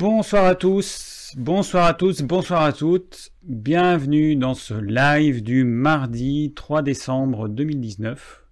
[0.00, 3.32] Bonsoir à tous, bonsoir à tous, bonsoir à toutes.
[3.42, 8.44] Bienvenue dans ce live du mardi 3 décembre 2019.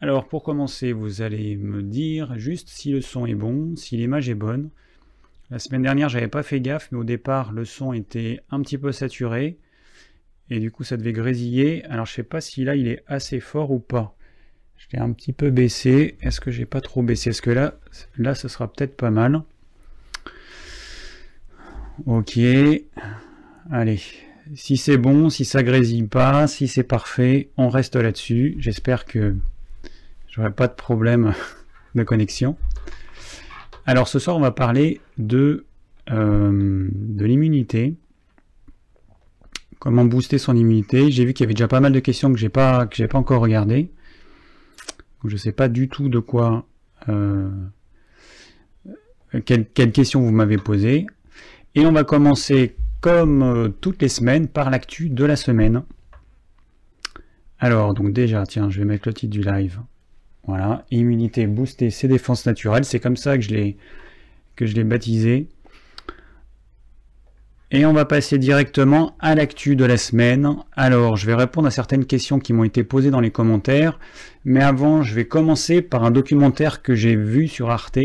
[0.00, 4.28] Alors pour commencer, vous allez me dire juste si le son est bon, si l'image
[4.28, 4.70] est bonne.
[5.48, 8.78] La semaine dernière, j'avais pas fait gaffe, mais au départ, le son était un petit
[8.78, 9.60] peu saturé
[10.50, 11.84] et du coup, ça devait grésiller.
[11.84, 14.16] Alors je sais pas si là, il est assez fort ou pas.
[14.76, 16.16] Je l'ai un petit peu baissé.
[16.20, 17.30] Est-ce que j'ai pas trop baissé?
[17.30, 17.74] Est-ce que là,
[18.16, 19.44] là, ce sera peut-être pas mal.
[22.06, 22.38] Ok.
[23.70, 24.00] Allez.
[24.54, 28.56] Si c'est bon, si ça grésille pas, si c'est parfait, on reste là-dessus.
[28.58, 29.36] J'espère que
[30.28, 31.34] j'aurai pas de problème
[31.94, 32.56] de connexion.
[33.84, 35.66] Alors ce soir, on va parler de,
[36.10, 37.94] euh, de l'immunité.
[39.78, 41.10] Comment booster son immunité.
[41.10, 43.06] J'ai vu qu'il y avait déjà pas mal de questions que j'ai pas que j'ai
[43.06, 43.92] pas encore regardées.
[45.24, 46.66] Je ne sais pas du tout de quoi,
[47.08, 47.50] euh,
[49.44, 51.06] quelles quelle questions vous m'avez posées.
[51.74, 55.82] Et on va commencer, comme euh, toutes les semaines, par l'actu de la semaine.
[57.60, 59.80] Alors, donc déjà, tiens, je vais mettre le titre du live.
[60.46, 62.84] Voilà, immunité boostée, c'est défenses naturelles.
[62.84, 63.76] C'est comme ça que je l'ai
[64.56, 65.48] que je l'ai baptisé.
[67.70, 70.56] Et on va passer directement à l'actu de la semaine.
[70.74, 73.98] Alors, je vais répondre à certaines questions qui m'ont été posées dans les commentaires.
[74.46, 77.98] Mais avant, je vais commencer par un documentaire que j'ai vu sur Arte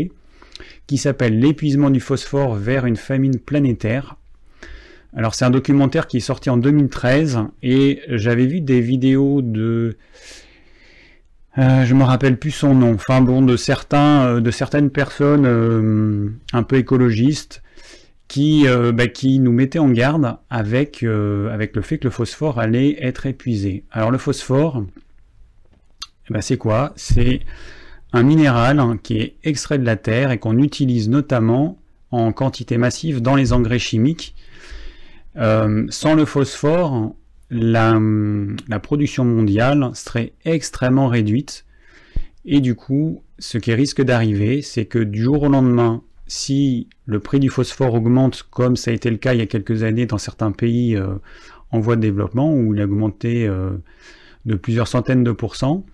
[0.86, 4.16] qui s'appelle L'épuisement du phosphore vers une famine planétaire.
[5.16, 9.96] Alors, c'est un documentaire qui est sorti en 2013 et j'avais vu des vidéos de...
[11.56, 12.94] Euh, je me rappelle plus son nom.
[12.94, 17.62] Enfin bon, de euh, certaines personnes euh, un peu écologistes
[18.26, 22.58] qui, euh, bah, qui nous mettait en garde avec, avec le fait que le phosphore
[22.58, 23.84] allait être épuisé.
[23.92, 24.84] Alors le phosphore,
[26.28, 26.92] bah, c'est quoi?
[26.96, 27.40] C'est
[28.14, 31.78] un minéral qui est extrait de la terre et qu'on utilise notamment
[32.12, 34.36] en quantité massive dans les engrais chimiques.
[35.36, 37.16] Euh, sans le phosphore,
[37.50, 38.00] la,
[38.68, 41.66] la, production mondiale serait extrêmement réduite.
[42.44, 47.18] Et du coup, ce qui risque d'arriver, c'est que du jour au lendemain, si le
[47.18, 50.06] prix du phosphore augmente, comme ça a été le cas il y a quelques années
[50.06, 51.16] dans certains pays euh,
[51.72, 53.70] en voie de développement, où il a augmenté euh,
[54.46, 55.84] de plusieurs centaines de pourcents,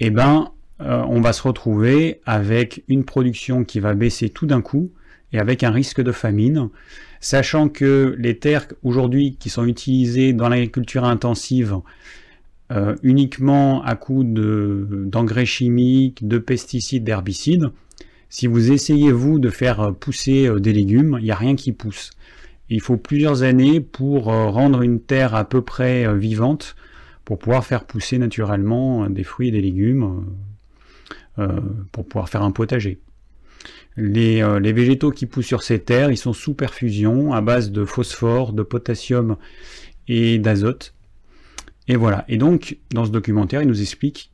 [0.00, 4.60] eh ben, euh, on va se retrouver avec une production qui va baisser tout d'un
[4.60, 4.90] coup
[5.32, 6.68] et avec un risque de famine,
[7.20, 11.76] sachant que les terres aujourd'hui qui sont utilisées dans l'agriculture intensive
[13.04, 17.70] uniquement à coup d'engrais chimiques, de pesticides, d'herbicides,
[18.34, 21.54] si vous essayez, vous, de faire euh, pousser euh, des légumes, il n'y a rien
[21.54, 22.10] qui pousse.
[22.68, 26.74] Il faut plusieurs années pour euh, rendre une terre à peu près vivante
[27.24, 30.24] pour pouvoir faire pousser naturellement des fruits et des légumes
[31.92, 33.00] pour pouvoir faire un potager.
[33.96, 37.84] Les, les, végétaux qui poussent sur ces terres, ils sont sous perfusion à base de
[37.84, 39.36] phosphore, de potassium
[40.06, 40.94] et d'azote.
[41.88, 42.24] Et voilà.
[42.28, 44.32] Et donc, dans ce documentaire, il nous explique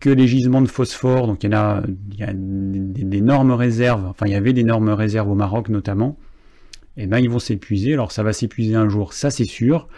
[0.00, 1.82] que les gisements de phosphore, donc il y, a,
[2.12, 6.16] il y a d'énormes réserves, enfin il y avait d'énormes réserves au Maroc notamment,
[6.96, 9.88] et eh ben ils vont s'épuiser, alors ça va s'épuiser un jour, ça c'est sûr,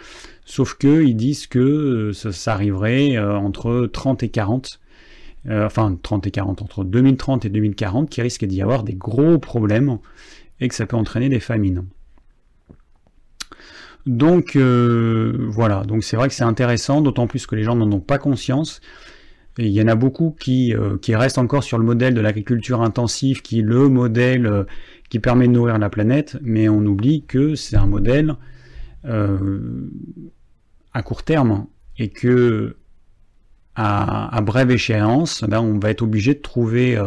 [0.45, 4.79] sauf que ils disent que euh, ça, arriverait euh, entre 30 et 40,
[5.49, 9.37] euh, enfin 30 et 40, entre 2030 et 2040, qui risque d'y avoir des gros
[9.39, 9.97] problèmes,
[10.59, 11.85] et que ça peut entraîner des famines.
[14.05, 17.99] Donc voilà, donc c'est vrai que c'est intéressant, d'autant plus que les gens n'en ont
[17.99, 18.81] pas conscience,
[19.57, 22.81] il y en a beaucoup qui, euh, qui restent encore sur le modèle de l'agriculture
[22.81, 24.63] intensive, qui est le modèle euh,
[25.09, 28.35] qui permet de nourrir la planète, mais on oublie que c'est un modèle
[29.05, 29.89] euh,
[30.93, 32.77] à court terme et que
[33.75, 36.97] à, brève échéance, ben, on va être obligé de trouver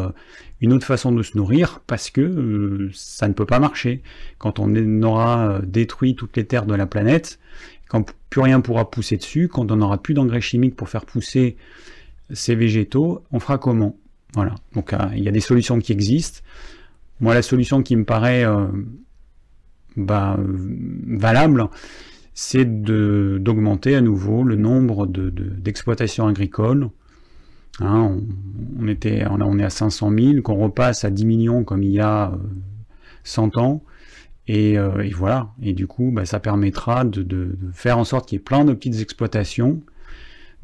[0.60, 4.02] une autre façon de se nourrir parce que ça ne peut pas marcher.
[4.38, 7.38] Quand on aura détruit toutes les terres de la planète,
[7.88, 11.56] quand plus rien pourra pousser dessus, quand on n'aura plus d'engrais chimiques pour faire pousser
[12.32, 13.96] ces végétaux, on fera comment?
[14.34, 14.54] Voilà.
[14.74, 16.40] Donc euh, il y a des solutions qui existent.
[17.20, 18.66] Moi, la solution qui me paraît euh,
[19.96, 21.68] bah, valable,
[22.34, 26.90] c'est d'augmenter à nouveau le nombre d'exploitations agricoles.
[27.80, 28.18] Hein,
[28.78, 32.00] on, était, on, est à 500 000, qu'on repasse à 10 millions comme il y
[32.00, 32.32] a
[33.24, 33.82] 100 euh, ans.
[34.46, 34.76] Et,
[35.14, 35.52] voilà.
[35.62, 38.64] Et du coup, bah, ça permettra de, de faire en sorte qu'il y ait plein
[38.64, 39.80] de petites exploitations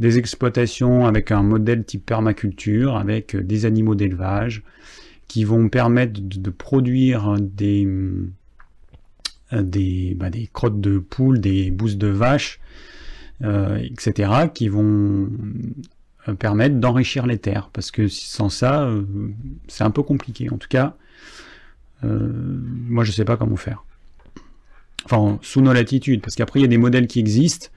[0.00, 4.64] des exploitations avec un modèle type permaculture, avec euh, des animaux d'élevage,
[5.28, 8.32] qui vont permettre de, produire des, euh,
[9.52, 12.60] des, bah, des, crottes de poules, des bousses de vaches,
[13.42, 15.28] euh, etc., qui vont
[16.38, 18.92] permettre d'enrichir les terres, parce que sans ça,
[19.68, 20.50] c'est un peu compliqué.
[20.50, 20.94] En tout cas,
[22.02, 23.84] moi, je sais pas comment faire.
[25.06, 27.68] Enfin, sous nos latitudes, parce qu'après, il y a des modèles qui existent.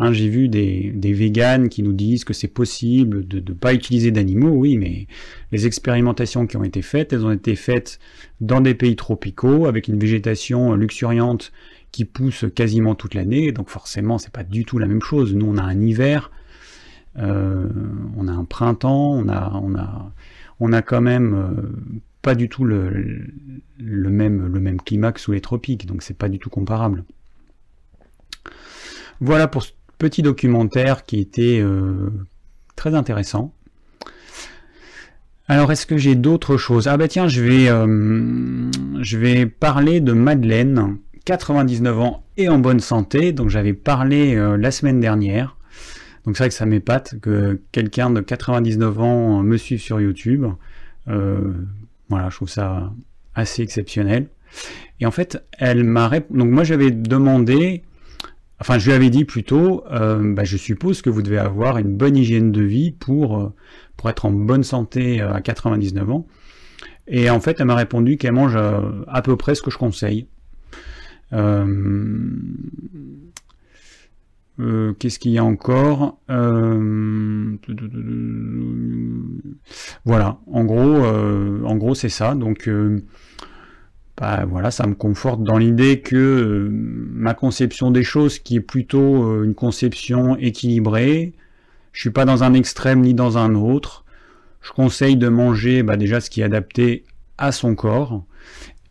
[0.00, 4.10] Hein, j'ai vu des, véganes qui nous disent que c'est possible de ne pas utiliser
[4.10, 5.06] d'animaux, oui, mais
[5.52, 7.98] les expérimentations qui ont été faites, elles ont été faites
[8.40, 11.52] dans des pays tropicaux, avec une végétation luxuriante
[11.92, 15.34] qui pousse quasiment toute l'année, donc forcément, c'est pas du tout la même chose.
[15.34, 16.30] Nous, on a un hiver,
[17.18, 17.68] euh,
[18.16, 20.12] on a un printemps, on a, on a,
[20.60, 21.62] on a quand même euh,
[22.22, 22.88] pas du tout le,
[23.78, 27.04] le, même, le même climat que sous les tropiques, donc c'est pas du tout comparable.
[29.20, 29.62] Voilà pour
[30.00, 32.10] petit documentaire qui était euh,
[32.74, 33.54] très intéressant.
[35.46, 36.88] Alors est-ce que j'ai d'autres choses?
[36.88, 43.32] Ah bah tiens, je vais, euh, parler de Madeleine, 99 ans et en bonne santé,
[43.32, 45.56] donc j'avais parlé euh, la semaine dernière.
[46.24, 50.46] Donc c'est vrai que ça m'épate que quelqu'un de 99 ans me suive sur YouTube.
[51.06, 52.92] Voilà, je trouve ça
[53.34, 54.28] assez exceptionnel.
[55.00, 56.38] Et en fait, elle m'a répondu.
[56.38, 57.82] Donc moi, j'avais demandé,
[58.60, 61.96] enfin, je lui avais dit plutôt, euh, bah, je suppose que vous devez avoir une
[61.96, 63.52] bonne hygiène de vie pour, euh,
[63.96, 66.26] pour être en bonne santé euh, à 99 ans.
[67.06, 70.28] Et en fait, elle m'a répondu qu'elle mange à peu près ce que je conseille.
[74.60, 76.18] Euh, qu'est-ce qu'il y a encore?
[76.30, 77.56] Euh,
[80.04, 82.34] Voilà, en gros, euh, en gros c'est ça.
[82.34, 82.68] Donc,
[84.20, 89.42] bah, voilà, ça me conforte dans l'idée que ma conception des choses, qui est plutôt
[89.42, 91.32] une conception équilibrée,
[91.92, 94.04] je suis pas dans un extrême ni dans un autre.
[94.62, 97.04] Je conseille de manger bah, déjà ce qui est adapté
[97.38, 98.24] à son corps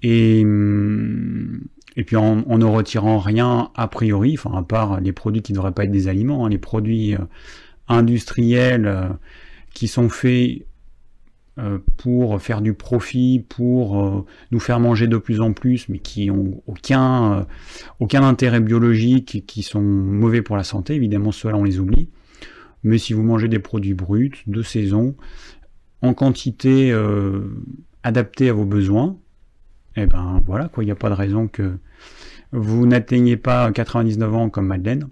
[0.01, 1.61] et hum,
[1.95, 5.71] puis en, ne retirant rien a priori, enfin à part les produits qui ne devraient
[5.71, 7.19] pas être des aliments, hein, les produits euh,
[7.87, 9.09] industriels euh,
[9.73, 10.63] qui sont faits euh,
[11.97, 16.63] pour faire du profit, pour nous faire manger de plus en plus, mais qui ont
[16.67, 17.47] aucun,
[17.99, 22.09] aucun intérêt biologique qui sont mauvais pour la santé, évidemment ceux-là on les oublie.
[22.83, 25.15] Mais si vous mangez des produits bruts, de saison,
[26.01, 26.97] en quantité
[28.03, 29.17] adaptée à vos besoins,
[29.95, 31.77] et eh ben voilà, quoi, il n'y a pas de raison que
[32.51, 35.09] vous n'atteignez pas 99 ans comme Madeleine.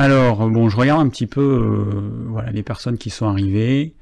[0.00, 3.96] Alors, bon, je regarde un petit peu euh, voilà, les personnes qui sont arrivées.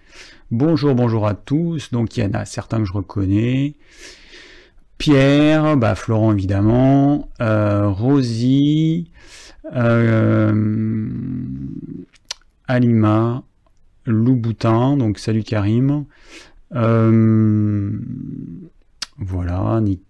[0.51, 1.91] Bonjour, bonjour à tous.
[1.91, 3.77] Donc, il y en a certains que je reconnais.
[4.99, 9.11] Pierre, bah, Florent évidemment, euh, Rosie,
[9.75, 11.09] euh,
[12.69, 13.43] Alima,
[14.05, 16.05] Louboutin, donc salut Karim.
[19.19, 20.03] voilà, Nick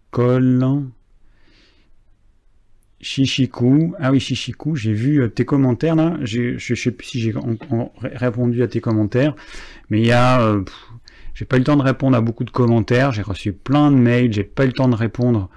[3.06, 3.94] Chichikou.
[4.00, 6.16] Ah oui, Chichikou, j'ai vu euh, tes commentaires là.
[6.22, 7.32] Je ne sais plus si j'ai
[8.02, 9.36] répondu à tes commentaires.
[9.90, 10.40] Mais il y a.
[10.40, 10.62] Euh,
[11.32, 13.12] j'ai pas eu le temps de répondre à beaucoup de commentaires.
[13.12, 14.32] J'ai reçu plein de mails.
[14.32, 15.48] J'ai pas eu le temps de répondre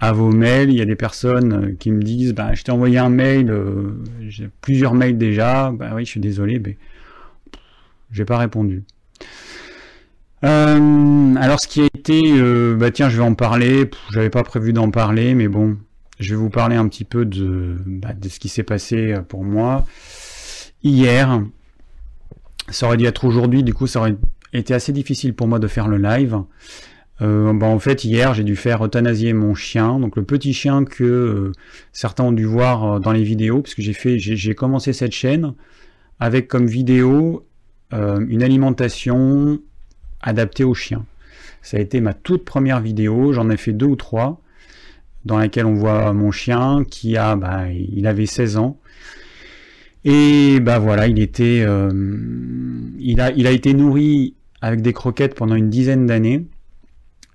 [0.00, 0.68] à vos mails.
[0.68, 3.50] Il y a des personnes euh, qui me disent bah, Je t'ai envoyé un mail.
[4.28, 5.72] j'ai plusieurs mails déjà.
[5.72, 6.58] Bah oui, je suis désolé.
[6.58, 6.76] Mais
[8.10, 8.82] j'ai pas répondu.
[10.42, 12.20] Alors ce qui a été,
[12.74, 13.88] bah tiens, je vais en parler.
[14.12, 15.78] J'avais pas prévu d'en parler, mais bon,
[16.22, 19.44] je vais vous parler un petit peu de, bah, ce qui s'est passé euh, pour
[19.44, 19.86] moi
[20.82, 21.42] hier.
[22.68, 24.16] Ça aurait dû être aujourd'hui, du coup, ça aurait
[24.52, 26.38] été assez difficile pour moi de faire le live.
[27.20, 30.84] Euh, bah, en fait, hier, j'ai dû faire euthanasier mon chien, donc le petit chien
[30.84, 31.52] que
[31.92, 35.54] certains ont dû voir dans les vidéos, parce que j'ai j'ai commencé cette chaîne
[36.20, 37.46] avec comme vidéo
[37.92, 39.60] une alimentation
[40.22, 41.04] adapté aux chiens.
[41.62, 44.40] Ça a été ma toute première vidéo, j'en ai fait deux ou trois,
[45.24, 48.78] dans laquelle on voit mon chien qui a, bah, il avait 16 ans.
[50.04, 51.90] Et bah voilà, il était, euh,
[52.98, 56.46] il, a, il a été nourri avec des croquettes pendant une dizaine d'années.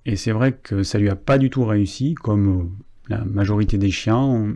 [0.06, 2.64] Et c'est vrai que ça lui a pas du tout réussi, comme euh,
[3.10, 4.54] la majorité des chiens.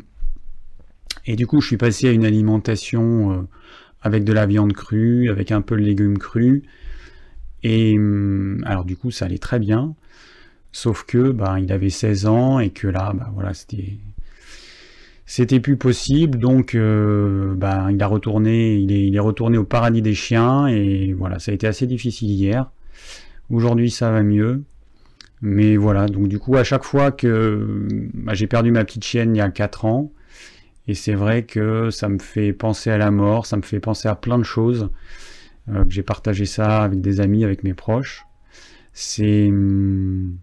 [1.26, 3.42] Et du coup, je suis passé à une alimentation euh,
[4.02, 6.64] avec de la viande crue, avec un peu de légumes crus,
[7.64, 9.96] et hum, alors du coup, ça allait très bien,
[10.72, 13.98] sauf que bah, il avait 16 ans et que là, bah, voilà, c'était
[15.26, 19.64] c'était plus possible, donc euh, bah, il a retourné, il est, il est, retourné au
[19.64, 22.70] paradis des chiens et voilà, ça a été assez difficile hier.
[23.50, 24.64] Aujourd'hui, ça va mieux,
[25.42, 29.36] mais voilà, donc du coup, à chaque fois que bah, j'ai perdu ma petite chienne
[29.36, 30.12] il y a 4 ans,
[30.88, 34.10] et c'est vrai que ça me fait penser à la mort, ça me fait penser
[34.10, 34.90] à plein de choses.
[35.70, 38.26] Euh, j'ai partagé ça avec des amis, avec mes proches.
[38.94, 40.36] C'est hum,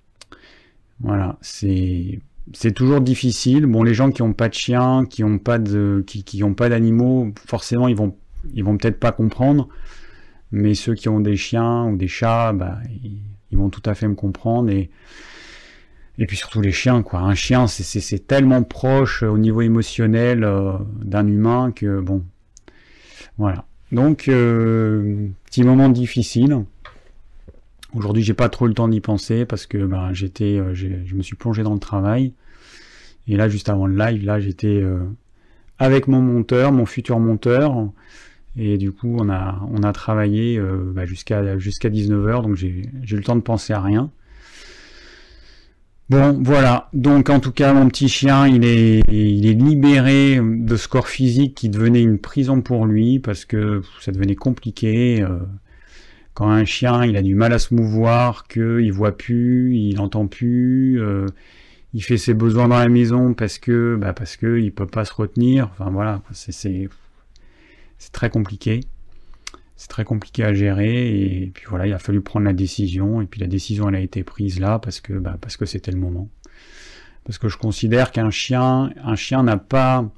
[1.01, 2.21] voilà, c'est
[2.55, 3.67] c'est toujours difficile.
[3.67, 8.17] Bon, les gens qui n'ont pas de chien, qui n'ont pas d'animaux, forcément ils vont
[8.55, 9.69] ils vont peut-être pas comprendre.
[10.51, 12.79] Mais ceux qui ont des chiens ou des chats, bah,
[13.51, 14.91] ils vont tout à fait me comprendre et
[16.21, 17.21] et puis surtout les chiens, quoi.
[17.21, 20.49] Un chien, c'est tellement proche au niveau émotionnel
[21.03, 22.25] d'un humain que bon,
[23.37, 23.67] voilà.
[23.93, 26.65] Donc petit moment difficile.
[27.99, 31.37] Aujourd'hui, j'ai pas trop le temps d'y penser parce que ben, j'étais, je me suis
[31.37, 32.33] plongé dans le travail.
[33.27, 34.83] Et là, juste avant le live, là, j'étais
[35.79, 37.75] avec mon monteur, mon futur monteur.
[38.57, 42.69] Et du coup, on a, on a travaillé euh, bah, jusqu'à jusqu'à 19h, donc j'ai
[42.69, 44.11] eu le temps de penser à rien.
[46.11, 46.89] Bon, voilà.
[46.95, 51.09] Donc, en tout cas, mon petit chien, il est, il est libéré de ce corps
[51.09, 55.23] physique qui devenait une prison pour lui parce que ça devenait compliqué.
[55.23, 55.39] Euh,
[56.39, 60.29] quand un chien, il a du mal à se mouvoir, qu'il voit plus, il entend
[60.29, 61.27] plus, euh,
[61.95, 65.05] il fait ses besoins dans la maison parce que bah parce que il peut pas
[65.05, 65.69] se retenir.
[65.73, 66.89] Enfin voilà, c'est
[68.13, 68.83] très compliqué.
[69.75, 73.27] C'est très compliqué à gérer et puis voilà, il a fallu prendre la décision et
[73.27, 76.29] puis la décision elle a été prise là parce que bah, c'était le moment.
[77.25, 80.09] Parce que je considère qu'un chien un chien n'a pas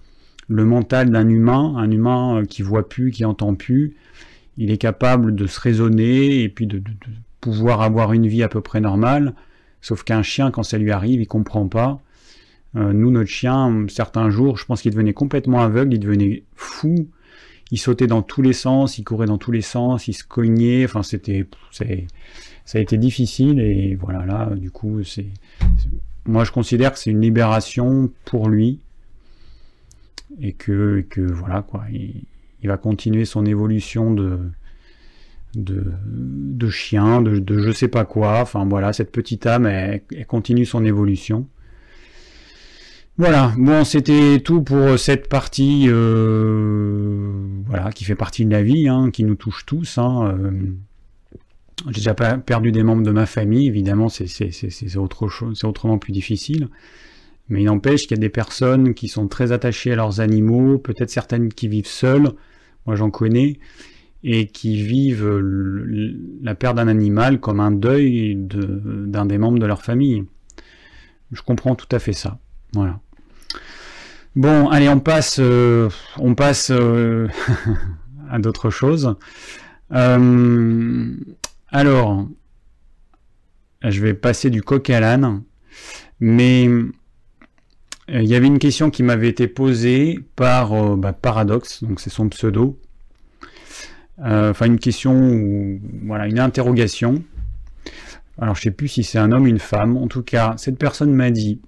[0.49, 3.97] le mental d'un humain, un humain euh, qui voit plus, qui entend plus.
[4.59, 6.83] Il est capable de se raisonner et puis de
[7.41, 9.35] pouvoir avoir une vie à peu près normale
[9.81, 12.01] Sauf qu'un chien, quand ça lui arrive, il comprend pas.
[12.77, 17.09] Euh, nous, notre chien, certains jours, je pense qu'il devenait complètement aveugle, il devenait fou.
[17.71, 20.85] Il sautait dans tous les sens, il courait dans tous les sens, il se cognait.
[20.85, 21.85] Enfin, c'était, ça
[22.79, 24.27] a été difficile et voilà.
[24.27, 25.27] Là, du coup, c'est,
[26.27, 28.81] moi, je considère que c'est une libération pour lui
[30.41, 31.85] et que, que voilà quoi.
[32.67, 34.13] Va continuer son évolution
[35.55, 38.41] de chien, de, je sais pas quoi.
[38.41, 41.47] Enfin voilà, cette petite âme, elle, continue son évolution.
[43.19, 47.33] Voilà, bon, c'était tout pour cette partie, euh,
[47.67, 49.99] voilà, qui fait partie de la vie, hein, qui nous touche tous.
[49.99, 50.51] Hein, euh.
[51.89, 54.27] J'ai déjà perdu des membres de ma famille, évidemment, c'est
[54.97, 56.69] autre c'est autrement plus difficile.
[57.51, 60.79] Mais il n'empêche qu'il y a des personnes qui sont très attachées à leurs animaux,
[60.79, 62.33] peut-être certaines qui vivent seules.
[62.87, 63.59] Moi, j'en connais
[64.23, 65.41] et qui vivent
[66.43, 70.25] la perte d'un animal comme un deuil d'un des membres de leur famille.
[71.33, 72.39] Je comprends tout à fait ça.
[72.73, 73.01] Voilà.
[74.37, 75.89] Bon, allez, on passe, euh,
[76.19, 77.29] on passe euh,
[78.31, 79.17] à d'autres choses.
[79.93, 81.17] Euh,
[81.69, 82.29] alors,
[83.83, 85.43] je vais passer du coq à l'âne,
[86.21, 86.69] mais
[88.13, 92.29] il y avait une question qui m'avait été posée par bah, Paradox, donc c'est son
[92.29, 92.79] pseudo,
[94.25, 97.23] euh, enfin une question ou voilà une interrogation.
[98.39, 99.97] Alors je sais plus si c'est un homme ou une femme.
[99.97, 101.61] En tout cas, cette personne m'a dit.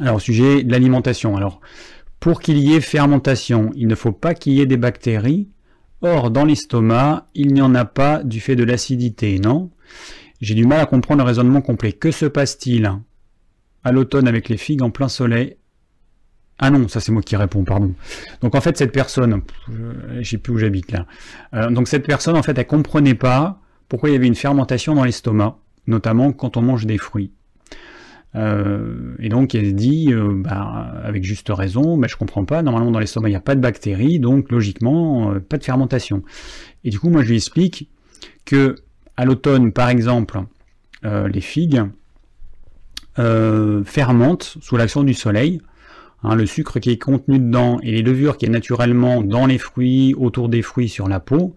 [0.00, 1.36] Alors au sujet de l'alimentation.
[1.36, 1.60] Alors
[2.20, 5.48] pour qu'il y ait fermentation, il ne faut pas qu'il y ait des bactéries.
[6.00, 9.70] Or dans l'estomac, il n'y en a pas du fait de l'acidité, non?
[10.40, 11.92] J'ai du mal à comprendre le raisonnement complet.
[11.92, 12.90] Que se passe-t-il?
[13.84, 15.56] À l'automne avec les figues en plein soleil
[16.64, 17.92] ah non, ça c'est moi qui réponds, pardon.
[18.40, 19.42] Donc en fait cette personne,
[20.20, 21.06] je sais plus où j'habite là.
[21.54, 24.94] Euh, donc cette personne en fait elle comprenait pas pourquoi il y avait une fermentation
[24.94, 25.58] dans l'estomac,
[25.88, 27.32] notamment quand on mange des fruits.
[28.36, 32.92] Euh, et donc elle dit, euh, bah, avec juste raison, bah, je comprends pas, normalement
[32.92, 36.22] dans l'estomac il n'y a pas de bactéries, donc logiquement pas de fermentation.
[36.84, 37.90] Et du coup moi je lui explique
[38.44, 38.76] que
[39.16, 40.40] à l'automne par exemple,
[41.02, 41.82] les figues
[43.16, 45.60] fermentent sous l'action du soleil,
[46.24, 49.58] Hein, le sucre qui est contenu dedans et les levures qui est naturellement dans les
[49.58, 51.56] fruits, autour des fruits, sur la peau,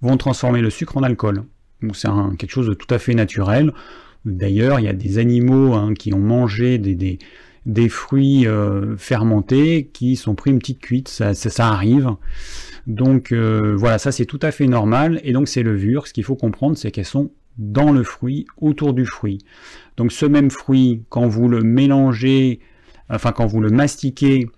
[0.00, 1.42] vont transformer le sucre en alcool.
[1.82, 3.72] Donc c'est quelque chose de tout à fait naturel.
[4.24, 7.18] D'ailleurs, il y a des animaux hein, qui ont mangé des,
[7.66, 12.10] des, fruits euh, fermentés qui sont pris une petite cuite, ça, ça, arrive.
[12.86, 15.20] Donc euh, voilà, ça c'est tout à fait normal.
[15.24, 18.92] Et donc ces levures, ce qu'il faut comprendre, c'est qu'elles sont dans le fruit, autour
[18.92, 19.38] du fruit.
[19.96, 22.60] Donc ce même fruit, quand vous le mélangez
[23.08, 24.48] enfin quand vous le mastiquez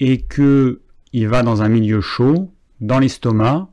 [0.00, 0.80] et que
[1.12, 3.70] il va dans un milieu chaud, dans l'estomac,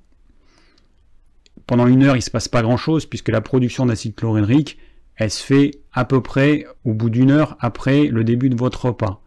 [1.68, 4.78] pendant une heure il ne se passe pas grand chose puisque la production d'acide chlorhydrique
[5.16, 8.86] elle se fait à peu près au bout d'une heure après le début de votre
[8.86, 9.22] repas.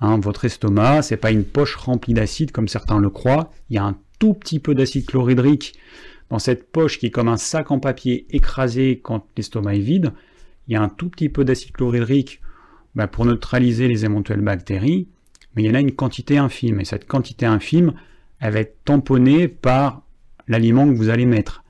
[0.00, 3.50] Hein, votre estomac, c'est pas une poche remplie d'acide comme certains le croient.
[3.70, 5.74] Il y a un tout petit peu d'acide chlorhydrique
[6.32, 10.12] dans cette poche qui est comme un sac en papier écrasé quand l'estomac est vide.
[10.66, 12.40] Il y a un tout petit peu d'acide chlorhydrique
[12.94, 15.08] bah, pour neutraliser les éventuelles bactéries,
[15.54, 17.92] mais il y en a une quantité infime, et cette quantité infime,
[18.40, 20.06] elle va être tamponnée par
[20.48, 21.64] l'aliment que vous allez mettre.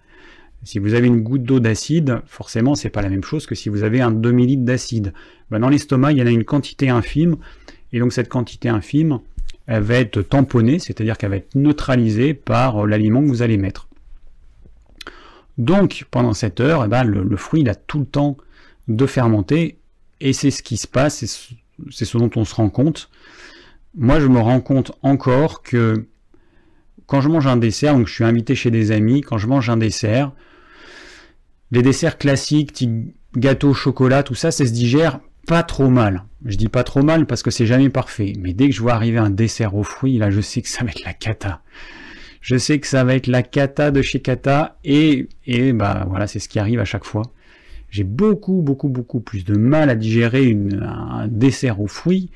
[0.62, 3.69] Si vous avez une goutte d'eau d'acide, forcément, c'est pas la même chose que si
[3.69, 5.12] vous avez un demi-litre d'acide.
[5.50, 7.35] Bah, dans l'estomac, il y en a une quantité infime,
[7.92, 9.19] et donc cette quantité infime,
[9.66, 13.88] elle va être tamponnée, c'est-à-dire qu'elle va être neutralisée par l'aliment que vous allez mettre.
[15.59, 18.37] Donc pendant cette heure, eh ben, le, fruit il a tout le temps
[18.88, 19.78] de fermenter
[20.21, 21.25] et c'est ce qui se passe,
[21.90, 23.11] c'est ce dont on se rend compte.
[23.94, 26.06] Moi je me rends compte encore que
[27.06, 29.68] quand je mange un dessert, donc je suis invité chez des amis, quand je mange
[29.68, 30.32] un dessert,
[31.71, 36.25] les desserts classiques, type gâteau, chocolat, tout ça, ça se digère pas trop mal.
[36.44, 38.35] Je dis pas trop mal parce que c'est jamais parfait.
[38.38, 40.85] Mais dès que je vois arriver un dessert aux fruits, là, je sais que ça
[40.85, 41.62] va être la cata.
[42.43, 46.27] Je sais que ça va être la cata de chez Cata et, et bah voilà,
[46.27, 47.23] c'est ce qui arrive à chaque fois.
[47.89, 52.31] J'ai beaucoup, beaucoup, beaucoup plus de mal à digérer un dessert aux fruits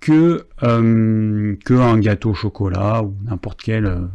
[0.00, 4.06] que, euh, que un gâteau au chocolat ou n'importe quelle euh,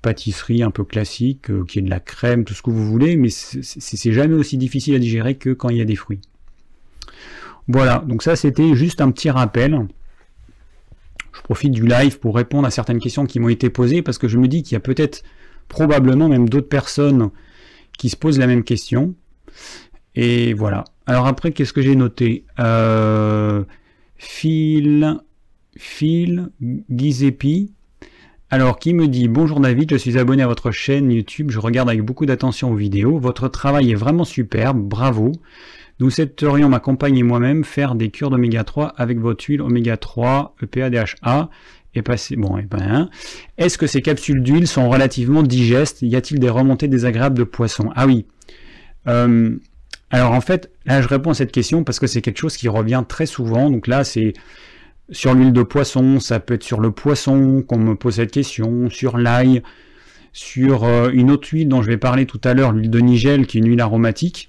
[0.00, 3.16] pâtisserie un peu classique, euh, qui est de la crème, tout ce que vous voulez,
[3.16, 6.20] mais c'est jamais aussi difficile à digérer que quand il y a des fruits.
[7.68, 9.86] Voilà, donc ça c'était juste un petit rappel.
[11.32, 14.28] Je profite du live pour répondre à certaines questions qui m'ont été posées parce que
[14.28, 15.22] je me dis qu'il y a peut-être
[15.68, 17.30] probablement même d'autres personnes
[17.98, 19.14] qui se posent la même question.
[20.14, 20.84] Et voilà.
[21.06, 22.44] Alors après, qu'est-ce que j'ai noté?
[22.58, 23.64] Euh,
[24.16, 25.18] Phil,
[25.76, 26.50] Phil
[26.90, 27.72] Gizepi.
[28.50, 31.88] Alors, qui me dit Bonjour David, je suis abonné à votre chaîne YouTube, je regarde
[31.88, 33.18] avec beaucoup d'attention vos vidéos.
[33.18, 35.32] Votre travail est vraiment superbe, bravo.
[36.02, 39.96] Nous souhaiterions ma compagne et moi-même faire des cures d'oméga 3 avec votre huile oméga
[39.96, 41.48] 3 EPA DHA
[41.94, 42.34] et passer.
[42.34, 43.08] Bon, et eh ben,
[43.56, 46.02] est-ce que ces capsules d'huile sont relativement digestes?
[46.02, 48.26] Y a-t-il des remontées désagréables de poisson Ah oui.
[49.06, 49.56] Euh,
[50.10, 52.66] alors en fait, là je réponds à cette question parce que c'est quelque chose qui
[52.66, 53.70] revient très souvent.
[53.70, 54.32] Donc là c'est
[55.10, 58.90] sur l'huile de poisson, ça peut être sur le poisson qu'on me pose cette question,
[58.90, 59.62] sur l'ail,
[60.32, 63.46] sur euh, une autre huile dont je vais parler tout à l'heure, l'huile de Nigel,
[63.46, 64.48] qui est une huile aromatique,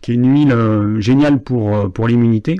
[0.00, 2.56] qui est une huile euh, géniale pour, euh, pour l'immunité.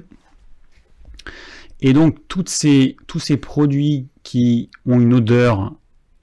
[1.81, 5.75] Et donc toutes ces, tous ces produits qui ont une odeur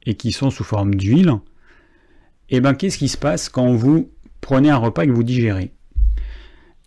[0.06, 1.34] et qui sont sous forme d'huile,
[2.50, 5.24] et eh ben qu'est-ce qui se passe quand vous prenez un repas et que vous
[5.24, 5.72] digérez?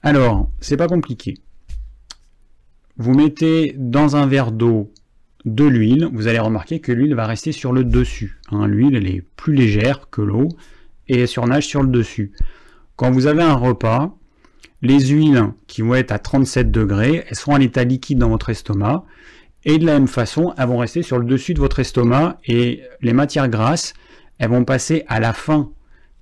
[0.03, 1.35] Alors, c'est pas compliqué.
[2.97, 4.93] Vous mettez dans un verre d'eau
[5.45, 8.39] de l'huile, vous allez remarquer que l'huile va rester sur le dessus.
[8.51, 8.67] Hein.
[8.67, 10.49] l'huile, elle est plus légère que l'eau
[11.09, 12.33] et elle surnage sur le dessus.
[12.97, 14.17] Quand vous avez un repas,
[14.83, 18.51] les huiles qui vont être à 37 degrés, elles seront à l'état liquide dans votre
[18.51, 19.05] estomac
[19.65, 22.83] et de la même façon, elles vont rester sur le dessus de votre estomac et
[23.01, 23.95] les matières grasses,
[24.39, 25.71] elles vont passer à la fin,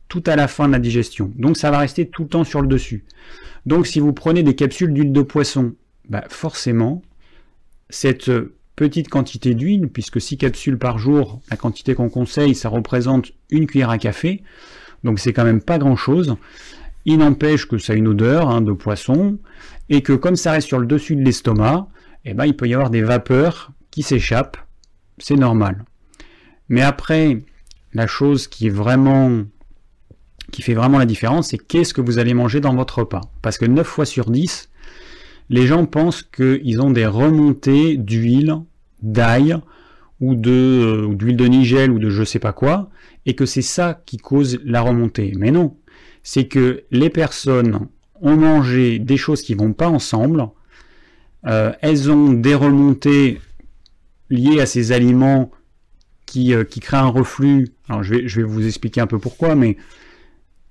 [0.08, 1.32] tout à la fin de la digestion.
[1.36, 3.04] Donc ça va rester tout le temps sur le dessus.
[3.66, 5.74] Donc si vous prenez des capsules d'huile de poisson,
[6.08, 7.02] bah forcément,
[7.90, 8.30] cette
[8.74, 13.66] petite quantité d'huile, puisque 6 capsules par jour, la quantité qu'on conseille, ça représente une
[13.66, 14.42] cuillère à café,
[15.04, 16.36] donc c'est quand même pas grand-chose.
[17.06, 19.38] Il n'empêche que ça a une odeur hein, de poisson,
[19.88, 21.88] et que comme ça reste sur le dessus de l'estomac,
[22.24, 24.58] eh ben, il peut y avoir des vapeurs qui s'échappent,
[25.18, 25.84] c'est normal.
[26.68, 27.44] Mais après,
[27.94, 29.44] la chose qui est vraiment
[30.52, 33.20] qui fait vraiment la différence, c'est qu'est-ce que vous allez manger dans votre repas?
[33.42, 34.70] Parce que 9 fois sur 10,
[35.48, 38.54] les gens pensent qu'ils ont des remontées d'huile,
[39.02, 39.56] d'ail,
[40.20, 42.90] ou de d'huile de nigel ou de je sais pas quoi,
[43.26, 45.32] et que c'est ça qui cause la remontée.
[45.36, 45.76] Mais non,
[46.26, 47.86] c'est que les personnes
[48.20, 50.48] ont mangé des choses qui vont pas ensemble,
[51.46, 53.40] euh, elles ont des remontées
[54.28, 55.52] liées à ces aliments
[56.26, 57.68] qui, euh, qui créent un reflux.
[57.88, 59.76] Alors je vais, je vais vous expliquer un peu pourquoi, mais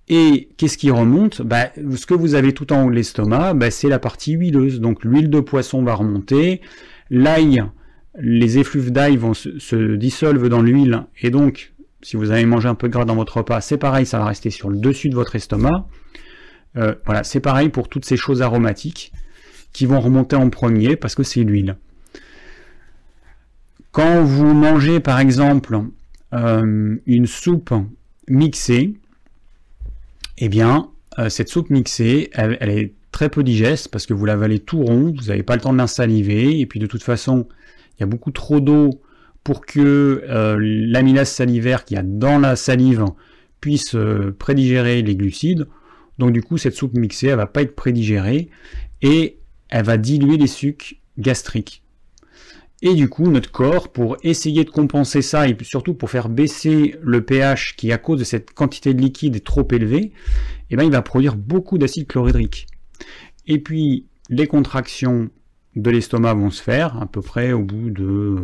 [0.09, 1.41] et qu'est-ce qui remonte?
[1.41, 4.81] Bah, Ce que vous avez tout en haut de l'estomac, bah, c'est la partie huileuse.
[4.81, 6.59] Donc l'huile de poisson va remonter,
[7.09, 7.63] l'ail,
[8.19, 11.71] les effluves d'ail vont se, dissolvent dans l'huile, et donc
[12.05, 14.25] si vous avez mangé un peu de gras dans votre repas, c'est pareil, ça va
[14.25, 15.87] rester sur le dessus de votre estomac.
[16.77, 19.11] Euh, voilà, c'est pareil pour toutes ces choses aromatiques
[19.73, 21.77] qui vont remonter en premier parce que c'est l'huile.
[23.91, 25.81] Quand vous mangez par exemple
[26.33, 27.73] euh, une soupe
[28.27, 28.93] mixée,
[30.37, 34.59] eh bien, euh, cette soupe mixée, elle, est très peu digeste parce que vous l'avalez
[34.59, 37.47] tout rond, vous n'avez pas le temps de l'insaliver, et puis de toute façon,
[37.97, 39.01] il y a beaucoup trop d'eau
[39.45, 43.05] pour que euh, l'amylase salivaire qu'il y a dans la salive
[43.61, 45.67] puisse euh, prédigérer les glucides.
[46.17, 48.49] Donc du coup, cette soupe mixée, elle va pas être prédigérée
[49.03, 49.37] et
[49.69, 51.83] elle va diluer les sucs gastriques.
[52.81, 56.95] Et du coup, notre corps, pour essayer de compenser ça, et surtout pour faire baisser
[57.01, 60.11] le pH qui, à cause de cette quantité de liquide, est trop élevé,
[60.71, 62.65] eh ben, il va produire beaucoup d'acide chlorhydrique.
[63.45, 65.29] Et puis, les contractions
[65.75, 68.37] de l'estomac vont se faire à peu près au bout de,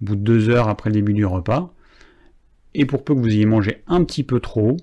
[0.00, 1.72] au bout de deux heures après le début du repas.
[2.74, 4.76] Et pour peu que vous ayez mangé un petit peu trop,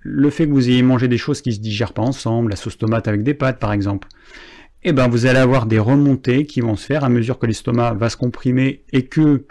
[0.00, 2.56] le fait que vous ayez mangé des choses qui ne se digèrent pas ensemble, la
[2.56, 4.08] sauce tomate avec des pâtes par exemple,
[4.84, 7.94] eh ben vous allez avoir des remontées qui vont se faire à mesure que l'estomac
[7.94, 9.46] va se comprimer et que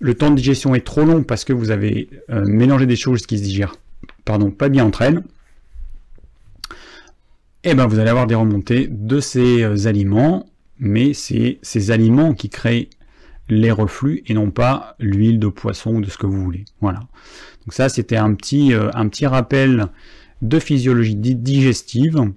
[0.00, 3.26] le temps de digestion est trop long parce que vous avez euh, mélangé des choses
[3.26, 3.76] qui se digèrent
[4.24, 5.22] pardon, pas bien entre elles,
[7.64, 10.46] eh ben vous allez avoir des remontées de ces euh, aliments,
[10.78, 12.88] mais c'est ces aliments qui créent
[13.48, 16.64] les reflux et non pas l'huile de poisson ou de ce que vous voulez.
[16.80, 17.00] Voilà.
[17.64, 18.90] Donc ça, c'était un petit, euh,
[19.22, 19.86] rappel
[20.42, 22.32] de physiologie digestive.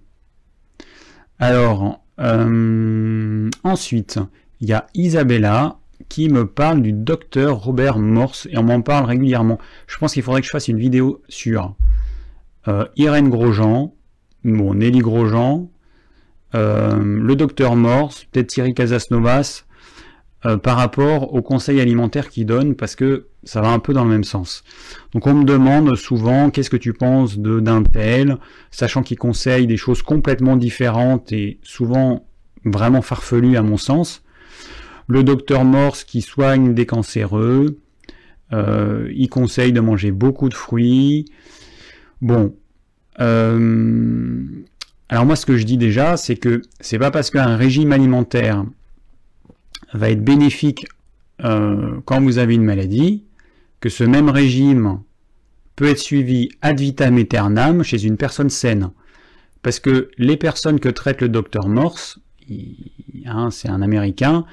[1.39, 4.19] Alors, euh, ensuite,
[4.59, 5.77] il y a Isabella
[6.09, 9.59] qui me parle du docteur Robert Morse et on m'en parle régulièrement.
[9.87, 11.75] Je pense qu'il faudrait que je fasse une vidéo sur
[12.67, 13.93] euh, Irène Grosjean,
[14.43, 15.69] bon, Nelly Grosjean,
[16.53, 19.63] le docteur Morse, peut-être Thierry Casasnovas,
[20.45, 24.03] euh, par rapport aux conseils alimentaires qu'il donne, parce que ça va un peu dans
[24.03, 24.63] le même sens.
[25.13, 28.37] Donc on me demande souvent qu'est-ce que tu penses d'un tel,
[28.71, 32.25] sachant qu'il conseille des choses complètement différentes et souvent
[32.65, 34.23] vraiment farfelues à mon sens.
[35.07, 37.77] Le docteur Morse qui soigne des cancéreux,
[38.53, 41.25] euh, il conseille de manger beaucoup de fruits.
[42.21, 42.55] Bon,
[43.19, 44.43] euh,
[45.09, 48.65] alors moi ce que je dis déjà, c'est que c'est pas parce qu'un régime alimentaire
[49.93, 50.85] va être bénéfique
[51.43, 53.25] euh, quand vous avez une maladie,
[53.79, 54.99] que ce même régime
[55.75, 58.91] peut être suivi ad vitam aeternam chez une personne saine.
[59.63, 62.19] Parce que les personnes que traite le docteur Morse,
[63.25, 64.45] hein, c'est un Américain,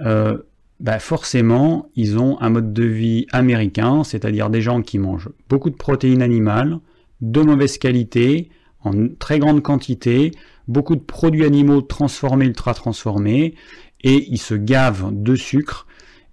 [0.00, 0.38] euh,
[0.80, 5.68] bah forcément, ils ont un mode de vie américain, c'est-à-dire des gens qui mangent beaucoup
[5.68, 6.78] de protéines animales,
[7.20, 8.48] de mauvaise qualité,
[8.82, 10.32] en très grande quantité,
[10.68, 13.54] beaucoup de produits animaux transformés, ultra transformés,
[14.02, 15.86] et ils se gavent de sucre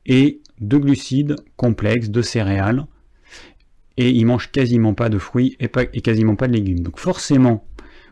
[0.06, 2.88] et de glucides complexes, de céréales,
[3.97, 5.69] et ils mangent quasiment pas de fruits et,
[6.01, 6.82] quasiment pas de légumes.
[6.82, 7.65] Donc forcément,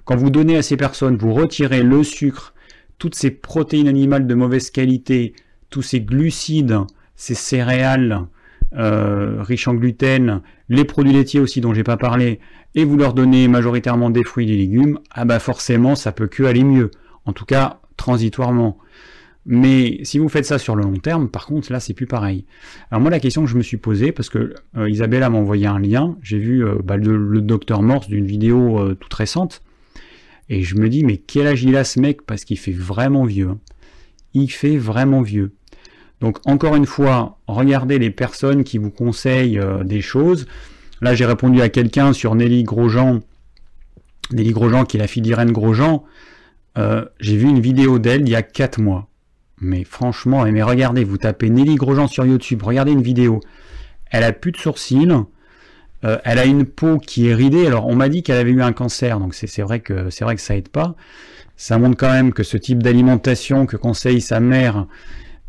[0.04, 2.54] quand vous donnez à ces personnes, vous retirez le sucre,
[2.98, 5.34] toutes ces protéines animales de mauvaise qualité,
[5.70, 6.80] tous ces glucides,
[7.16, 8.28] ces céréales
[8.74, 12.40] euh, riches en gluten, les produits laitiers aussi dont j'ai pas parlé,
[12.74, 16.28] et vous leur donnez majoritairement des fruits et des légumes, ah bah forcément ça peut
[16.28, 16.92] que aller mieux.
[17.26, 18.78] En tout cas, transitoirement.
[19.46, 22.46] Mais si vous faites ça sur le long terme, par contre, là, c'est plus pareil.
[22.90, 25.68] Alors moi, la question que je me suis posée, parce que euh, Isabelle m'a envoyé
[25.68, 29.62] un lien, j'ai vu euh, bah, le, docteur Morse d'une vidéo euh, toute récente,
[30.50, 32.24] et je me dis, mais quel âge il a ce mec?
[32.24, 33.50] Parce qu'il fait vraiment vieux.
[33.50, 33.60] Hein.
[34.34, 35.52] Il fait vraiment vieux.
[36.22, 40.48] Donc encore une fois, regardez les personnes qui vous conseillent des choses.
[41.02, 43.20] Là, j'ai répondu à quelqu'un sur Nelly Grosjean,
[44.32, 46.04] Nelly Grosjean qui est la fille d'Irène Grosjean.
[46.76, 49.10] j'ai vu une vidéo d'elle il y a 4 mois.
[49.66, 53.40] Mais franchement, mais regardez, vous tapez Nelly Grosjean sur YouTube, regardez une vidéo.
[54.12, 55.12] Elle a plus de sourcils,
[56.04, 57.66] euh, elle a une peau qui est ridée.
[57.66, 60.36] Alors on m'a dit qu'elle avait eu un cancer, donc c'est vrai que c'est vrai
[60.36, 60.96] que ça aide pas.
[61.58, 64.86] Ça montre quand même que ce type d'alimentation que conseille sa mère,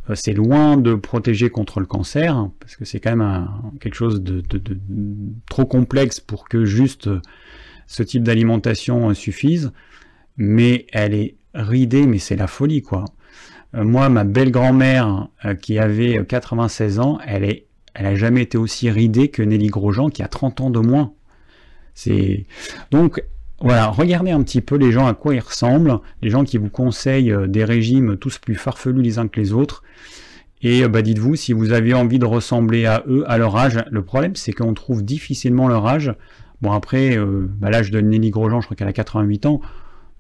[0.09, 3.49] euh, c'est loin de protéger contre le cancer, parce que c'est quand même
[3.81, 4.43] quelque chose de,
[5.51, 7.11] trop complexe pour que juste
[7.87, 9.73] ce type d'alimentation suffise.
[10.39, 13.05] Mais elle est ridée, mais c'est la folie quoi.
[13.77, 18.59] Euh, moi, ma belle-grand-mère, euh, qui avait 96 ans, elle est, elle a jamais été
[18.59, 21.13] aussi ridée que Nelly Grosjean, qui a 30 ans de moins.
[21.95, 22.45] C'est
[22.91, 23.23] donc
[23.61, 26.69] voilà, regardez un petit peu les gens à quoi ils ressemblent, les gens qui vous
[26.69, 29.83] conseillent euh, des régimes tous plus farfelus les uns que les autres.
[30.63, 33.85] Et bah, dites-vous si vous avez envie de ressembler à eux à leur âge.
[33.91, 36.15] Le problème, c'est qu'on trouve difficilement leur âge.
[36.63, 37.19] Bon après,
[37.61, 39.61] bah, l'âge de Nelly Grosjean, je crois qu'elle a 88 ans.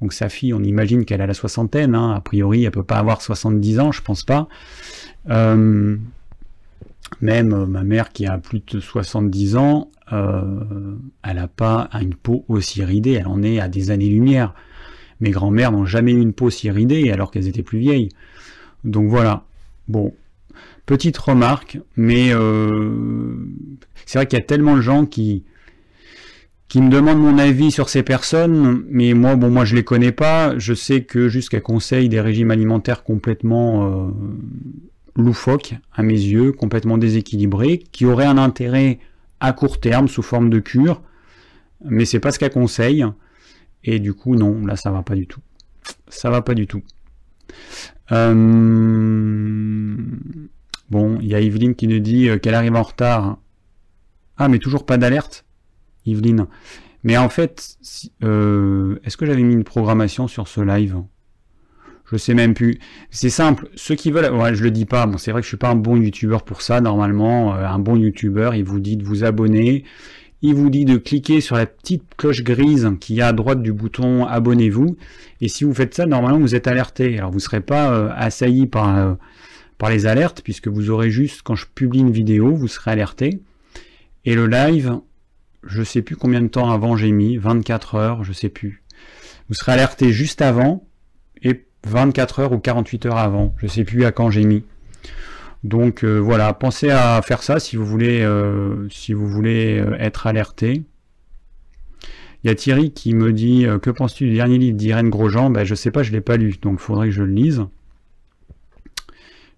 [0.00, 2.12] Donc sa fille, on imagine qu'elle a la soixantaine, hein.
[2.12, 4.48] a priori elle peut pas avoir 70 ans, je pense pas.
[5.30, 5.96] Euh,
[7.20, 12.14] même euh, ma mère qui a plus de 70 ans, euh, elle n'a pas une
[12.14, 14.54] peau aussi ridée, elle en est à des années-lumière.
[15.20, 18.10] Mes grands-mères n'ont jamais eu une peau si ridée alors qu'elles étaient plus vieilles.
[18.84, 19.44] Donc voilà.
[19.88, 20.12] Bon,
[20.84, 22.32] petite remarque, mais
[24.04, 25.44] c'est vrai qu'il y a tellement de gens qui,
[26.68, 30.12] qui me demande mon avis sur ces personnes, mais moi, bon, moi je les connais
[30.12, 30.58] pas.
[30.58, 34.10] Je sais que jusqu'à conseil des régimes alimentaires complètement euh,
[35.14, 38.98] loufoques à mes yeux, complètement déséquilibrés, qui auraient un intérêt
[39.38, 41.02] à court terme sous forme de cure,
[41.84, 43.06] mais c'est pas ce qu'elle conseille.
[43.84, 45.40] Et du coup, non, là ça va pas du tout.
[46.08, 46.82] Ça va pas du tout.
[48.12, 48.34] Euh,
[50.90, 53.38] bon, il y a Evelyne qui nous dit euh, qu'elle arrive en retard.
[54.36, 55.45] Ah, mais toujours pas d'alerte?
[56.06, 56.46] Yveline.
[57.06, 57.76] Mais en fait,
[58.24, 60.96] euh, est-ce que j'avais mis une programmation sur ce live?
[62.10, 62.80] Je sais même plus.
[63.10, 63.68] C'est simple.
[63.76, 65.08] Ceux qui veulent, ouais, je le dis pas.
[65.18, 66.80] C'est vrai que je suis pas un bon youtubeur pour ça.
[66.80, 69.84] Normalement, euh, un bon youtubeur, il vous dit de vous abonner.
[70.42, 73.72] Il vous dit de cliquer sur la petite cloche grise qui est à droite du
[73.72, 74.96] bouton abonnez-vous.
[75.40, 77.18] Et si vous faites ça, normalement, vous êtes alerté.
[77.18, 79.16] Alors, vous ne serez pas euh, assailli par
[79.88, 83.40] les alertes, puisque vous aurez juste, quand je publie une vidéo, vous serez alerté.
[84.24, 84.98] Et le live,
[85.66, 88.82] je sais plus combien de temps avant j'ai mis, 24 heures, je sais plus.
[89.48, 90.86] Vous serez alerté juste avant
[91.42, 94.64] et 24 heures ou 48 heures avant, je sais plus à quand j'ai mis.
[95.64, 99.96] Donc euh, voilà, pensez à faire ça si vous voulez, euh, si vous voulez euh,
[99.98, 100.84] être alerté.
[102.44, 105.50] Il y a Thierry qui me dit Que penses-tu du dernier livre d'Irène Grosjean?
[105.50, 107.32] Ben, Je sais pas, je ne l'ai pas lu, donc il faudrait que je le
[107.32, 107.64] lise.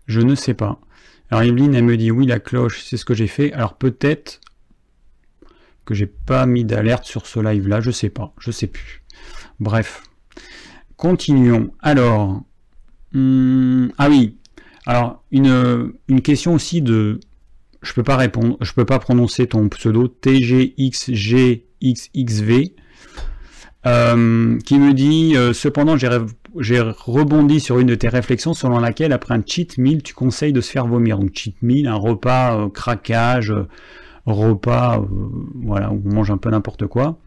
[0.06, 0.80] Je ne sais pas.
[1.30, 3.52] Alors Evelyne, elle me dit Oui, la cloche, c'est ce que j'ai fait.
[3.52, 4.40] Alors peut-être
[5.88, 9.02] que j'ai pas mis d'alerte sur ce live-là, je sais pas, je sais plus.
[9.58, 10.02] Bref,
[10.98, 11.70] continuons.
[11.80, 12.42] Alors,
[13.14, 14.36] hmm, ah oui,
[14.84, 17.20] alors, une, une question aussi de.
[17.80, 22.74] Je peux pas répondre, je peux pas prononcer ton pseudo TGXGXXV.
[23.86, 29.12] Euh, qui me dit euh, cependant j'ai rebondi sur une de tes réflexions selon laquelle
[29.12, 32.58] après un cheat meal tu conseilles de se faire vomir donc cheat meal un repas
[32.58, 33.54] euh, craquage
[34.32, 35.04] repas
[35.54, 37.18] voilà où on mange un peu n'importe quoi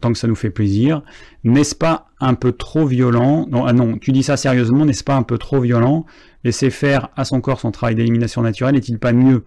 [0.00, 1.02] tant que ça nous fait plaisir
[1.44, 3.46] n'est-ce pas un peu trop violent?
[3.50, 6.06] Non ah non tu dis ça sérieusement n'est-ce pas un peu trop violent
[6.44, 9.44] laisser faire à son corps son travail d'élimination naturelle n'est-il pas mieux?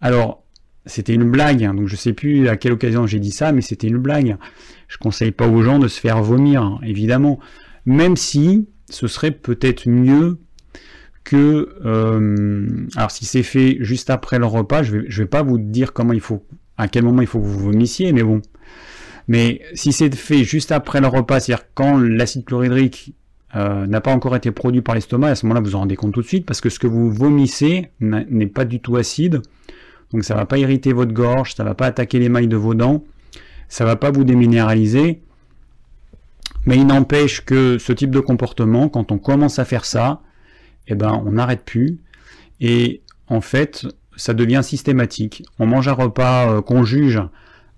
[0.00, 0.42] Alors,
[0.86, 3.60] c'était une blague, hein, donc je sais plus à quelle occasion j'ai dit ça, mais
[3.60, 4.36] c'était une blague.
[4.88, 7.38] Je conseille pas aux gens de se faire vomir, hein, évidemment.
[7.84, 10.38] Même si ce serait peut-être mieux
[11.36, 15.92] Euh, alors si c'est fait juste après le repas, je vais, vais pas vous dire
[15.92, 16.44] comment il faut,
[16.76, 18.40] à quel moment il faut que vous vomissiez, mais bon.
[19.28, 23.14] Mais si c'est fait juste après le repas, c'est-à-dire quand l'acide chlorhydrique
[23.56, 26.14] euh, n'a pas encore été produit par l'estomac, à ce moment-là vous en rendez compte
[26.14, 29.42] tout de suite, parce que ce que vous vomissez n'est pas du tout acide,
[30.12, 32.74] donc ça va pas irriter votre gorge, ça va pas attaquer les mailles de vos
[32.74, 33.04] dents,
[33.68, 35.20] ça va pas vous déminéraliser,
[36.64, 40.22] mais il n'empêche que ce type de comportement, quand on commence à faire ça,
[40.88, 41.98] eh ben on n'arrête plus,
[42.60, 45.44] et en fait ça devient systématique.
[45.58, 47.22] On mange un repas euh, qu'on juge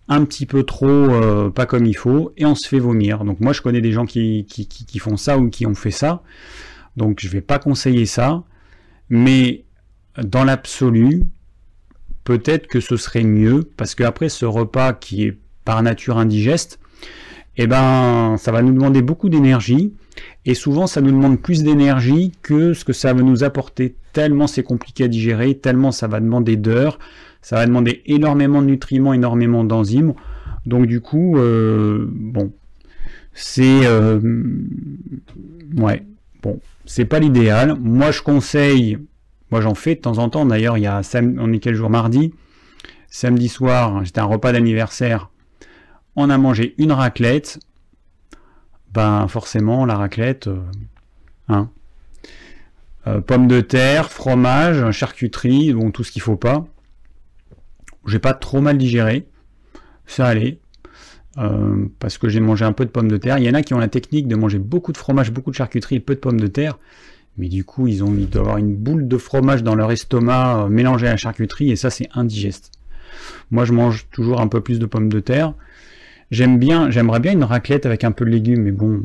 [0.08, 3.24] un petit peu trop euh, pas comme il faut et on se fait vomir.
[3.24, 6.22] Donc moi je connais des gens qui, qui, font ça ou qui ont fait ça.
[6.96, 8.42] Donc je vais pas conseiller ça.
[9.08, 9.64] Mais
[10.20, 11.22] dans l'absolu,
[12.24, 16.80] peut-être que ce serait mieux parce qu'après ce repas qui est par nature indigeste,
[17.56, 19.94] eh ben ça va nous demander beaucoup d'énergie
[20.46, 24.46] et souvent ça nous demande plus d'énergie que ce que ça va nous apporter tellement
[24.46, 26.98] c'est compliqué à digérer, tellement ça va demander d'heures,
[27.42, 30.14] ça va demander énormément de nutriments, énormément d'enzymes.
[30.66, 32.52] Donc du coup, euh, bon,
[33.32, 34.20] c'est euh,
[35.76, 36.04] ouais,
[36.42, 37.76] bon, c'est pas l'idéal.
[37.80, 38.98] Moi, je conseille,
[39.50, 40.44] moi j'en fais de temps en temps.
[40.44, 41.00] D'ailleurs, il y a
[41.38, 41.90] on est quel jour?
[41.90, 42.32] Mardi,
[43.08, 45.30] samedi soir, j'étais un repas d'anniversaire.
[46.16, 47.60] On a mangé une raclette.
[48.92, 50.60] Ben forcément, la raclette, euh,
[51.48, 51.70] hein,
[53.26, 56.66] pommes de terre, fromage, charcuterie, bon tout ce qu'il faut pas
[58.06, 59.26] j'ai pas trop mal digéré,
[60.06, 60.58] ça allait,
[61.38, 63.38] euh, parce que j'ai mangé un peu de pommes de terre.
[63.38, 65.56] Il y en a qui ont la technique de manger beaucoup de fromage, beaucoup de
[65.56, 66.78] charcuterie et peu de pommes de terre,
[67.36, 70.68] mais du coup ils ont mis d'avoir une boule de fromage dans leur estomac euh,
[70.68, 72.72] mélangée à la charcuterie et ça c'est indigeste.
[73.50, 75.54] Moi je mange toujours un peu plus de pommes de terre.
[76.30, 79.02] J'aime bien, j'aimerais bien une raclette avec un peu de légumes, mais bon,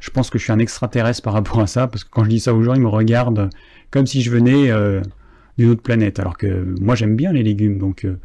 [0.00, 2.28] je pense que je suis un extraterrestre par rapport à ça, parce que quand je
[2.28, 3.48] dis ça aux gens, ils me regardent
[3.90, 5.00] comme si je venais euh,
[5.56, 6.20] d'une autre planète.
[6.20, 8.18] Alors que moi j'aime bien les légumes, donc euh,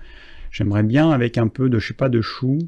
[0.51, 2.59] j'aimerais bien avec un peu de, je sais pas, de choux,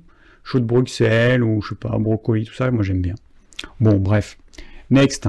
[0.43, 3.15] choux de Bruxelles ou je sais pas, brocoli, tout ça, moi j'aime bien.
[3.81, 4.37] Bon, bref.
[4.89, 5.27] Next.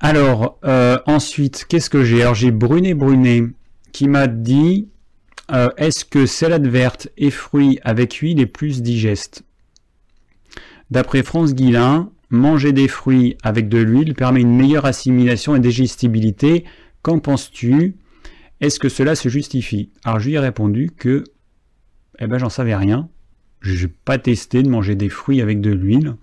[0.00, 2.22] Alors, euh, ensuite, qu'est-ce que j'ai?
[2.22, 3.44] Alors j'ai Brunet Brunet
[3.92, 4.88] qui m'a dit
[5.50, 9.42] euh, est-ce que salade verte et fruits avec huile est plus digeste
[10.90, 16.64] D'après France Guillain, manger des fruits avec de l'huile permet une meilleure assimilation et digestibilité
[17.02, 17.96] Qu'en penses-tu
[18.60, 21.24] Est-ce que cela se justifie Alors je lui ai répondu que
[22.20, 23.08] eh ben j'en savais rien.
[23.60, 26.14] Je n'ai pas testé de manger des fruits avec de l'huile.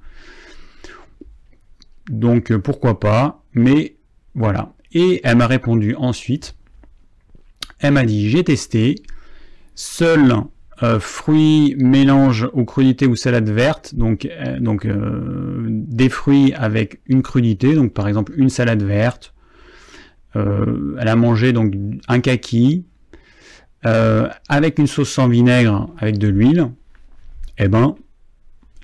[2.10, 3.98] Donc euh, pourquoi pas, mais
[4.36, 4.74] voilà.
[4.94, 6.56] Et elle m'a répondu ensuite.
[7.80, 8.96] Elle m'a dit j'ai testé.
[9.76, 10.34] Seuls
[10.84, 17.22] euh, fruits, mélange ou crudité ou salade verte, donc, euh, donc des fruits avec une
[17.22, 19.34] crudité, donc par exemple une salade verte,
[20.36, 21.74] euh, elle a mangé donc
[22.08, 22.86] un kaki
[23.86, 26.72] euh, avec une sauce sans vinaigre avec de l'huile.
[27.58, 27.96] Eh ben,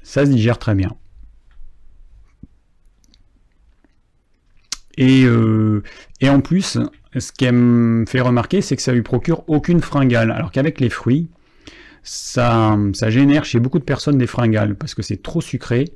[0.04, 0.96] ça se digère très bien.
[4.98, 5.84] Et, euh,
[6.22, 6.78] et en plus,
[7.20, 10.32] ce qu'elle me fait remarquer, c'est que ça lui procure aucune fringale.
[10.32, 11.30] Alors qu'avec les fruits,
[12.04, 15.92] ça, génère chez beaucoup de personnes des fringales parce que c'est trop sucré.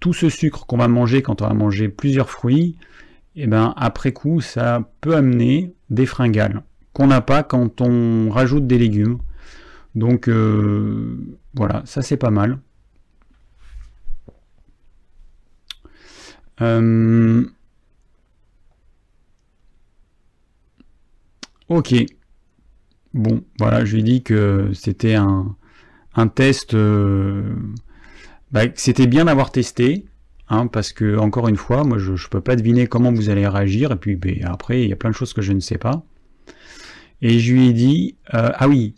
[0.00, 2.76] Tout ce sucre qu'on va manger quand on va manger plusieurs fruits,
[3.34, 6.62] et eh ben après coup, ça peut amener des fringales
[6.92, 9.18] qu'on n'a pas quand on rajoute des légumes.
[9.94, 10.28] Donc
[11.54, 12.58] voilà, ça c'est pas mal.
[21.74, 21.94] Ok.
[23.14, 25.56] Bon, voilà, je lui ai dit que c'était un,
[26.34, 26.74] test.
[28.50, 30.06] Bah, c'était bien d'avoir testé.
[30.48, 33.46] Hein, parce que, encore une fois, moi je ne peux pas deviner comment vous allez
[33.46, 35.78] réagir, et puis ben, après, il y a plein de choses que je ne sais
[35.78, 36.04] pas.
[37.22, 38.94] Et je lui ai dit, euh, ah oui,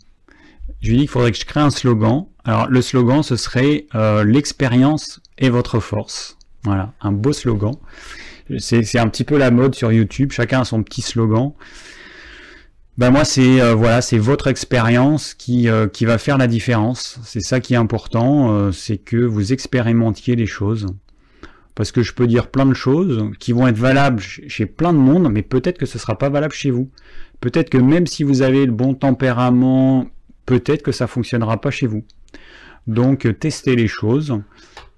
[0.81, 2.25] je lui ai dit qu'il faudrait que je crée un slogan.
[2.43, 6.37] Alors le slogan, ce serait euh, l'expérience est votre force.
[6.63, 7.75] Voilà, un beau slogan.
[8.57, 11.53] C'est un petit peu la mode sur YouTube, chacun a son petit slogan.
[12.97, 17.19] Ben moi c'est euh, voilà c'est votre expérience qui, qui va faire la différence.
[17.23, 20.87] C'est ça qui est important, c'est que vous expérimentiez les choses
[21.75, 24.97] parce que je peux dire plein de choses qui vont être valables chez plein de
[24.97, 26.89] monde, mais peut-être que ce ne sera pas valable chez vous.
[27.41, 30.07] Peut-être que même si vous avez le bon tempérament,
[30.45, 32.05] peut-être que ça ne fonctionnera pas chez vous.
[32.87, 34.39] Donc testez les choses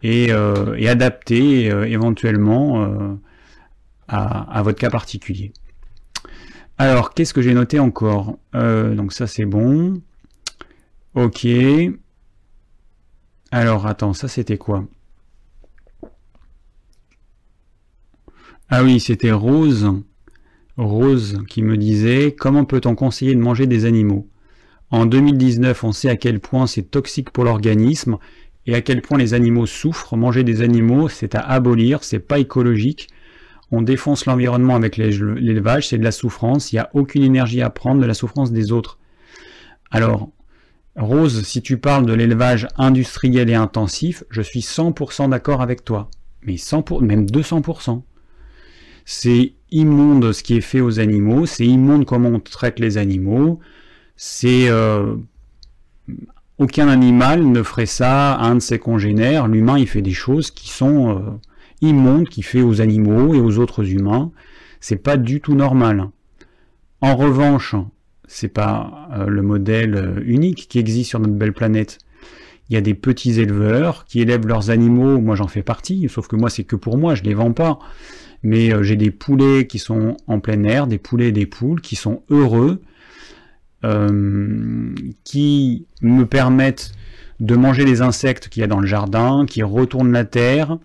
[0.04, 3.16] et, euh, adaptez euh, éventuellement euh,
[4.08, 5.52] à, votre cas particulier.
[6.78, 10.02] Alors, qu'est-ce que j'ai noté encore Donc ça c'est bon.
[11.16, 11.48] Ok.
[13.52, 14.86] Alors attends, ça c'était quoi
[18.70, 19.92] Ah oui, c'était Rose.
[20.78, 24.28] Rose qui me disait Comment peut-on conseiller de manger des animaux?
[24.92, 28.18] En 2019, on sait à quel point c'est toxique pour l'organisme
[28.66, 30.16] et à quel point les animaux souffrent.
[30.16, 33.08] Manger des animaux, c'est à abolir, c'est pas écologique.
[33.72, 36.72] On défonce l'environnement avec l'élevage, c'est de la souffrance.
[36.72, 38.98] Il n'y a aucune énergie à prendre de la souffrance des autres.
[39.92, 40.30] Alors,
[40.96, 46.10] Rose, si tu parles de l'élevage industriel et intensif, je suis 100% d'accord avec toi.
[46.44, 48.02] Mais 100 même 200%.
[49.06, 53.60] C'est immonde ce qui est fait aux animaux, c'est immonde comment on traite les animaux,
[54.16, 54.70] c'est...
[54.70, 55.16] Euh,
[56.58, 59.48] aucun animal ne ferait ça à un de ses congénères.
[59.48, 61.22] L'humain, il fait des choses qui sont euh,
[61.82, 64.32] immondes, qu'il fait aux animaux et aux autres humains.
[64.80, 66.10] C'est pas du tout normal.
[67.02, 67.76] En revanche,
[68.28, 72.00] c'est pas euh, le modèle unique qui existe sur notre belle planète.
[72.70, 75.20] Il y a des petits éleveurs qui élèvent leurs animaux.
[75.20, 77.80] Moi, j'en fais partie, sauf que moi, c'est que pour moi, je les vends pas
[78.44, 81.82] mais euh, j'ai des poulets qui sont en plein air, des poulets et des poules
[81.82, 82.82] qui sont heureux,
[83.84, 86.92] euh, qui me permettent
[87.40, 90.78] de manger les insectes qu'il y a dans le jardin, qui retournent la terre,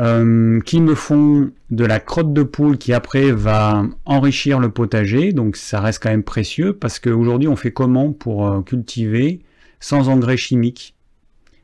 [0.00, 5.32] euh, qui me font de la crotte de poule qui après va enrichir le potager,
[5.32, 9.40] donc ça reste quand même précieux parce qu'aujourd'hui on fait comment pour cultiver
[9.80, 10.94] sans engrais chimiques?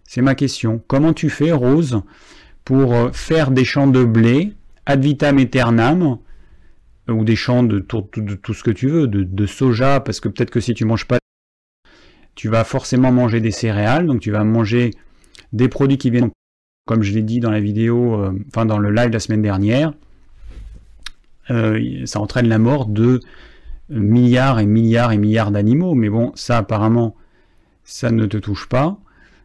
[0.05, 0.83] C'est ma question.
[0.87, 2.03] Comment tu fais, Rose,
[2.65, 4.53] pour faire des champs de blé
[4.87, 6.19] ad vitam aeternam,
[7.09, 8.09] ou des champs de tout,
[8.53, 11.19] ce que tu veux, de, soja, parce que peut-être que si tu manges pas,
[12.35, 14.93] tu vas forcément manger des céréales, donc tu vas manger
[15.53, 16.31] des produits qui viennent,
[16.87, 19.93] comme je l'ai dit dans la vidéo, euh, enfin dans le live la semaine dernière,
[21.51, 23.21] euh, ça entraîne la mort de
[23.89, 27.17] milliards et milliards et milliards d'animaux, mais bon, ça apparemment,
[27.85, 28.99] ça ne te touche pas,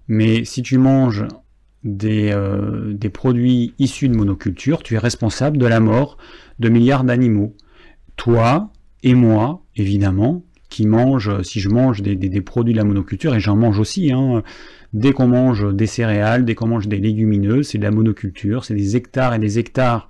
[0.08, 1.26] mais si tu manges
[2.04, 6.18] euh, des, produits issus de monoculture, tu es responsable de la mort
[6.58, 7.56] de milliards d'animaux.
[8.16, 8.72] Toi
[9.04, 13.56] et moi, évidemment, qui mange, si je mange des, produits de la monoculture, et j'en
[13.56, 14.42] mange aussi, hein,
[14.96, 18.74] dès qu'on mange des céréales, dès qu'on mange des légumineuses, c'est de la monoculture, c'est
[18.74, 20.08] des hectares et des hectares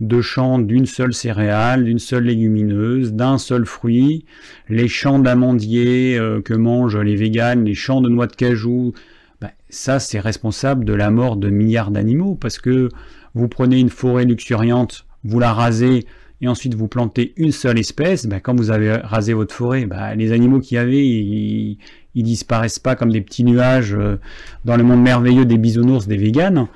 [0.00, 4.26] de champs d'une seule céréale, d'une seule légumineuse, d'un seul fruit,
[4.68, 8.92] les champs d'amandiers euh, que mangent les véganes, les champs de noix de cajou,
[9.40, 12.90] bah, ça c'est responsable de la mort de milliards d'animaux, parce que
[13.34, 16.04] vous prenez une forêt luxuriante, vous la rasez,
[16.40, 20.14] et ensuite vous plantez une seule espèce, bah, quand vous avez rasé votre forêt, bah,
[20.14, 21.78] les animaux qui y avait, ils,
[22.14, 24.18] disparaissent pas comme des petits nuages euh,
[24.64, 26.66] dans le monde merveilleux des bisounours, des véganes.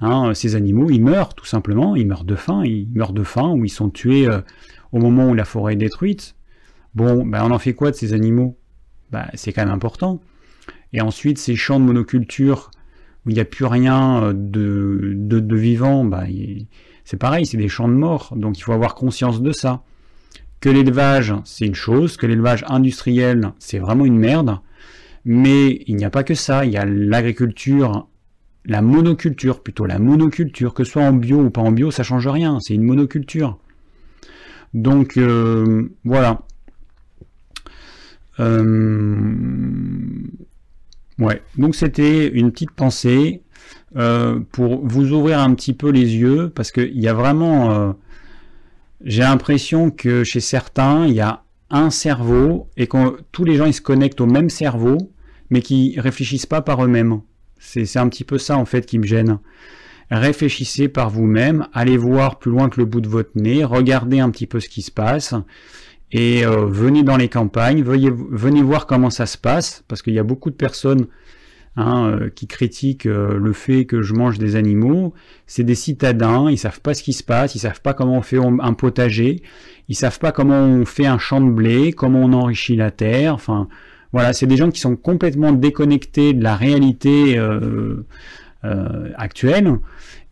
[0.00, 3.50] Hein, ces animaux, ils meurent tout simplement, ils meurent de faim, ils meurent de faim
[3.50, 4.40] ou ils sont tués euh,
[4.92, 6.34] au moment où la forêt est détruite.
[6.94, 8.56] Bon, on en fait quoi de ces animaux?
[9.34, 10.20] C'est quand même important.
[10.92, 12.70] Et ensuite, ces champs de monoculture
[13.26, 16.24] où il n'y a plus rien euh, de, de, vivant, bah,
[17.04, 18.32] c'est pareil, c'est des champs de mort.
[18.36, 19.82] Donc il faut avoir conscience de ça.
[20.60, 24.58] Que l'élevage, c'est une chose, que l'élevage industriel, c'est vraiment une merde.
[25.24, 28.08] Mais il n'y a pas que ça, il y a l'agriculture,
[28.64, 32.02] la monoculture plutôt, la monoculture, que ce soit en bio ou pas en bio, ça
[32.02, 33.58] change rien, c'est une monoculture.
[34.74, 36.42] Donc euh, voilà.
[38.38, 39.34] Euh,
[41.18, 43.42] Ouais, donc c'était une petite pensée
[43.94, 47.94] euh, pour vous ouvrir un petit peu les yeux, parce qu'il y a vraiment...
[49.04, 53.66] J'ai l'impression que chez certains, il y a un cerveau et que tous les gens
[53.66, 54.98] ils se connectent au même cerveau,
[55.50, 57.20] mais qui réfléchissent pas par eux-mêmes.
[57.58, 59.38] C'est un petit peu ça en fait qui me gêne.
[60.10, 64.30] Réfléchissez par vous-même, allez voir plus loin que le bout de votre nez, regardez un
[64.30, 65.34] petit peu ce qui se passe
[66.10, 70.18] et euh, venez dans les campagnes, venez voir comment ça se passe, parce qu'il y
[70.18, 71.06] a beaucoup de personnes
[71.76, 75.14] Hein, euh, qui critiquent euh, le fait que je mange des animaux,
[75.46, 78.22] c'est des citadins, ils savent pas ce qui se passe, ils savent pas comment on
[78.22, 79.40] fait un potager,
[79.90, 83.34] ils savent pas comment on fait un champ de blé, comment on enrichit la terre,
[83.34, 83.68] enfin
[84.12, 88.02] voilà, c'est des gens qui sont complètement déconnectés de la réalité euh,
[89.16, 89.78] actuelle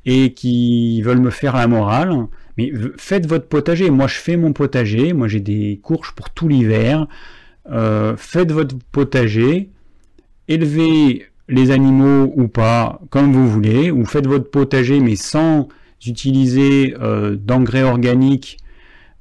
[0.06, 2.12] et qui veulent me faire la morale.
[2.56, 3.88] Mais faites votre potager.
[3.90, 5.12] Moi, je fais mon potager.
[5.12, 7.06] Moi, j'ai des courges pour tout l'hiver.
[8.16, 9.70] faites votre potager
[10.48, 15.68] élevez les animaux ou pas, comme vous voulez, ou faites votre potager mais sans
[16.06, 18.58] utiliser euh, d'engrais organiques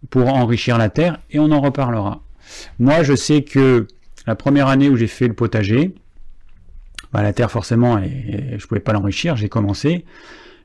[0.10, 2.22] pour enrichir la terre, et on en reparlera.
[2.80, 3.88] Moi, je sais que
[4.26, 5.96] la première année où j'ai fait le potager,
[7.12, 10.06] bah, la terre forcément, je ne pouvais pas l'enrichir, j'ai commencé,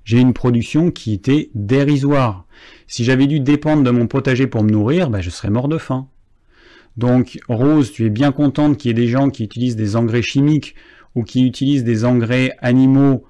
[0.05, 2.47] j'ai une production qui était dérisoire.
[2.87, 5.79] Si j'avais dû dépendre de mon potager pour me nourrir, bah, je serais mort de
[5.79, 6.09] faim.
[6.97, 10.23] Donc Rose, tu es bien contente qu'il y ait des gens qui utilisent des engrais
[10.23, 10.75] chimiques
[11.15, 13.25] ou qui utilisent des engrais animaux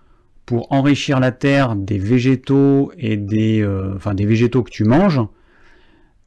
[0.46, 5.20] pour enrichir la terre des végétaux et des, euh, enfin, des végétaux que tu manges.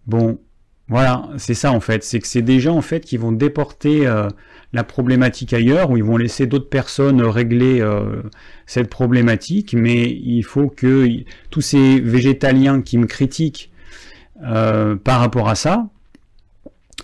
[0.07, 0.39] Bon,
[0.87, 2.03] voilà, c'est ça en fait.
[2.03, 4.27] C'est que c'est des gens en fait qui vont déporter euh,
[4.73, 8.21] la problématique ailleurs ou ils vont laisser d'autres personnes régler euh,
[8.65, 9.73] cette problématique.
[9.73, 11.07] Mais il faut que
[11.49, 13.71] tous ces végétaliens qui me critiquent
[14.41, 15.87] par rapport à ça,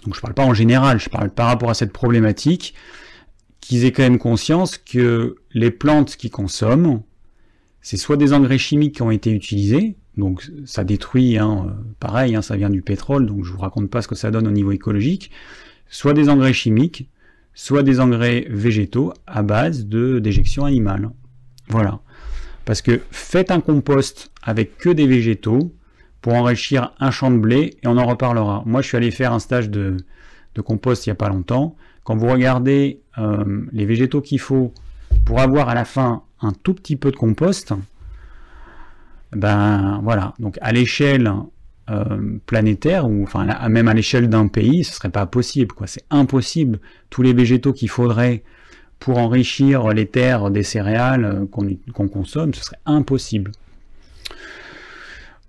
[0.05, 2.73] donc je parle pas en général, je parle par rapport à cette problématique,
[3.59, 7.01] qu'ils aient quand même conscience que les plantes qu'ils consomment,
[7.81, 12.41] c'est soit des engrais chimiques qui ont été utilisés, donc ça détruit, hein, pareil, hein,
[12.41, 14.71] ça vient du pétrole, donc je vous raconte pas ce que ça donne au niveau
[14.71, 15.31] écologique,
[15.89, 17.09] soit des engrais chimiques,
[17.53, 21.09] soit des engrais végétaux à base de déjection animale.
[21.67, 21.99] Voilà.
[22.65, 25.73] Parce que faites un compost avec que des végétaux,
[26.21, 28.63] pour enrichir un champ de blé et on en reparlera.
[28.65, 29.97] Moi, je suis allé faire un stage de,
[30.63, 31.75] compost il n'y a pas longtemps.
[32.03, 34.73] Quand vous regardez euh, les végétaux qu'il faut
[35.25, 37.73] pour avoir à la fin un tout petit peu de compost,
[39.33, 40.33] ben voilà.
[40.39, 41.31] Donc à l'échelle
[41.89, 45.73] euh, planétaire ou enfin même à l'échelle d'un pays, ce serait pas possible.
[45.73, 46.79] Quoi, c'est impossible.
[47.09, 48.43] Tous les végétaux qu'il faudrait
[48.99, 53.51] pour enrichir les terres des céréales euh, qu'on consomme, ce serait impossible.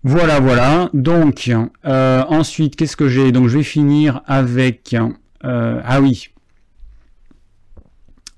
[0.05, 0.91] Voilà, voilà.
[0.95, 1.49] Donc,
[1.85, 3.31] euh, ensuite, qu'est-ce que j'ai?
[3.31, 4.97] Donc, je vais finir avec...
[5.45, 6.29] Ah oui.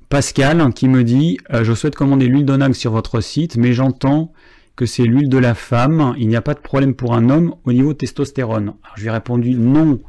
[0.08, 4.32] Pascal qui me dit Je souhaite commander l'huile d'onag sur votre site, mais j'entends
[4.76, 6.14] que c'est l'huile de la femme.
[6.18, 8.74] Il n'y a pas de problème pour un homme au niveau testostérone.
[8.82, 10.00] Alors, je lui ai répondu Non,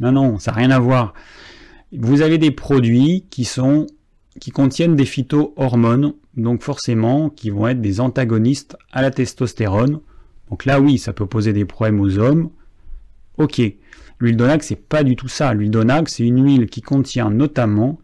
[0.00, 1.14] non, non, ça n'a rien à voir.
[1.92, 3.86] Vous avez des produits qui sont
[4.38, 10.00] qui contiennent des phytohormones, donc forcément qui vont être des antagonistes à la testostérone.
[10.48, 12.50] Donc là, oui, ça peut poser des problèmes aux hommes.
[13.38, 13.60] Ok.
[14.20, 15.52] L'huile d'onag, c'est pas du tout ça.
[15.52, 17.98] L'huile d'onag, c'est une huile qui contient notamment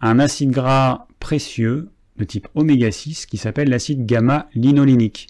[0.00, 5.28] un acide gras précieux de type oméga 6 qui s'appelle l'acide gamma-linolénique.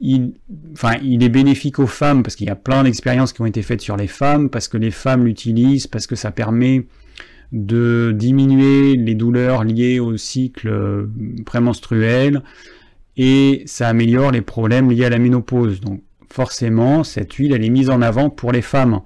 [0.00, 0.32] Il,
[0.72, 3.60] enfin, il est bénéfique aux femmes parce qu'il y a plein d'expériences qui ont été
[3.62, 6.86] faites sur les femmes, parce que les femmes l'utilisent, parce que ça permet
[7.52, 11.06] de diminuer les douleurs liées au cycle
[11.44, 12.42] prémenstruel,
[13.16, 15.80] et ça améliore les problèmes liés à la ménopause.
[15.80, 19.00] Donc forcément, cette huile, elle est mise en avant pour les femmes.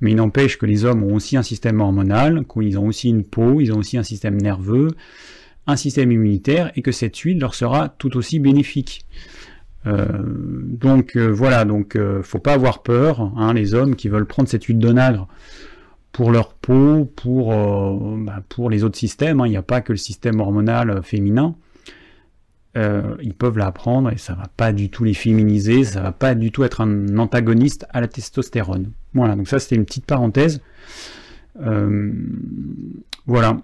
[0.00, 3.24] Mais il n'empêche que les hommes ont aussi un système hormonal, qu'ils ont aussi une
[3.24, 4.90] peau, ils ont aussi un système nerveux,
[5.66, 9.06] un système immunitaire, et que cette huile leur sera tout aussi bénéfique.
[9.86, 14.26] Euh, donc euh, voilà, donc euh, faut pas avoir peur, hein, les hommes qui veulent
[14.26, 15.28] prendre cette huile d'onagre
[16.12, 17.52] pour leur peau, pour,
[18.18, 19.46] bah, les autres systèmes, hein.
[19.46, 21.56] il n'y a pas que le système hormonal féminin.
[22.76, 26.50] Ils peuvent l'apprendre et ça va pas du tout les féminiser, ça va pas du
[26.50, 28.90] tout être un antagoniste à la testostérone.
[29.12, 30.60] Voilà, donc ça c'était une petite parenthèse.
[33.26, 33.56] Voilà.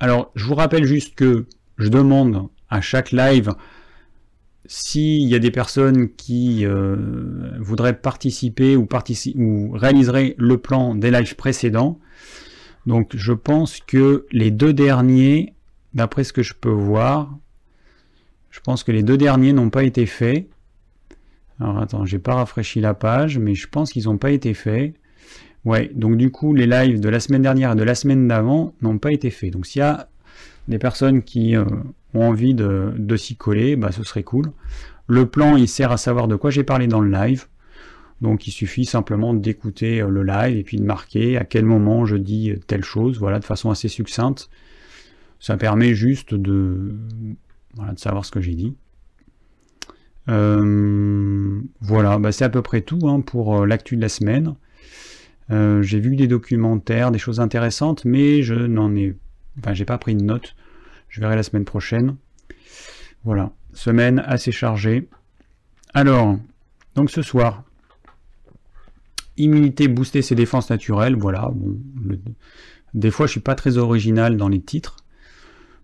[0.00, 1.46] Alors, je vous rappelle juste que
[1.78, 3.52] je demande à chaque live
[4.66, 6.64] s'il y a des personnes qui
[7.58, 8.86] voudraient participer ou,
[9.36, 11.98] ou réaliseraient le plan des lives précédents.
[12.86, 15.54] Donc je pense que les deux derniers
[15.94, 17.36] d'après ce que je peux voir,
[18.50, 20.48] je pense que les deux derniers n'ont pas été faits.
[21.58, 24.94] Alors attends, j'ai pas rafraîchi la page, mais je pense qu'ils n'ont pas été faits.
[25.64, 28.72] Ouais, donc du coup, les lives de la semaine dernière et de la semaine d'avant
[28.82, 29.52] n'ont pas été faits.
[29.52, 30.08] Donc s'il y a
[30.70, 31.64] des personnes qui euh,
[32.14, 34.52] ont envie de, s'y coller, bah, ce serait cool.
[35.06, 37.46] Le plan, il sert à savoir de quoi j'ai parlé dans le live.
[38.20, 42.16] Donc il suffit simplement d'écouter le live et puis de marquer à quel moment je
[42.16, 44.50] dis telle chose, voilà, de façon assez succincte.
[45.38, 46.94] Ça permet juste de,
[47.96, 48.74] savoir ce que j'ai dit.
[50.26, 54.54] voilà, bah, c'est à peu près tout hein, pour l'actu de la semaine.
[55.50, 59.16] Euh, j'ai vu des documentaires, des choses intéressantes, mais je n'en ai,
[59.58, 60.54] enfin, j'ai pas pris de notes.
[61.10, 62.16] Je verrai la semaine prochaine.
[63.24, 65.08] Voilà, semaine assez chargée.
[65.92, 66.38] Alors,
[66.94, 67.64] donc ce soir,
[69.36, 71.16] immunité booster ses défenses naturelles.
[71.16, 71.78] Voilà, bon,
[72.94, 74.96] des fois je suis pas très original dans les titres.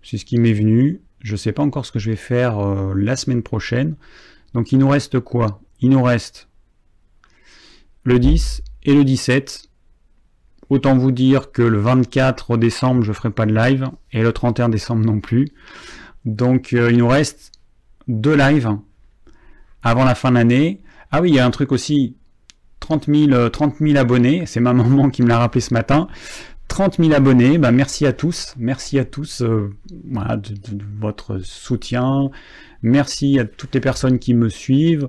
[0.03, 1.03] C'est ce qui m'est venu.
[1.21, 3.97] Je sais pas encore ce que je vais faire euh, la semaine prochaine.
[4.55, 5.61] Donc il nous reste quoi?
[5.81, 6.49] Il nous reste
[8.05, 9.69] le 10 et le 17.
[10.69, 14.69] Autant vous dire que le 24 décembre, je ferai pas de live, et le 31
[14.69, 15.49] décembre non plus.
[16.25, 17.53] Donc euh, il nous reste
[18.09, 18.77] deux lives
[19.83, 20.83] avant la fin de l'année.
[21.13, 22.17] Ah oui, il y a un truc aussi,
[22.81, 26.09] 30 000, 30 000 abonnés, c'est ma maman qui me l'a rappelé ce matin.
[26.69, 29.73] 30 000 abonnés, bah merci à tous, merci à tous euh,
[30.11, 30.53] voilà, de,
[30.99, 32.31] votre soutien,
[32.83, 35.09] merci à toutes les personnes qui me suivent,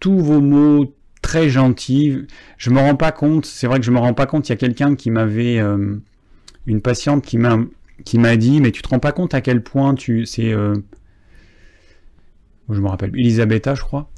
[0.00, 0.92] tous vos mots,
[1.24, 2.26] très gentil.
[2.58, 4.54] Je me rends pas compte, c'est vrai que je me rends pas compte, il y
[4.54, 5.96] a quelqu'un qui m'avait, euh,
[6.66, 7.58] une patiente qui m'a,
[8.04, 10.74] qui m'a dit, mais tu te rends pas compte à quel point tu, c'est, euh,
[12.68, 14.10] je me rappelle, Elisabetta, je crois,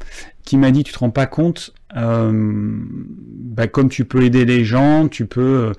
[0.45, 4.65] qui m'a dit, tu te rends pas compte, euh, bah, comme tu peux aider les
[4.65, 5.73] gens, tu peux,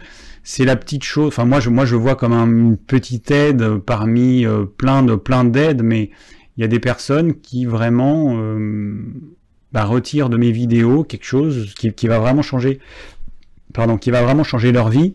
[0.44, 1.28] c'est la petite chose.
[1.28, 4.46] Enfin, moi, je, moi, je vois comme une petite aide parmi
[4.78, 6.10] plein de, plein d'aides, mais
[6.56, 8.58] il y a des personnes qui vraiment
[9.72, 12.80] bah, retire de mes vidéos quelque chose qui, va vraiment changer,
[13.74, 15.13] pardon, qui va vraiment changer leur vie.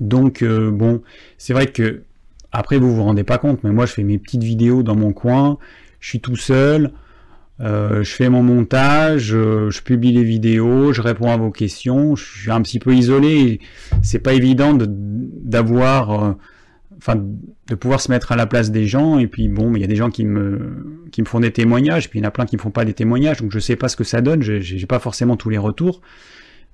[0.00, 1.02] Donc euh, bon,
[1.38, 2.02] c'est vrai que
[2.50, 5.12] après vous vous rendez pas compte, mais moi je fais mes petites vidéos dans mon
[5.12, 5.58] coin,
[6.00, 6.90] je suis tout seul,
[7.60, 12.16] euh, je fais mon montage, euh, je, publie les vidéos, je réponds à vos questions,
[12.16, 13.60] je suis un petit peu isolé,
[14.02, 16.36] c'est pas évident d'avoir
[17.08, 19.18] de pouvoir se mettre à la place des gens.
[19.18, 22.08] Et puis bon, il y a des gens qui me, qui me font des témoignages,
[22.08, 23.76] puis il y en a plein qui me font pas des témoignages, donc je sais
[23.76, 24.42] pas ce que ça donne.
[24.42, 26.00] J'ai pas forcément tous les retours,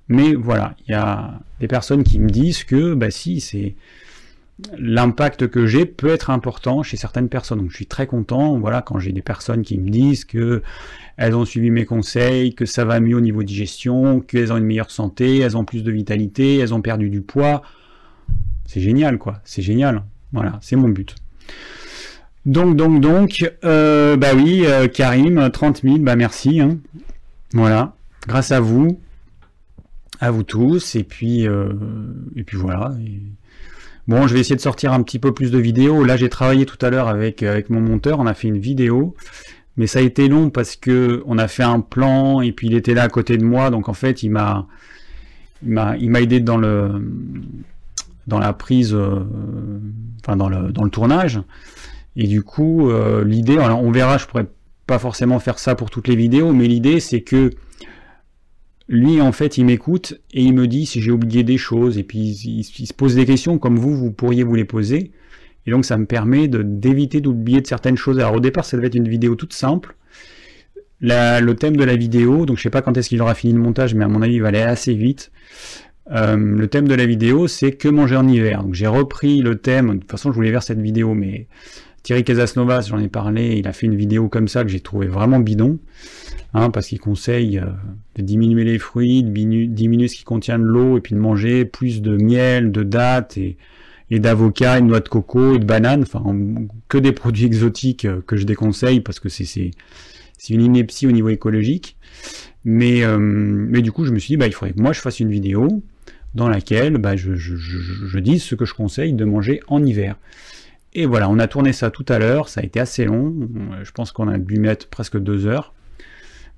[0.07, 3.75] mais voilà, il y a des personnes qui me disent que, bah si, c'est
[4.77, 7.59] l'impact que j'ai peut être important chez certaines personnes.
[7.59, 10.61] Donc je suis très content, voilà, quand j'ai des personnes qui me disent que
[11.17, 14.65] elles ont suivi mes conseils, que ça va mieux au niveau digestion, qu'elles ont une
[14.65, 17.61] meilleure santé, elles ont plus de vitalité, elles ont perdu du poids.
[18.65, 19.41] C'est génial, quoi.
[19.45, 20.03] C'est génial.
[20.31, 21.15] Voilà, c'est mon but.
[22.45, 26.61] Donc, donc, donc, euh, bah oui, euh, Karim, 30 000, bah merci.
[26.61, 26.77] Hein.
[27.53, 27.95] Voilà,
[28.27, 28.99] grâce à vous,
[30.19, 31.69] à vous tous, et puis, euh,
[32.35, 32.93] et puis voilà.
[34.07, 36.03] Bon, je vais essayer de sortir un petit peu plus de vidéos.
[36.03, 39.15] Là, j'ai travaillé tout à l'heure avec, mon monteur, on a fait une vidéo,
[39.77, 42.75] mais ça a été long parce que on a fait un plan, et puis il
[42.75, 44.65] était là à côté de moi, donc en fait, il m'a,
[45.63, 46.89] il m'a aidé dans le,
[48.29, 49.25] dans la prise, euh,
[50.23, 51.41] enfin dans le, dans le tournage.
[52.15, 54.47] Et du coup, euh, l'idée, on verra, je pourrais
[54.87, 57.51] pas forcément faire ça pour toutes les vidéos, mais l'idée c'est que
[58.87, 62.03] lui, en fait, il m'écoute et il me dit si j'ai oublié des choses, et
[62.03, 65.11] puis il, se pose des questions comme vous, vous pourriez vous les poser.
[65.65, 68.19] Et donc ça me permet d'éviter d'oublier de certaines choses.
[68.19, 69.95] Alors au départ, ça devait être une vidéo toute simple.
[71.01, 73.59] le thème de la vidéo, donc je sais pas quand est-ce qu'il aura fini le
[73.59, 75.31] montage, mais à mon avis, il va aller assez vite.
[76.11, 78.63] Euh, le thème de la vidéo, c'est que manger en hiver.
[78.63, 79.93] Donc j'ai repris le thème.
[79.93, 81.47] De toute façon, je voulais faire cette vidéo, mais
[82.03, 83.57] Thierry Casasnovas, j'en ai parlé.
[83.57, 85.79] Il a fait une vidéo comme ça que j'ai trouvé vraiment bidon,
[86.53, 87.65] hein, parce qu'il conseille euh,
[88.15, 91.65] de diminuer les fruits, de diminuer ce qui contient de l'eau, et puis de manger
[91.65, 93.57] plus de miel, de dattes et,
[94.09, 96.01] et d'avocat, et de noix de coco et de bananes.
[96.01, 96.23] Enfin,
[96.87, 99.71] que des produits exotiques euh, que je déconseille parce que c'est
[100.49, 101.97] une ineptie au niveau écologique.
[102.65, 105.19] Mais, mais du coup, je me suis dit, bah, il faudrait que moi je fasse
[105.19, 105.81] une vidéo
[106.35, 110.15] dans laquelle bah, je, je, dis ce que je conseille de manger en hiver.
[110.93, 113.33] Et voilà, on a tourné ça tout à l'heure, ça a été assez long,
[113.83, 115.73] je pense qu'on a dû mettre presque deux heures.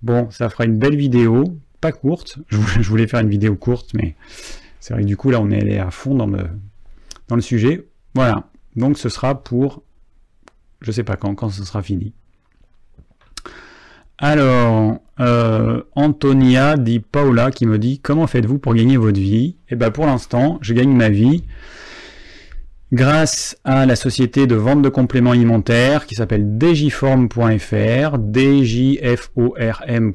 [0.03, 4.15] Bon, ça fera une belle vidéo, pas courte, je voulais faire une vidéo courte, mais
[4.79, 6.47] c'est vrai que du coup là on est allé à fond dans le,
[7.27, 7.85] dans le sujet.
[8.15, 9.83] Voilà, donc ce sera pour,
[10.79, 12.13] je sais pas quand, quand ce sera fini.
[14.17, 19.55] Alors, euh, Antonia dit Paula qui me dit comment faites-vous pour gagner votre vie?
[19.69, 21.43] Et eh bien pour l'instant, je gagne ma vie
[22.91, 30.09] grâce à la société de vente de compléments alimentaires qui s'appelle djform.fr, djform.fr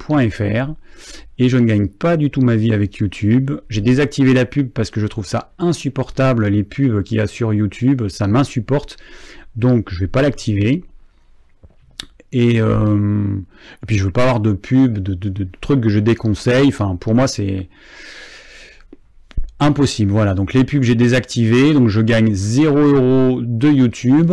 [1.39, 3.53] et je ne gagne pas du tout ma vie avec YouTube.
[3.69, 7.27] J'ai désactivé la pub parce que je trouve ça insupportable les pubs qu'il y a
[7.27, 8.97] sur YouTube, ça m'insupporte.
[9.55, 10.85] Donc je vais pas l'activer.
[12.39, 12.61] Et,
[13.87, 16.69] puis je veux pas avoir de pub, de, trucs que je déconseille.
[16.69, 17.69] Enfin, pour moi, c'est
[19.59, 20.13] impossible.
[20.13, 20.35] Voilà.
[20.35, 21.73] Donc les pubs, j'ai désactivé.
[21.73, 24.33] Donc je gagne 0 euros de YouTube.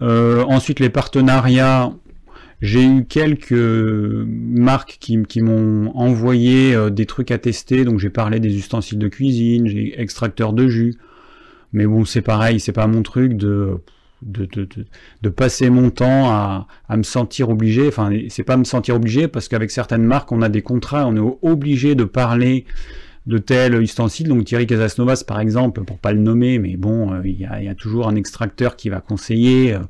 [0.00, 1.92] ensuite, les partenariats,
[2.62, 8.40] j'ai eu quelques marques qui, m'ont envoyé euh, des trucs à tester, donc j'ai parlé
[8.40, 10.94] des ustensiles de cuisine, j'ai extracteur de jus,
[11.72, 13.78] mais bon c'est pareil, c'est pas mon truc de
[14.22, 19.48] de, passer mon temps à, me sentir obligé, enfin c'est pas me sentir obligé parce
[19.48, 22.64] qu'avec certaines marques on a des contrats, on est obligé de parler
[23.26, 27.20] de tel ustensile, donc Thierry Casasnovas par exemple, pour pas le nommer, mais bon, euh,
[27.24, 29.74] il y, a, toujours un extracteur qui va conseiller.
[29.74, 29.80] Euh,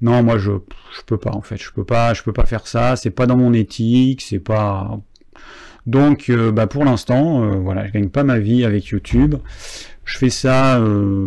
[0.00, 0.52] non, moi je
[0.96, 3.26] je peux pas en fait, je peux pas je peux pas faire ça, c'est pas
[3.26, 4.98] dans mon éthique, c'est pas
[5.86, 9.36] donc euh, bah pour l'instant voilà, je gagne pas ma vie avec YouTube.
[10.04, 10.80] Je fais ça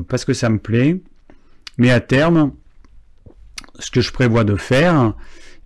[0.08, 1.02] parce que ça me plaît.
[1.80, 2.52] Mais à terme
[3.80, 5.16] ce que je prévois de faire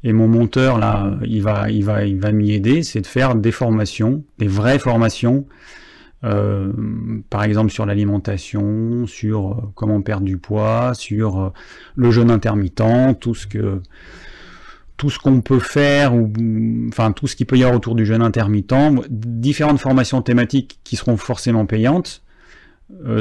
[0.03, 3.35] et mon monteur là, il va il va il va m'y aider, c'est de faire
[3.35, 5.45] des formations, des vraies formations
[6.23, 6.71] euh,
[7.29, 11.49] par exemple sur l'alimentation, sur euh, comment perdre du poids, sur euh,
[11.95, 13.81] le jeûne intermittent, tout ce que
[14.95, 16.31] tout ce qu'on peut faire, ou
[16.87, 18.73] enfin tout ce qu'il peut y avoir autour du jeûne intermittent,
[19.09, 22.22] différentes formations thématiques qui seront forcément payantes,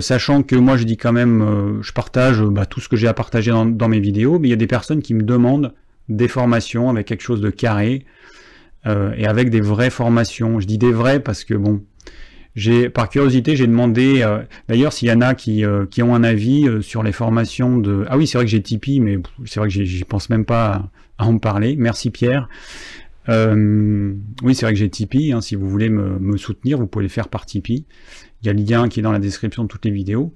[0.01, 3.15] sachant que moi je dis quand même, je partage bah, tout ce que j'ai à
[3.15, 5.75] partager dans, mes vidéos, mais il y a des personnes qui me demandent
[6.09, 8.05] des formations avec quelque chose de carré
[8.87, 10.61] et avec des vraies formations.
[10.61, 11.83] Je dis des vraies parce que bon,
[12.55, 16.23] j'ai, par curiosité, j'ai demandé, euh, d'ailleurs, s'il y en a qui, euh, ont un
[16.23, 18.05] avis euh, sur les formations de.
[18.09, 20.91] Ah oui, c'est vrai que j'ai Tipeee, mais c'est vrai que j'y pense même pas
[21.17, 21.77] à, en parler.
[21.77, 22.49] Merci Pierre.
[23.29, 25.33] oui, c'est vrai que j'ai Tipeee.
[25.33, 27.87] Hein, si vous voulez me, me, soutenir, vous pouvez le faire par Tipeee.
[28.43, 30.35] Il y a le lien qui est dans la description de toutes les vidéos.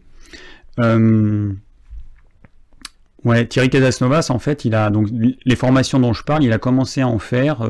[3.25, 6.59] ouais, Thierry Casasnovas, en fait, il a donc les formations dont je parle, il a
[6.59, 7.69] commencé à en faire.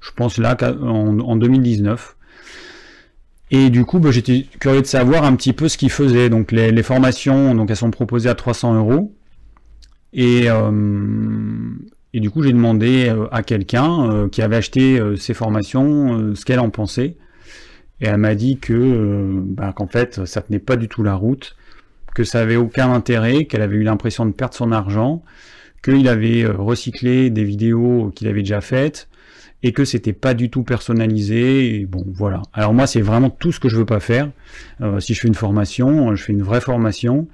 [0.00, 2.16] je pense là en, en 2019.
[3.50, 6.28] Et du coup, bah, j'étais curieux de savoir un petit peu ce qu'ils faisaient.
[6.28, 9.14] Donc les, formations, donc elles sont proposées à 300 euros.
[10.12, 10.70] Et, euh,
[12.12, 16.44] et du coup, j'ai demandé euh, à quelqu'un euh, qui avait acheté ces formations ce
[16.44, 17.16] qu'elle en pensait.
[18.00, 21.56] Et elle m'a dit que bah, qu'en fait, ça tenait pas du tout la route,
[22.14, 25.22] que ça avait aucun intérêt, qu'elle avait eu l'impression de perdre son argent,
[25.82, 29.08] qu'il avait recyclé des vidéos qu'il avait déjà faites,
[29.64, 31.86] et que c'était pas du tout personnalisé.
[31.86, 32.42] Bon, voilà.
[32.52, 34.30] Alors moi, c'est vraiment tout ce que je veux pas faire.
[34.82, 37.28] Euh, si je fais une formation, je fais une vraie formation.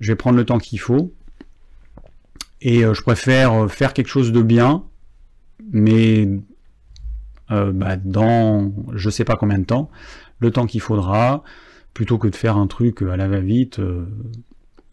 [0.00, 1.12] Je vais prendre le temps qu'il faut.
[2.60, 4.82] Et euh, je préfère euh, faire quelque chose de bien,
[5.70, 6.28] mais
[7.50, 9.90] bah, dans je sais pas combien de temps,
[10.40, 11.42] le temps qu'il faudra,
[11.94, 13.80] plutôt que de faire un truc à la va-vite,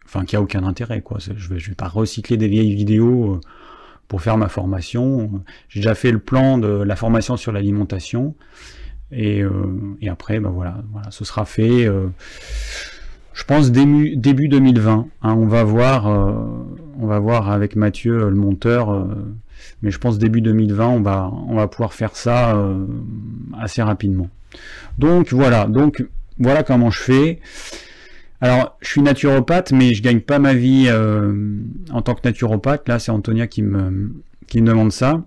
[0.06, 1.02] enfin qui a aucun intérêt.
[1.02, 1.18] Quoi.
[1.20, 3.40] Je vais, je vais pas recycler des vieilles vidéos
[4.08, 5.44] pour faire ma formation.
[5.70, 8.36] J'ai déjà fait le plan de la formation sur l'alimentation.
[9.12, 9.52] Et, euh,
[10.08, 11.90] après, ben voilà, voilà, ce sera fait.
[13.34, 15.08] Euh, je pense début, début 2020.
[15.22, 16.34] Hein, on va voir, euh,
[17.00, 19.08] on va voir avec Mathieu, le monteur.
[19.82, 22.58] mais je pense début 2020, on va, on va pouvoir faire ça
[23.60, 24.30] assez rapidement.
[24.98, 26.06] Donc voilà, donc
[26.38, 27.40] voilà comment je fais.
[28.44, 31.32] Alors, je suis naturopathe, mais je gagne pas ma vie euh,
[31.92, 32.90] en tant que naturopathe.
[32.90, 34.12] Là, c'est Antonia qui me,
[34.48, 35.24] qui me demande ça.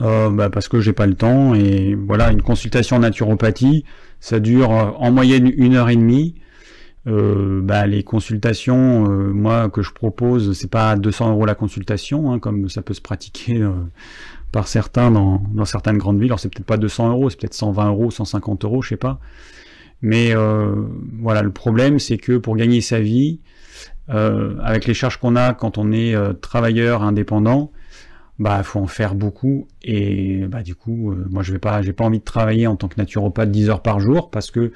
[0.00, 1.54] Euh, bah, parce que j'ai pas le temps.
[1.54, 3.84] Et voilà, une consultation en naturopathie,
[4.22, 6.34] ça dure euh, en moyenne une heure et demie.
[7.04, 12.68] bah, les consultations, moi, que je propose, c'est pas 200 euros la consultation, hein, comme
[12.68, 13.60] ça peut se pratiquer
[14.52, 16.30] par certains dans, dans certaines grandes villes.
[16.30, 19.18] Alors, c'est peut-être pas 200 euros, c'est peut-être 120 euros, 150 euros, je sais pas.
[20.02, 20.74] Mais euh,
[21.20, 23.40] voilà, le problème, c'est que pour gagner sa vie,
[24.10, 27.70] euh, avec les charges qu'on a quand on est euh, travailleur indépendant,
[28.38, 32.04] bah faut en faire beaucoup et bah du coup moi je vais pas j'ai pas
[32.04, 34.72] envie de travailler en tant que naturopathe 10 heures par jour parce que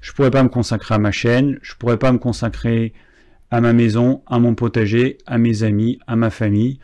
[0.00, 2.94] je pourrais pas me consacrer à ma chaîne, je pourrais pas me consacrer
[3.50, 6.78] à ma maison, à mon potager, à mes amis, à ma famille.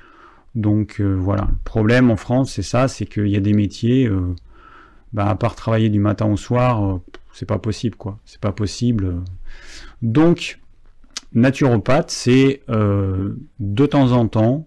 [0.55, 4.11] Donc voilà, le problème en France c'est ça, c'est qu'il y a des métiers,
[5.13, 7.01] bah, à part travailler du matin au soir,
[7.37, 8.19] c'est pas possible, quoi.
[8.25, 9.17] C'est pas possible.
[10.01, 10.59] Donc,
[11.35, 14.67] naturopathe, c'est euh, de temps en temps,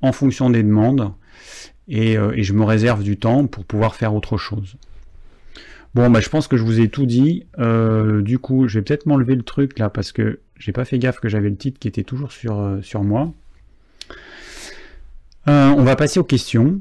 [0.00, 1.12] en fonction des demandes,
[1.90, 4.76] euh, et, je me réserve du temps pour pouvoir faire autre chose.
[5.94, 7.46] Bon, bah, je pense que je vous ai tout dit.
[7.58, 10.98] Euh, du coup, je vais peut-être m'enlever le truc là parce que j'ai pas fait
[10.98, 13.32] gaffe que j'avais le titre qui était toujours sur, sur moi.
[15.46, 16.80] on va passer aux questions.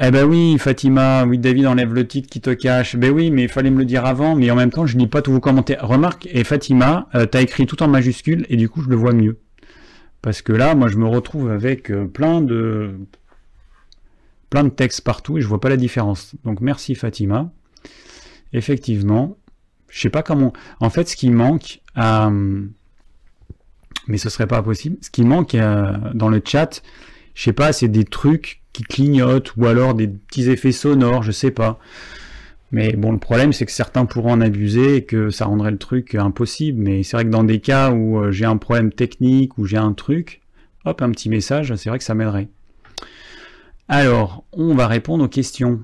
[0.00, 2.96] Eh ben oui, Fatima, oui, David enlève le titre qui te cache.
[2.96, 5.06] Ben oui, mais il fallait me le dire avant, mais en même temps, je lis
[5.06, 5.86] pas tous vos commentaires.
[5.86, 8.96] Remarque, et Fatima, euh, tu as écrit tout en majuscule, et du coup, je le
[8.96, 9.38] vois mieux.
[10.24, 12.98] Parce que là, moi, je me retrouve avec euh, plein de
[14.48, 16.34] plein de textes partout et je vois pas la différence.
[16.44, 17.52] Donc merci Fatima.
[18.54, 19.36] Effectivement,
[19.90, 20.54] je sais pas comment.
[20.80, 21.82] En fait, ce qui manque
[24.06, 24.96] mais ce serait pas possible.
[25.02, 25.56] Ce qui manque
[26.14, 26.82] dans le chat,
[27.34, 31.32] je sais pas, c'est des trucs qui clignotent ou alors des petits effets sonores, je
[31.32, 31.78] sais pas.
[32.74, 35.78] Mais bon, le problème, c'est que certains pourront en abuser et que ça rendrait le
[35.78, 36.82] truc impossible.
[36.82, 39.76] Mais c'est vrai que dans des cas où euh, j'ai un problème technique, ou j'ai
[39.76, 40.40] un truc,
[40.84, 42.48] hop, un petit message, c'est vrai que ça m'aiderait.
[43.86, 45.82] Alors, on va répondre aux questions.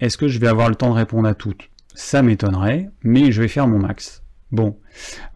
[0.00, 1.70] Est-ce que je vais avoir le temps de répondre à toutes?
[1.94, 4.24] Ça m'étonnerait, mais je vais faire mon max.
[4.50, 4.76] Bon,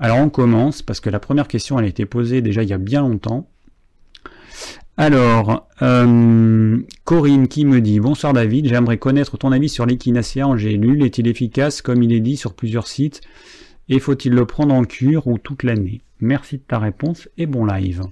[0.01, 2.72] alors on commence, parce que la première question, elle a été posée déjà il y
[2.72, 3.49] a bien longtemps.
[5.01, 10.59] Alors, euh, Corinne qui me dit Bonsoir David, j'aimerais connaître ton avis sur l'équinacea en
[10.59, 11.03] gélule.
[11.03, 13.23] Est-il efficace comme il est dit sur plusieurs sites
[13.89, 16.03] Et faut-il le prendre en cure ou toute l'année?
[16.21, 18.03] Merci de ta réponse et bon live.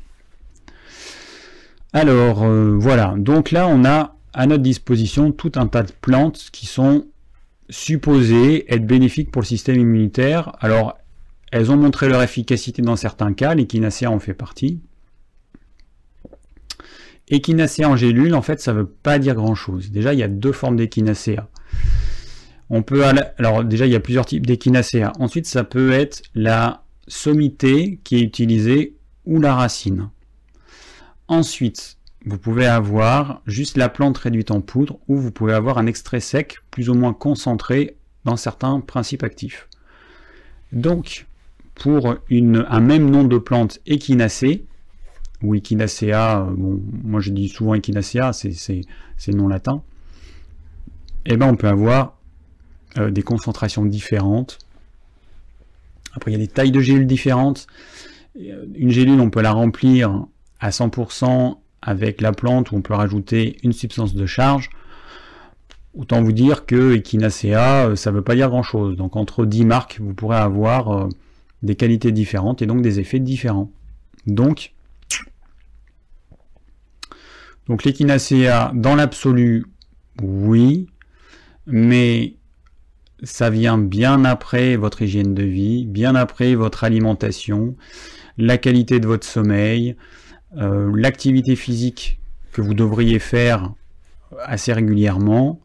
[1.93, 3.17] Alors, euh, voilà.
[3.19, 7.05] Donc là, on a à notre disposition tout un tas de plantes qui sont
[7.69, 10.57] supposées être bénéfiques pour le système immunitaire.
[10.59, 10.97] Alors,
[11.53, 14.81] elles ont montré leur efficacité dans certains cas, l'équinacea en fait partie.
[17.31, 19.91] Échinacea en gélule, en fait, ça ne veut pas dire grand-chose.
[19.91, 21.49] Déjà, il y a deux formes d'échinacea.
[22.71, 23.05] On peut
[23.39, 25.13] alors déjà, il y a plusieurs types d'échinacea.
[25.19, 30.11] Ensuite, ça peut être la sommité qui est utilisée ou la racine.
[31.29, 35.87] Ensuite, vous pouvez avoir juste la plante réduite en poudre ou vous pouvez avoir un
[35.87, 39.69] extrait sec plus ou moins concentré dans certains principes actifs.
[40.73, 41.27] Donc,
[41.75, 44.67] pour un même nom de plante échinacée,
[45.43, 49.83] ou Echinacea, euh, bon, moi je dis souvent Echinacea, c'est nom latin,
[51.27, 52.19] eh ben on peut avoir
[52.99, 54.59] euh, des concentrations différentes.
[56.15, 57.67] Après, il y a des tailles de gélules différentes.
[58.41, 60.27] Euh, une gélule, on peut la remplir
[60.61, 64.71] à 100% avec la plante, ou on peut rajouter une substance de charge.
[65.95, 68.97] Autant vous dire que Echinacea, ça ne veut pas dire grand-chose.
[68.97, 71.09] Donc entre 10 marques, vous pourrez avoir
[71.63, 73.71] des qualités différentes et donc des effets différents.
[74.27, 74.73] Donc,
[77.69, 79.67] donc l'échinacea, dans l'absolu,
[80.23, 80.89] oui,
[81.67, 82.35] mais
[83.23, 87.77] ça vient bien après votre hygiène de vie, bien après votre alimentation,
[88.39, 89.97] la qualité de votre sommeil,
[90.57, 92.21] euh, l'activité physique
[92.53, 93.73] que vous devriez faire
[94.45, 95.61] assez régulièrement,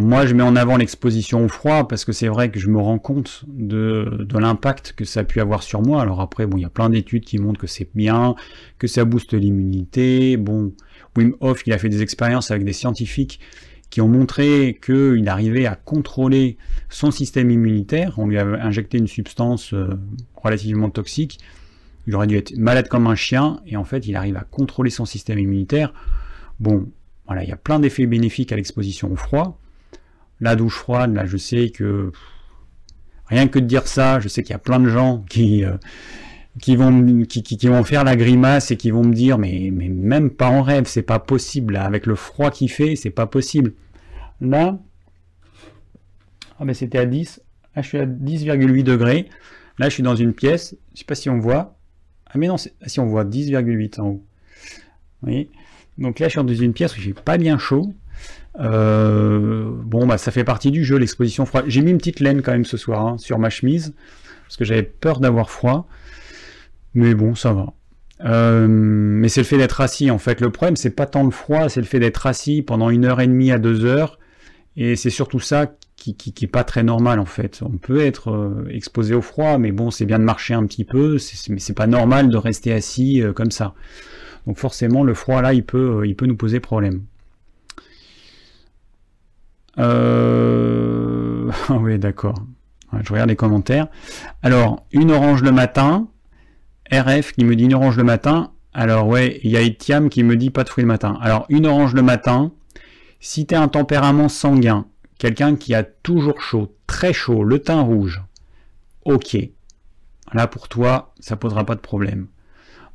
[0.00, 2.78] moi, je mets en avant l'exposition au froid parce que c'est vrai que je me
[2.78, 6.00] rends compte de, l'impact que ça a pu avoir sur moi.
[6.00, 8.36] Alors après, bon, il y a plein d'études qui montrent que c'est bien,
[8.78, 10.36] que ça booste l'immunité.
[10.36, 10.72] Bon,
[11.16, 13.40] Wim Hof, il a fait des expériences avec des scientifiques
[13.90, 16.58] qui ont montré qu'il arrivait à contrôler
[16.90, 18.20] son système immunitaire.
[18.20, 19.98] On lui a injecté une substance euh,
[20.36, 21.40] relativement toxique.
[22.06, 24.90] Il aurait dû être malade comme un chien et en fait, il arrive à contrôler
[24.90, 25.92] son système immunitaire.
[26.60, 26.88] Bon,
[27.26, 29.58] voilà, il y a plein d'effets bénéfiques à l'exposition au froid.
[30.40, 32.12] La douche froide, là, je sais que
[33.26, 35.76] rien que de dire ça, je sais qu'il y a plein de gens qui, euh,
[36.60, 40.48] qui, vont, qui, vont faire la grimace et qui vont me dire mais, même pas
[40.48, 41.76] en rêve, c'est pas possible.
[41.76, 43.72] avec le froid qu'il fait, c'est pas possible.
[44.40, 44.78] Là,
[46.60, 47.42] ah c'était à 10.
[47.76, 49.28] Là, je suis à 10,8 degrés.
[49.78, 50.76] Là, je suis dans une pièce.
[50.94, 51.76] Je sais pas si on voit.
[52.26, 54.24] Ah mais non, si on voit 10,8 en haut.
[55.22, 55.50] Vous voyez?
[55.98, 57.94] Donc là, je suis dans une pièce où il fait pas bien chaud.
[58.58, 61.64] Euh, bon, bah, ça fait partie du jeu, l'exposition froide.
[61.68, 63.94] J'ai mis une petite laine quand même ce soir hein, sur ma chemise,
[64.44, 65.88] parce que j'avais peur d'avoir froid.
[66.94, 67.72] Mais bon, ça va.
[68.24, 70.40] Euh, mais c'est le fait d'être assis en fait.
[70.40, 73.20] Le problème, c'est pas tant le froid, c'est le fait d'être assis pendant une heure
[73.20, 74.18] et demie à deux heures.
[74.76, 77.60] Et c'est surtout ça qui, qui, pas très normal en fait.
[77.62, 80.84] On peut être euh, exposé au froid, mais bon, c'est bien de marcher un petit
[80.84, 81.18] peu.
[81.48, 83.74] Mais c'est pas normal de rester assis comme ça.
[84.46, 87.02] Donc forcément, le froid là, il peut nous poser problème.
[89.78, 91.50] Euh...
[91.70, 92.34] oui, d'accord.
[93.02, 93.88] je regarde les commentaires.
[94.42, 96.08] Alors, une orange le matin.
[96.90, 98.52] RF qui me dit une orange le matin.
[98.72, 101.18] Alors, ouais, il y a Etiam qui me dit pas de fruits le matin.
[101.20, 102.52] Alors, une orange le matin.
[103.20, 104.86] Si tu un tempérament sanguin,
[105.18, 108.22] quelqu'un qui a toujours chaud, très chaud, le teint rouge,
[109.04, 109.36] ok.
[110.32, 112.28] Là, pour toi, ça posera pas de problème.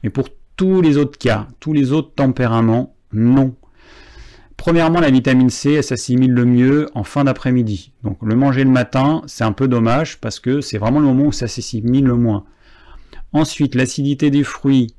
[0.01, 3.55] Mais pour tous les autres cas, tous les autres tempéraments, non.
[4.57, 7.91] Premièrement, la vitamine C, elle s'assimile le mieux en fin d'après-midi.
[8.03, 11.25] Donc le manger le matin, c'est un peu dommage parce que c'est vraiment le moment
[11.25, 12.45] où ça s'assimile le moins.
[13.33, 14.93] Ensuite, l'acidité des fruits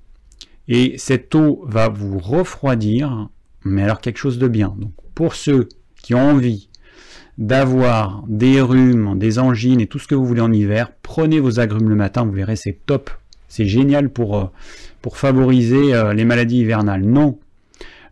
[0.68, 3.28] et cette eau va vous refroidir,
[3.64, 4.74] mais alors quelque chose de bien.
[4.78, 5.68] Donc pour ceux
[6.02, 6.68] qui ont envie
[7.38, 11.60] d'avoir des rhumes, des angines et tout ce que vous voulez en hiver, prenez vos
[11.60, 13.10] agrumes le matin, vous verrez c'est top
[13.54, 14.50] c'est génial pour,
[15.00, 17.04] pour favoriser les maladies hivernales.
[17.04, 17.38] Non.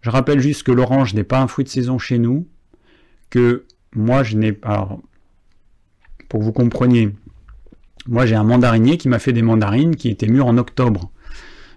[0.02, 2.46] Je rappelle juste que l'orange n'est pas un fruit de saison chez nous,
[3.30, 4.98] que moi je n'ai pas...
[6.28, 7.10] Pour que vous compreniez,
[8.06, 11.10] moi j'ai un mandarinier qui m'a fait des mandarines qui étaient mûres en octobre.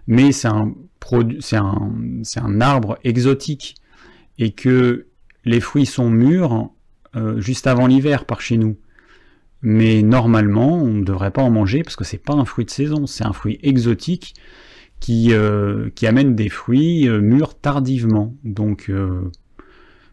[0.07, 3.75] Mais c'est un arbre exotique
[4.37, 5.07] et que
[5.45, 6.69] les fruits sont mûrs
[7.15, 8.77] euh, juste avant l'hiver par chez nous.
[9.61, 12.69] Mais normalement, on ne devrait pas en manger parce que c'est pas un fruit de
[12.69, 14.35] saison, c'est un fruit exotique
[14.99, 18.33] qui, euh, qui amène des fruits euh, mûrs tardivement.
[18.43, 18.91] Donc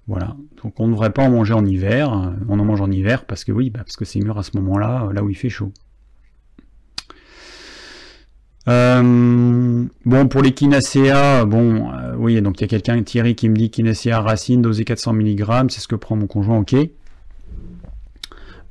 [0.06, 0.36] voilà.
[0.62, 2.34] Donc on ne devrait pas en manger en hiver.
[2.48, 4.56] On en mange en hiver parce que oui, bah, parce que c'est mûr à ce
[4.56, 5.72] moment-là, là où il fait chaud.
[8.68, 13.48] Euh, bon, pour les quinacéas, bon, euh, oui, donc il y a quelqu'un, Thierry, qui
[13.48, 16.76] me dit quinacéa racine, dosée 400 mg, c'est ce que prend mon conjoint, ok.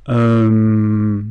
[0.08, 1.22] Euh,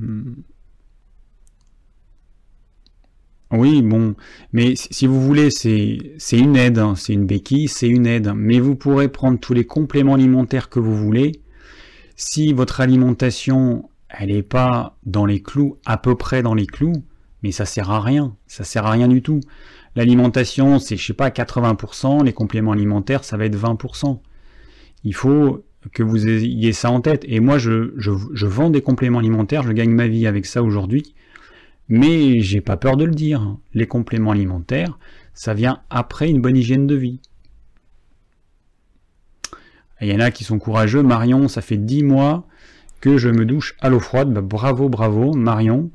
[3.52, 4.16] oui, bon,
[4.54, 8.60] mais si vous voulez, c'est une aide, hein, c'est une béquille, c'est une aide, mais
[8.60, 11.42] vous pourrez prendre tous les compléments alimentaires que vous voulez.
[12.16, 17.04] Si votre alimentation, elle n'est pas dans les clous, à peu près dans les clous,
[17.44, 19.40] mais ça sert à rien, ça sert à rien du tout.
[19.96, 24.20] L'alimentation, c'est, je sais pas, 80%, les compléments alimentaires, ça va être 20%.
[25.04, 27.26] Il faut que vous ayez ça en tête.
[27.28, 31.16] Et moi, je, vends des compléments alimentaires, je gagne ma vie avec ça aujourd'hui,
[31.92, 33.58] mais j'ai pas peur de le dire.
[33.74, 34.98] Les compléments alimentaires,
[35.34, 37.20] ça vient après une bonne hygiène de vie.
[40.00, 41.04] Il y en a qui sont courageux.
[41.04, 42.48] Marion, ça fait 10 mois
[43.02, 44.32] que je me douche à l'eau froide.
[44.34, 45.92] Bah, bravo, bravo, Marion.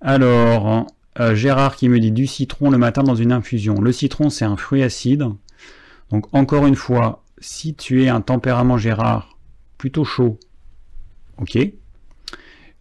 [0.00, 0.88] Alors,
[1.20, 3.80] euh, Gérard qui me dit du citron le matin dans une infusion.
[3.80, 5.26] Le citron, c'est un fruit acide.
[6.10, 9.38] Donc, encore une fois, si tu es un tempérament Gérard
[9.78, 10.40] plutôt chaud,
[11.38, 11.56] ok.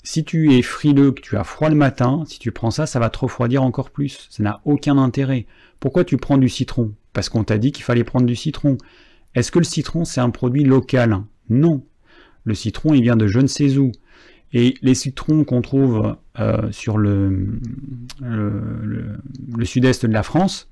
[0.03, 2.99] Si tu es frileux, que tu as froid le matin, si tu prends ça, ça
[2.99, 4.27] va te refroidir encore plus.
[4.29, 5.45] Ça n'a aucun intérêt.
[5.79, 6.93] Pourquoi tu prends du citron?
[7.13, 8.77] Parce qu'on t'a dit qu'il fallait prendre du citron.
[9.35, 11.21] Est-ce que le citron, c'est un produit local?
[11.49, 11.83] Non.
[12.45, 13.91] Le citron, il vient de je ne sais où.
[14.53, 17.59] Et les citrons qu'on trouve euh, sur le,
[18.21, 20.69] le, sud-est de la France,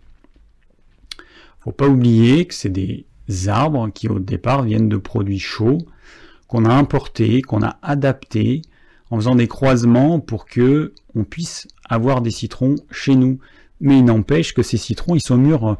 [1.59, 3.05] faut pas oublier que c'est des
[3.47, 5.77] arbres qui au départ viennent de produits chauds,
[6.47, 8.63] qu'on a importés, qu'on a adaptés,
[9.09, 13.39] en faisant des croisements pour que on puisse avoir des citrons chez nous.
[13.79, 15.77] Mais il n'empêche que ces citrons, ils sont mûrs,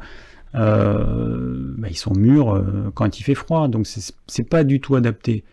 [0.54, 4.94] euh, bah, ils sont mûrs euh, quand il fait froid, donc c'est pas du tout
[4.94, 5.44] adapté.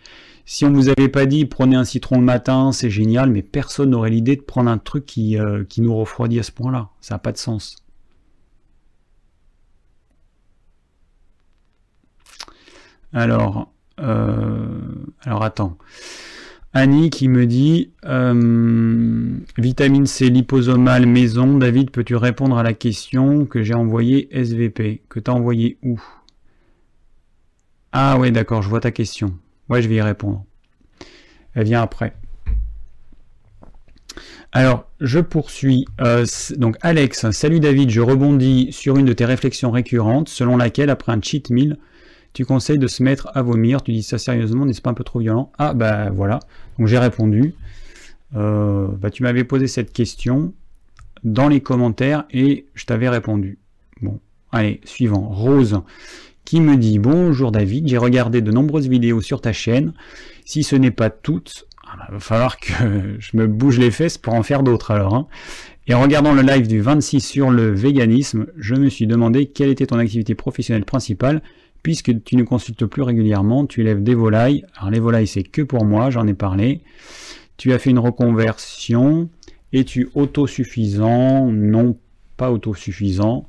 [0.45, 3.89] Si on vous avait pas dit prenez un citron le matin, c'est génial, mais personne
[3.89, 6.89] n'aurait l'idée de prendre un truc qui, euh, qui nous refroidit à ce point-là.
[7.01, 7.77] Ça n'a pas de sens.
[13.11, 15.77] Alors, alors attends.
[16.77, 21.57] Annie qui me dit euh, vitamine C liposomale maison.
[21.57, 26.01] David, peux-tu répondre à la question que j'ai envoyée SVP Que tu as envoyé où?
[27.93, 29.37] Ah ouais, d'accord, je vois ta question.
[29.69, 30.43] Ouais, je vais y répondre.
[31.53, 32.13] Elle vient après.
[34.51, 35.85] Alors, je poursuis.
[36.01, 36.25] Euh,
[36.57, 41.13] donc, Alex, salut David, je rebondis sur une de tes réflexions récurrentes, selon laquelle, après
[41.13, 41.77] un cheat meal,
[42.33, 43.81] tu conseilles de se mettre à vomir.
[43.81, 45.53] Tu dis ça sérieusement, n'est-ce pas un peu trop violent?
[45.57, 46.41] Ah, bah voilà.
[46.77, 47.53] Donc, j'ai répondu.
[48.35, 50.53] Euh, bah, tu m'avais posé cette question
[51.23, 53.57] dans les commentaires et je t'avais répondu.
[54.01, 54.19] Bon,
[54.51, 55.27] allez, suivant.
[55.29, 55.81] Rose
[56.45, 59.93] qui me dit Bonjour David, j'ai regardé de nombreuses vidéos sur ta chaîne.
[60.45, 62.71] Si ce n'est pas toutes, il ah bah, va falloir que
[63.19, 65.15] je me bouge les fesses pour en faire d'autres alors.
[65.15, 65.27] Hein.
[65.87, 69.69] Et en regardant le live du 26 sur le véganisme, je me suis demandé quelle
[69.69, 71.41] était ton activité professionnelle principale,
[71.85, 74.65] puisque tu ne consultes plus régulièrement, tu élèves des volailles.
[74.75, 76.81] Alors les volailles, c'est que pour moi, j'en ai parlé.
[77.57, 79.29] Tu as fait une reconversion.
[79.71, 81.95] Es-tu autosuffisant Non,
[82.37, 83.47] pas autosuffisant.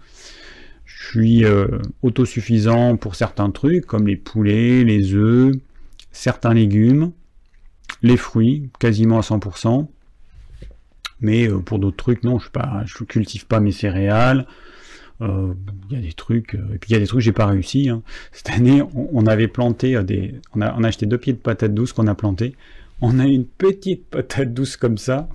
[0.85, 5.55] Je suis euh, autosuffisant pour certains trucs, comme les poulets, les œufs,
[6.13, 7.13] certains légumes,
[8.03, 9.87] les fruits, quasiment à 100%.
[11.23, 14.47] Mais euh, pour d'autres trucs, non, je ne cultive pas mes céréales.
[15.23, 15.55] Euh,
[15.91, 17.47] il y a des trucs, et puis il y a des trucs que j'ai pas
[17.47, 17.89] réussi.
[17.89, 18.03] Hein.
[18.33, 22.07] Cette année, on, avait planté des, on a, acheté deux pieds de patates douces qu'on
[22.07, 22.55] a planté.
[23.01, 25.29] On a une petite patate douce comme ça.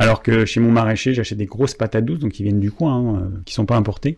[0.00, 2.94] Alors que chez mon maraîcher, j'achète des grosses patates douces, donc qui viennent du coin,
[2.94, 4.16] hein, euh, qui sont pas importées.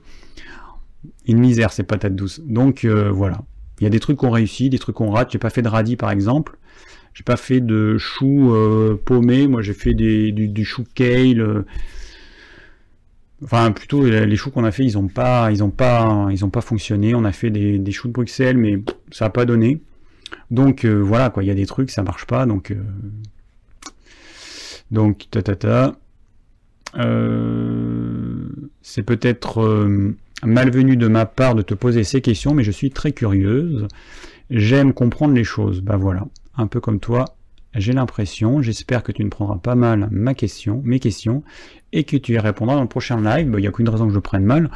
[1.26, 2.40] Une misère ces patates douces.
[2.40, 3.42] Donc euh, voilà.
[3.80, 5.32] Il y a des trucs qu'on réussit, des trucs qu'on rate.
[5.32, 6.56] J'ai pas fait de radis par exemple.
[7.14, 9.48] J'ai pas fait de choux euh, paumés.
[9.48, 11.64] Moi j'ai fait du, chou kale.
[13.44, 16.50] Enfin plutôt les choux qu'on a fait, ils ont pas, ils ont pas, ils ont
[16.50, 17.14] pas fonctionné.
[17.14, 18.80] On a fait des, choux de Bruxelles, mais
[19.10, 19.80] ça a pas donné.
[20.50, 21.42] Donc voilà quoi.
[21.42, 22.46] Il y a des trucs, ça marche pas.
[22.46, 22.72] Donc
[24.92, 25.96] donc, ta ta ta.
[28.82, 29.88] c'est peut-être
[30.44, 33.88] malvenu de ma part de te poser ces questions, mais je suis très curieuse.
[34.50, 35.80] J'aime comprendre les choses.
[35.80, 36.26] Bah voilà,
[36.56, 37.24] un peu comme toi,
[37.74, 38.60] j'ai l'impression.
[38.60, 41.42] J'espère que tu ne prendras pas mal ma question, mes questions,
[41.92, 43.52] et que tu y répondras dans le prochain live.
[43.54, 44.70] Il n'y a qu'une raison que je prenne mal.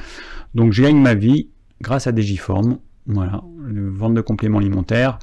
[0.55, 1.49] Donc je gagne ma vie
[1.81, 2.79] grâce à Digiform.
[3.07, 5.19] Voilà, vente de compléments alimentaires.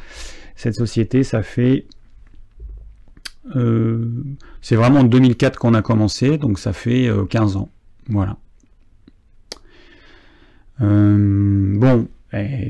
[0.56, 1.86] Cette société, ça fait...
[3.58, 4.24] Euh,
[4.62, 7.70] c'est vraiment en 2004 qu'on a commencé, donc ça fait 15 euh, ans.
[8.08, 8.38] Voilà.
[10.82, 12.08] Euh, bon,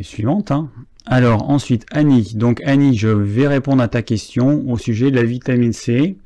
[0.01, 0.51] suivante.
[0.51, 0.71] Hein.
[1.05, 2.33] Alors ensuite, Annie.
[2.35, 6.17] Donc Annie, je vais répondre à ta question au sujet de la vitamine C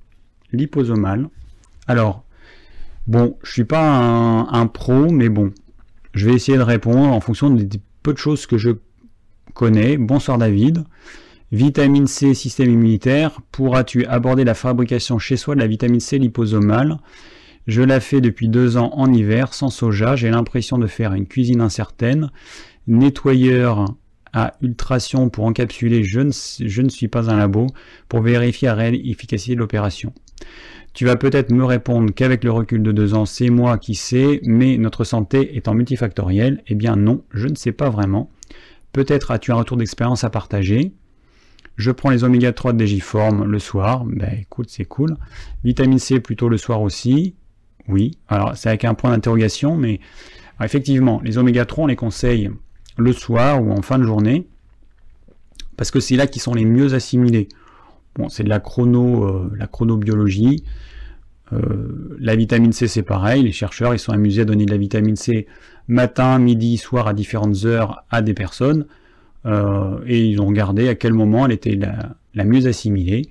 [0.53, 1.29] liposomale.
[1.87, 2.23] Alors,
[3.07, 5.51] bon, je suis pas un, pro, mais bon,
[6.13, 7.67] je vais essayer de répondre en fonction des,
[8.03, 8.71] peu de choses que je
[9.53, 9.97] connais.
[9.97, 10.83] Bonsoir David.
[11.51, 13.39] Vitamine C, système immunitaire.
[13.51, 16.97] Pourras-tu aborder la fabrication chez soi de la vitamine C liposomale?
[17.67, 20.15] Je la fais depuis deux ans en hiver, sans soja.
[20.15, 22.31] J'ai l'impression de faire une cuisine incertaine.
[22.87, 23.85] Nettoyeur
[24.33, 27.67] à ultrason pour encapsuler, je ne, je ne suis pas un labo,
[28.07, 30.13] pour vérifier la réelle efficacité de l'opération.
[30.97, 34.41] Tu vas peut-être me répondre qu'avec le recul de deux ans, c'est moi qui sais,
[34.41, 38.31] mais notre santé étant multifactorielle, eh bien non, je ne sais pas vraiment.
[38.93, 40.93] Peut-être as-tu un retour d'expérience à partager.
[41.75, 44.05] Je prends les oméga 3 de Digiform le soir.
[44.05, 45.17] Ben écoute, c'est cool.
[45.63, 47.35] Vitamine C plutôt le soir aussi.
[47.87, 49.99] Oui, alors c'est avec un point d'interrogation, mais
[50.63, 52.49] effectivement, les oméga 3, on les conseille
[52.97, 54.47] le soir ou en fin de journée,
[55.75, 57.49] parce que c'est là qu'ils sont les mieux assimilés.
[58.29, 60.63] C'est de la chrono, euh, la chronobiologie.
[61.53, 63.43] Euh, la vitamine C, c'est pareil.
[63.43, 65.47] Les chercheurs, ils sont amusés à donner de la vitamine C
[65.87, 68.85] matin, midi, soir à différentes heures à des personnes.
[69.45, 73.29] Euh, et ils ont regardé à quel moment elle était la, mieux assimilée.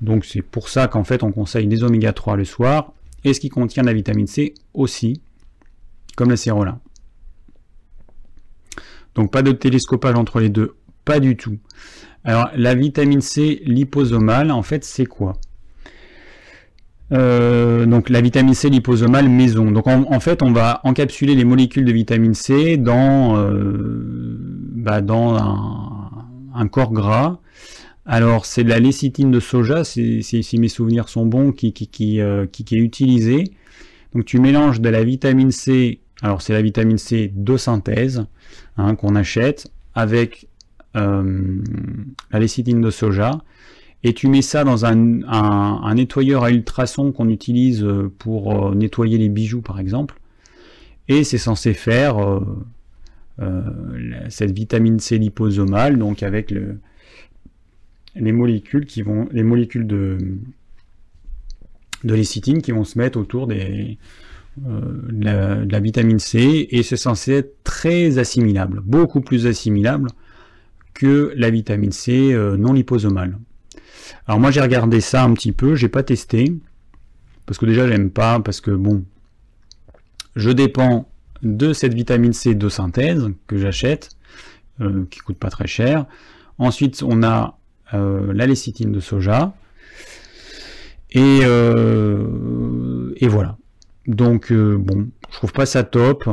[0.00, 3.40] Donc c'est pour ça qu'en fait on conseille les oméga 3 le soir et ce
[3.40, 5.20] qui contient la vitamine C aussi,
[6.16, 6.80] comme la cérola.
[9.14, 10.74] Donc pas de télescopage entre les deux,
[11.04, 11.58] pas du tout.
[12.24, 15.34] Alors la vitamine C liposomale, en fait, c'est quoi?
[17.12, 19.70] Euh, donc la vitamine C liposomale maison.
[19.70, 24.36] Donc en, fait, on va encapsuler les molécules de vitamine C dans, euh,
[24.74, 25.36] bah, dans
[26.54, 27.38] un, corps gras
[28.04, 31.72] alors, c'est de la lécithine de soja, si mes souvenirs sont bons, qui,
[32.20, 33.44] euh, qui, qui, est utilisée.
[34.14, 38.26] Donc, tu mélanges de la vitamine C, alors c'est la vitamine C de synthèse
[38.76, 40.48] hein, qu'on achète, avec
[40.96, 41.62] euh,
[42.30, 43.42] la lécithine de soja,
[44.04, 47.86] et tu mets ça dans un, nettoyeur à ultrasons qu'on utilise
[48.18, 50.20] pour euh, nettoyer les bijoux, par exemple,
[51.08, 52.40] et c'est censé faire
[54.28, 56.78] cette vitamine C liposomale, donc avec le
[58.14, 60.18] les molécules qui vont, les molécules de,
[62.04, 63.94] de lécithine qui vont se mettre autour euh,
[64.58, 66.68] de, la, vitamine C.
[66.70, 70.10] Et c'est censé être très assimilable, beaucoup plus assimilable
[70.94, 73.38] que la vitamine C euh, non liposomale.
[74.26, 76.54] Alors moi j'ai regardé ça un petit peu, j'ai pas testé
[77.46, 79.04] parce que déjà j'aime pas parce que bon,
[80.36, 81.08] je dépends
[81.42, 84.10] de cette vitamine C de synthèse que j'achète,
[84.80, 86.06] euh, qui coûte pas très cher.
[86.58, 87.58] Ensuite on a
[87.94, 89.54] euh, la lécithine de soja.
[91.14, 93.58] Et, euh, et voilà.
[94.06, 96.24] Donc, euh, bon, je trouve pas ça top.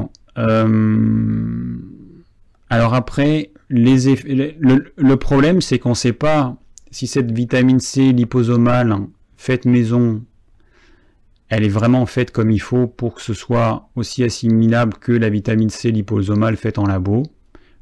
[2.70, 6.58] Alors après, le, problème, c'est qu'on ne sait pas
[6.92, 8.96] si cette vitamine C liposomale
[9.38, 10.24] faite maison,
[11.50, 15.30] elle est vraiment faite comme il faut pour que ce soit aussi assimilable que la
[15.30, 17.24] vitamine C liposomale faite en labo.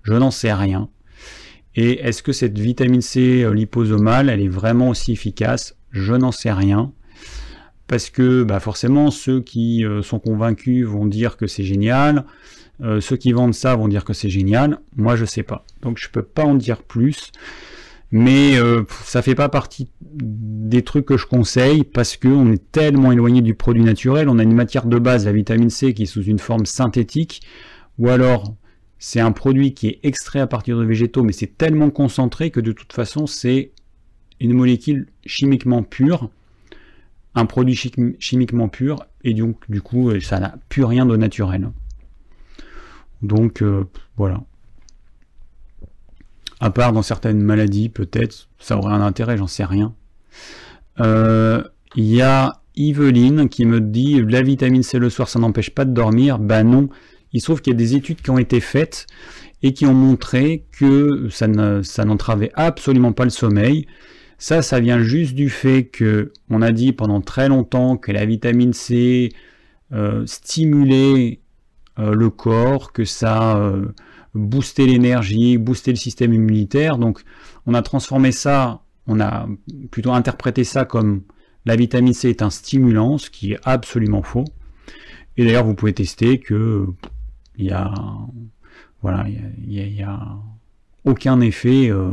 [0.03, 0.89] Je n'en sais rien.
[1.75, 5.75] Et est-ce que cette vitamine C euh, liposomale, elle est vraiment aussi efficace?
[5.91, 6.91] Je n'en sais rien.
[7.88, 12.25] Parce que bah forcément, ceux qui euh, sont convaincus vont dire que c'est génial.
[12.82, 14.80] Euh, ceux qui vendent ça vont dire que c'est génial.
[14.95, 15.65] Moi, je sais pas.
[15.82, 17.32] Donc, je peux pas en dire plus.
[18.09, 18.53] Mais
[19.03, 23.53] ça fait pas partie des trucs que je conseille parce qu'on est tellement éloigné du
[23.53, 24.30] produit naturel.
[24.30, 27.41] On a une matière de base, la vitamine C, qui est sous une forme synthétique.
[27.99, 28.55] Ou alors,
[28.99, 32.59] c'est un produit qui est extrait à partir de végétaux, mais c'est tellement concentré que
[32.59, 33.71] de toute façon, c'est
[34.39, 36.30] une molécule chimiquement pure,
[37.36, 37.80] un produit
[38.19, 41.69] chimiquement pur, et donc du coup, euh, ça n'a plus rien de naturel.
[43.22, 44.43] Donc euh, voilà.
[46.59, 49.93] À part dans certaines maladies, peut-être, ça aurait un intérêt, j'en sais rien.
[50.99, 51.63] Euh,
[51.95, 55.86] il y a Yveline qui me dit la vitamine C le soir, ça n'empêche pas
[55.86, 56.39] de dormir.
[56.39, 56.89] Ben non,
[57.34, 59.05] il se trouve qu'il y a des études qui ont été faites
[59.61, 61.47] et qui ont montré que ça
[62.05, 63.88] n'entravait absolument pas le sommeil.
[64.39, 68.26] Ça, ça vient juste du fait que on a dit pendant très longtemps que la
[68.26, 69.32] vitamine C
[70.26, 71.39] stimulait
[71.97, 73.59] le corps, que ça
[74.33, 76.97] boostait l'énergie, boostait le système immunitaire.
[76.97, 77.21] Donc
[77.65, 79.47] on a transformé ça, on a
[79.91, 81.23] plutôt interprété ça comme
[81.67, 84.45] la vitamine C est un stimulant, ce qui est absolument faux.
[85.35, 86.87] Et d'ailleurs, vous pouvez tester que
[87.57, 87.93] il y a,
[89.01, 90.37] voilà, il y, a,
[91.03, 92.11] aucun effet euh,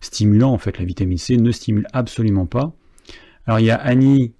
[0.00, 0.78] stimulant en fait.
[0.78, 2.74] La vitamine C ne stimule absolument pas.
[3.46, 4.34] Alors il y a Annie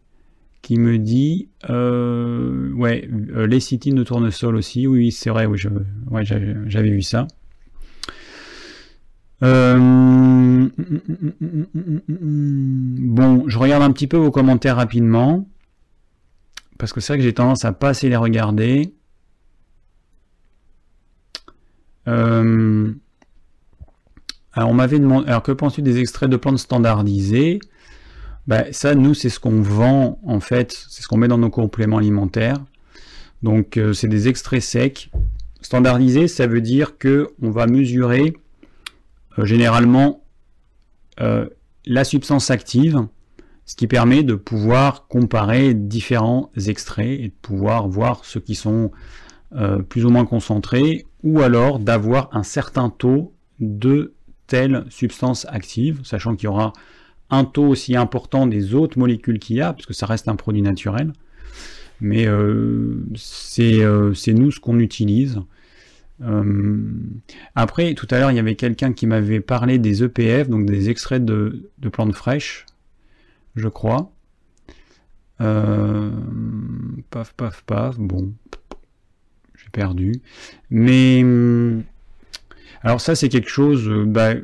[0.81, 4.87] me dit, euh, ouais, euh, lécithine de tournesol aussi.
[4.87, 7.27] Oui, c'est vrai, oui, j'avais vu ça.
[9.41, 10.71] bon,
[13.49, 15.49] je regarde un petit peu vos commentaires rapidement
[16.83, 18.93] parce que c'est vrai que j'ai tendance à pas assez les regarder.
[22.09, 22.93] Euh,
[24.53, 27.61] alors on m'avait demandé, alors que penses-tu des extraits de plantes standardisés?
[28.47, 31.51] Ben, Ça, nous, c'est ce qu'on vend en fait, c'est ce qu'on met dans nos
[31.51, 32.59] compléments alimentaires.
[33.43, 35.11] Donc euh, c'est des extraits secs.
[35.61, 38.35] Standardisés, ça veut dire que on va mesurer
[39.39, 40.19] euh, généralement
[41.85, 43.07] la substance active
[43.65, 48.91] ce qui permet de pouvoir comparer différents extraits et de pouvoir voir ceux qui sont
[49.55, 54.15] euh, plus ou moins concentrés, ou alors d'avoir un certain taux de
[54.47, 56.73] telle substance active, sachant qu'il y aura
[57.33, 60.37] un taux aussi important des autres molécules qu'il y a, parce que ça reste un
[60.37, 61.13] produit naturel.
[62.01, 63.05] Mais euh,
[63.59, 65.41] euh, c'est nous ce qu'on utilise.
[67.57, 70.89] après, tout à l'heure, il y avait quelqu'un qui m'avait parlé des EPF, donc des
[70.91, 72.67] extraits de plantes fraîches
[73.57, 74.13] je crois.
[75.41, 76.11] Euh,
[77.11, 77.99] paf, paf, paf.
[77.99, 78.33] Bon,
[79.57, 80.21] j'ai perdu.
[80.71, 81.85] Mais hum,
[82.83, 84.35] alors ça, c'est quelque chose euh, bah,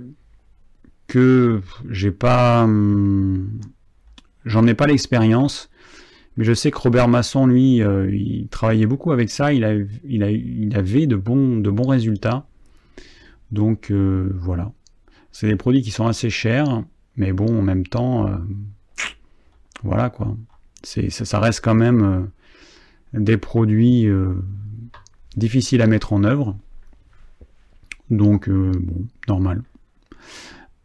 [1.08, 3.60] que j'ai pas, hum,
[4.44, 5.70] j'en ai pas l'expérience.
[6.36, 9.52] Mais je sais que Robert Masson, lui, euh, il travaillait beaucoup avec ça.
[9.52, 12.46] Il, a, il, a, il avait de bons, de bons résultats.
[13.50, 14.72] Donc voilà.
[15.32, 16.84] C'est des produits qui sont assez chers,
[17.16, 18.30] mais bon, en même temps,
[19.82, 20.36] voilà quoi.
[20.82, 22.30] C'est, ça, reste quand même
[23.14, 24.34] euh, des produits euh,
[25.36, 26.56] difficiles à mettre en œuvre.
[28.10, 29.62] Donc, euh, bon, normal.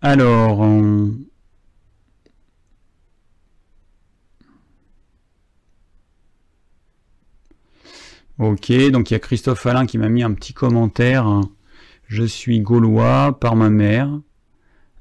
[0.04, 0.62] Alors,
[8.38, 11.42] Ok, donc il y a Christophe Alain qui m'a mis un petit commentaire.
[12.08, 14.10] Je suis gaulois par ma mère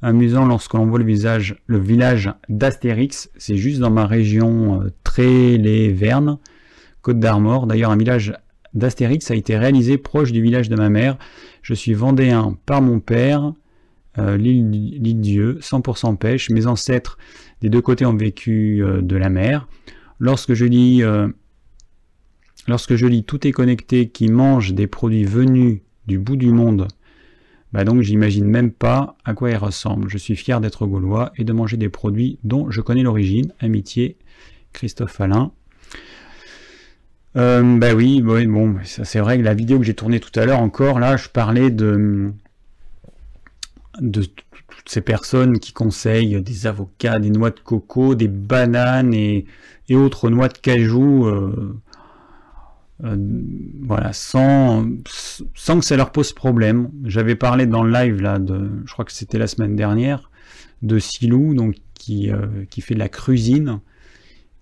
[0.02, 3.28] amusant lorsque l'on voit le, visage, le village d'Astérix.
[3.36, 6.38] C'est juste dans ma région euh, très les Vernes,
[7.00, 7.66] Côte d'Armor.
[7.66, 8.34] D'ailleurs, un village
[8.74, 11.18] d'Astérix a été réalisé proche du village de ma mère.
[11.62, 13.52] Je suis vendéen par mon père,
[14.18, 16.50] euh, l'île Dieu, 100% pêche.
[16.50, 17.18] Mes ancêtres
[17.60, 19.68] des deux côtés ont vécu euh, de la mer.
[20.18, 21.02] Lorsque je lis,
[22.68, 26.86] lorsque je lis Tout est connecté qui mange des produits venus du bout du monde
[27.72, 30.08] bah donc j'imagine même pas à quoi il ressemble.
[30.10, 33.52] Je suis fier d'être gaulois et de manger des produits dont je connais l'origine.
[33.60, 34.18] Amitié,
[34.72, 35.52] Christophe Alain.
[37.36, 40.60] Euh, bah oui, bon, c'est vrai que la vidéo que j'ai tournée tout à l'heure
[40.60, 42.30] encore, là, je parlais de,
[44.00, 49.46] de toutes ces personnes qui conseillent des avocats, des noix de coco, des bananes et,
[49.90, 51.26] autres noix de cajou.
[51.26, 51.78] Euh,
[53.04, 53.16] euh,
[53.82, 56.90] voilà, sans, que ça leur pose problème.
[57.04, 60.30] J'avais parlé dans le live là, je crois que c'était la semaine dernière,
[60.80, 62.46] de Silou, donc qui, euh,
[62.80, 63.80] fait de la crusine,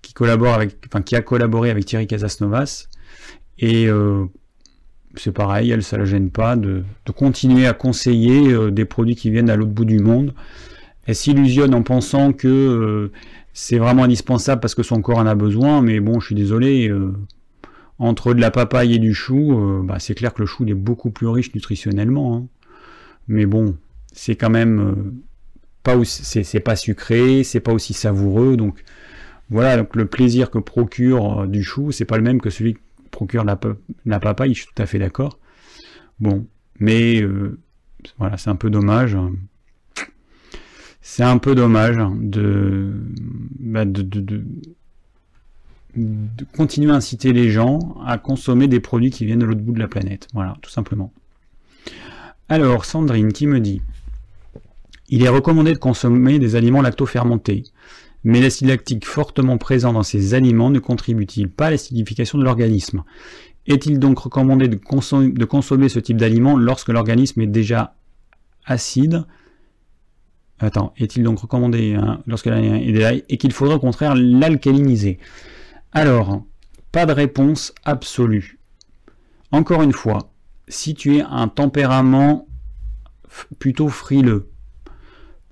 [0.03, 2.89] qui qui a collaboré avec Thierry Casasnovas,
[3.59, 3.89] et
[5.17, 6.85] c'est pareil, elle ça la gêne pas de,
[7.17, 10.35] continuer à conseiller des produits qui viennent à l'autre bout du monde.
[11.07, 13.11] Elle s'illusionne en pensant que
[13.53, 16.93] c'est vraiment indispensable parce que son corps en a besoin, mais bon, je suis désolé
[18.01, 20.75] entre de la papaye et du chou, euh, bah, c'est clair que le chou est
[20.75, 22.35] beaucoup plus riche nutritionnellement.
[22.35, 22.47] Hein.
[23.29, 23.77] Mais bon,
[24.13, 25.13] c'est quand même euh,
[25.83, 28.57] pas c'est pas sucré, c'est pas aussi savoureux.
[28.57, 28.83] Donc
[29.51, 32.81] voilà, le plaisir que procure euh, du chou, c'est pas le même que celui que
[33.11, 33.59] procure la,
[34.05, 34.55] la papaye.
[34.55, 35.39] Je suis tout à fait d'accord.
[36.19, 36.47] Bon,
[36.79, 37.23] mais
[38.19, 39.17] voilà, c'est un peu dommage.
[41.01, 41.97] C'est un peu dommage
[43.59, 44.45] bah, de
[45.97, 49.73] de continuer à inciter les gens à consommer des produits qui viennent de l'autre bout
[49.73, 50.29] de la planète.
[50.35, 51.13] Voilà, tout simplement.
[52.49, 53.83] Alors, Sandrine qui me dit
[55.09, 57.65] Il est recommandé de consommer des aliments lactofermentés,
[58.25, 63.03] mais l'acide lactique fortement présent dans ces aliments ne contribue-t-il pas à l'acidification de l'organisme?
[63.67, 64.77] Est-il donc recommandé de
[65.45, 67.95] consommer, ce type d'aliment lorsque l'organisme est déjà
[68.65, 69.25] acide?
[70.59, 75.19] Attends, est-il donc recommandé hein, lorsque et qu'il faudrait au contraire l'alcaliniser?
[75.93, 76.45] Alors,
[76.93, 78.59] pas de réponse absolue.
[79.53, 80.33] Encore une fois,
[80.69, 82.47] si tu es un tempérament
[83.59, 84.51] plutôt frileux,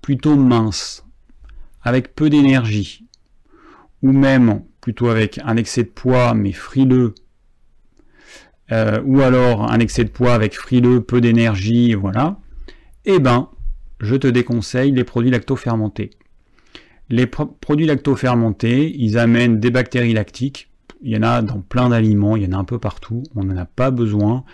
[0.03, 1.05] plutôt mince,
[1.83, 3.07] avec peu d'énergie,
[4.03, 7.15] ou même plutôt avec un excès de poids mais frileux,
[8.71, 12.39] euh, ou alors un excès de poids avec frileux, peu d'énergie, voilà,
[13.05, 13.49] eh ben,
[14.01, 16.11] je te déconseille les produits lacto-fermentés.
[17.11, 20.71] Les produits lacto-fermentés, ils amènent des bactéries lactiques.
[21.01, 23.23] Il y en a dans plein d'aliments, il y en a un peu partout.
[23.35, 24.45] On n'en a pas besoin.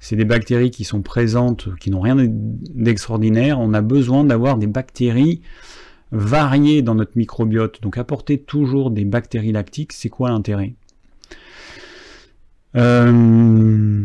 [0.00, 3.60] C'est des bactéries qui sont présentes, qui n'ont rien d'extraordinaire.
[3.60, 5.42] On a besoin d'avoir des bactéries
[6.12, 7.80] variées dans notre microbiote.
[7.82, 10.74] Donc apporter toujours des bactéries lactiques, c'est quoi l'intérêt?
[12.76, 14.04] Euh,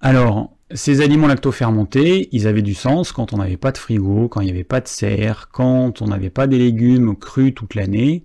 [0.00, 4.40] Alors, ces aliments lacto-fermentés, ils avaient du sens quand on n'avait pas de frigo, quand
[4.40, 8.24] il n'y avait pas de serre, quand on n'avait pas des légumes crus toute l'année.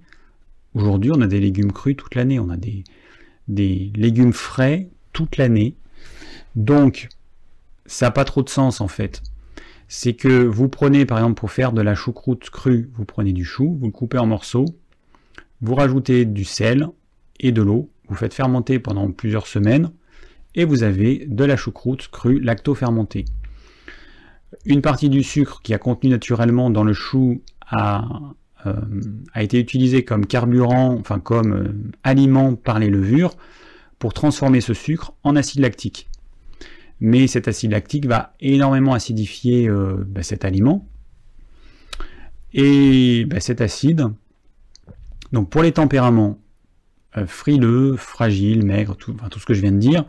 [0.74, 2.84] Aujourd'hui, on a des légumes crus toute l'année, on a des,
[3.48, 5.76] des légumes frais toute l'année.
[6.56, 7.10] Donc,
[7.86, 9.22] ça n'a pas trop de sens en fait.
[9.88, 13.46] C'est que vous prenez par exemple pour faire de la choucroute crue, vous prenez du
[13.46, 14.66] chou, vous le coupez en morceaux,
[15.62, 16.88] vous rajoutez du sel
[17.40, 19.92] et de l'eau, vous faites fermenter pendant plusieurs semaines,
[20.56, 23.26] et vous avez de la choucroute crue lacto-fermentée.
[24.66, 28.08] Une partie du sucre qui a contenu naturellement dans le chou a,
[28.66, 28.74] euh,
[29.36, 33.36] été utilisée comme carburant, enfin comme euh, aliment par les levures
[34.00, 36.10] pour transformer ce sucre en acide lactique.
[37.02, 40.88] Mais cet acide lactique va énormément acidifier euh, bah, cet aliment.
[42.54, 44.08] Et bah, cet acide,
[45.32, 46.40] donc pour les tempéraments
[47.28, 50.06] frileux, fragiles, maigres, tout, tout ce que je viens de dire,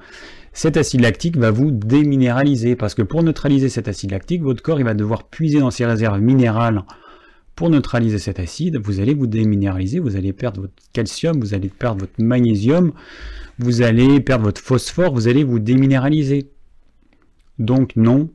[0.53, 4.79] cet acide lactique va vous déminéraliser, parce que pour neutraliser cet acide lactique, votre corps
[4.81, 6.83] va devoir puiser dans ses réserves minérales
[7.55, 11.69] pour neutraliser cet acide, vous allez vous déminéraliser, vous allez perdre votre calcium, vous allez
[11.69, 12.93] perdre votre magnésium,
[13.59, 16.51] vous allez perdre votre phosphore, vous allez vous déminéraliser.
[17.59, 18.31] Donc non,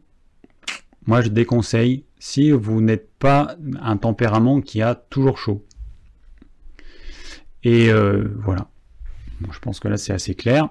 [1.05, 5.65] moi je déconseille si vous n'êtes pas un tempérament qui a toujours chaud.
[7.63, 8.69] Et euh, voilà.
[9.51, 10.69] je pense que là c'est assez clair.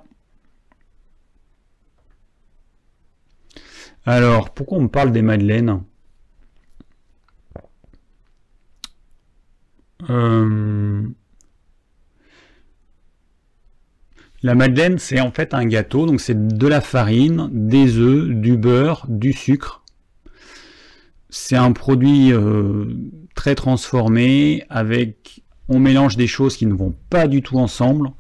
[4.07, 5.83] Alors, pourquoi on me parle des madeleines?
[10.09, 11.07] Euh,
[14.43, 18.57] La madeleine, c'est en fait un gâteau, donc c'est de la farine, des œufs, du
[18.57, 19.83] beurre, du sucre.
[21.29, 22.87] C'est un produit euh,
[23.35, 28.11] très transformé, avec on mélange des choses qui ne vont pas du tout ensemble,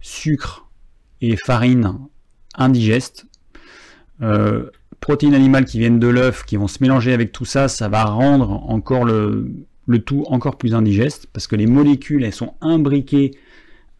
[0.00, 0.68] sucre
[1.20, 1.98] et farine
[2.54, 3.26] indigestes.
[4.20, 7.88] Euh, protéines animales qui viennent de l'œuf, qui vont se mélanger avec tout ça, ça
[7.88, 9.48] va rendre encore le,
[10.04, 13.30] tout encore plus indigeste, parce que les molécules, elles sont imbriquées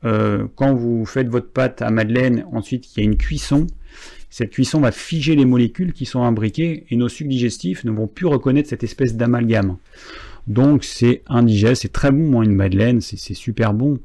[0.04, 3.66] euh, quand vous faites votre pâte à madeleine, ensuite il y a une cuisson.
[4.30, 8.06] Cette cuisson va figer les molécules qui sont imbriquées et nos sucs digestifs ne vont
[8.06, 9.76] plus reconnaître cette espèce d'amalgame.
[10.46, 13.98] Donc c'est indigeste, c'est très bon, moi, une madeleine, c'est super bon.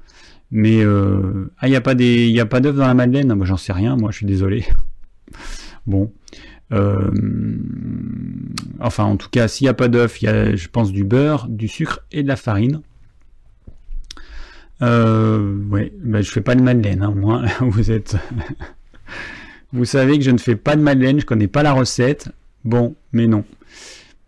[0.51, 3.95] Mais euh, ah, il n'y a pas d'œufs dans la madeleine, moi j'en sais rien,
[3.95, 4.65] moi je suis désolé.
[5.87, 6.11] bon,
[6.73, 7.11] euh,
[8.79, 11.03] enfin, en tout cas, s'il n'y a pas d'œuf, il y a, je pense, du
[11.03, 12.81] beurre, du sucre et de la farine.
[14.81, 17.43] Euh, ouais, ben, je fais pas de madeleine, hein, moi.
[17.61, 18.15] Vous êtes,
[19.73, 22.29] vous savez que je ne fais pas de madeleine, je connais pas la recette.
[22.65, 23.43] Bon, mais non.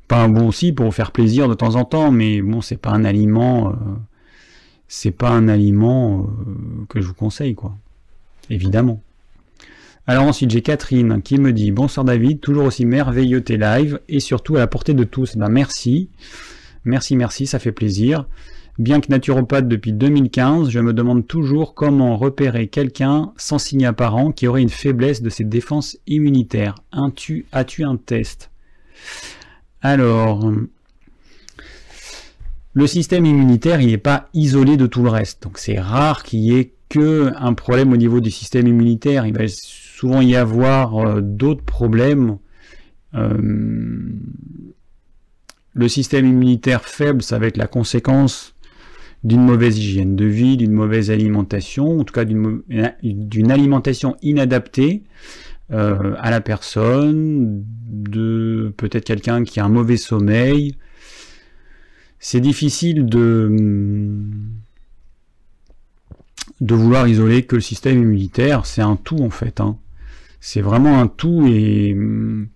[0.07, 3.05] Pas bon aussi pour faire plaisir de temps en temps, mais bon, c'est pas un
[3.05, 3.73] aliment, euh,
[4.87, 7.75] c'est pas un aliment euh, que je vous conseille, quoi.
[8.49, 9.01] Évidemment.
[10.07, 14.19] Alors ensuite j'ai Catherine qui me dit Bonsoir David, toujours aussi merveilleux tes lives et
[14.19, 15.35] surtout à la portée de tous.
[15.35, 16.09] Ben merci,
[16.83, 18.27] merci, merci, ça fait plaisir.
[18.77, 24.31] Bien que naturopathe depuis 2015, je me demande toujours comment repérer quelqu'un sans signe apparent
[24.31, 26.75] qui aurait une faiblesse de ses défenses immunitaires.
[26.91, 28.51] As-tu un test?
[29.81, 30.51] Alors,
[32.73, 35.43] le système immunitaire, il n'est pas isolé de tout le reste.
[35.43, 39.25] Donc c'est rare qu'il y ait que un problème au niveau du système immunitaire.
[39.25, 42.37] Il va souvent y avoir euh, d'autres problèmes.
[43.13, 43.37] Euh,
[45.73, 48.54] le système immunitaire faible, ça va être la conséquence
[49.25, 55.03] d'une mauvaise hygiène de vie, d'une mauvaise alimentation, en tout cas d'une alimentation inadaptée
[55.71, 60.77] euh, à la personne, de peut-être quelqu'un qui a un mauvais sommeil.
[62.19, 63.49] C'est difficile de
[66.61, 69.59] vouloir isoler que le système immunitaire, c'est un tout en fait.
[69.59, 69.77] Hein
[70.45, 72.47] c'est vraiment un tout et hum,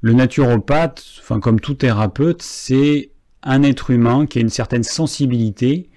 [0.00, 3.10] le naturopathe, enfin comme tout thérapeute, c'est
[3.42, 5.90] un être humain qui a une certaine sensibilité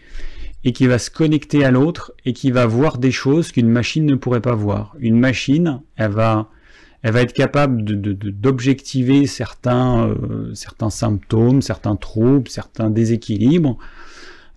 [0.64, 4.06] et qui va se connecter à l'autre et qui va voir des choses qu'une machine
[4.06, 4.96] ne pourrait pas voir.
[5.00, 6.50] Une machine, elle va,
[7.04, 13.78] être capable d'objectiver certains, euh, certains symptômes, certains troubles, certains déséquilibres.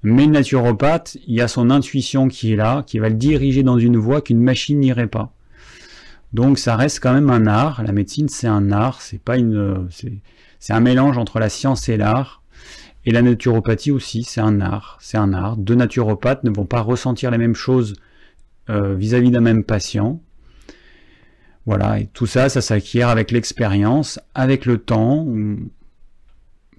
[0.02, 3.62] Mais le naturopathe, il y a son intuition qui est là, qui va le diriger
[3.62, 5.32] dans une voie qu'une machine n'irait pas.
[6.32, 7.82] Donc ça reste quand même un art.
[7.84, 9.86] La médecine, c'est un art, c'est pas une,
[10.58, 12.41] c'est un mélange entre la science et l'art.
[13.04, 14.98] Et la naturopathie aussi, c'est un art.
[15.00, 15.56] C'est un art.
[15.56, 17.96] Deux naturopathes ne vont pas ressentir les mêmes choses
[18.70, 20.20] euh, vis-à-vis d'un même patient.
[21.66, 25.26] Voilà, et tout ça, ça s'acquiert avec l'expérience, avec le temps.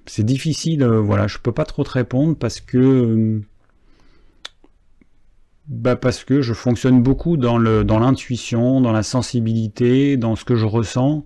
[0.06, 3.42] C'est difficile, euh, voilà, je peux pas trop te répondre parce que euh,
[5.68, 10.44] bah parce que je fonctionne beaucoup dans le dans l'intuition, dans la sensibilité, dans ce
[10.44, 11.26] que je ressens.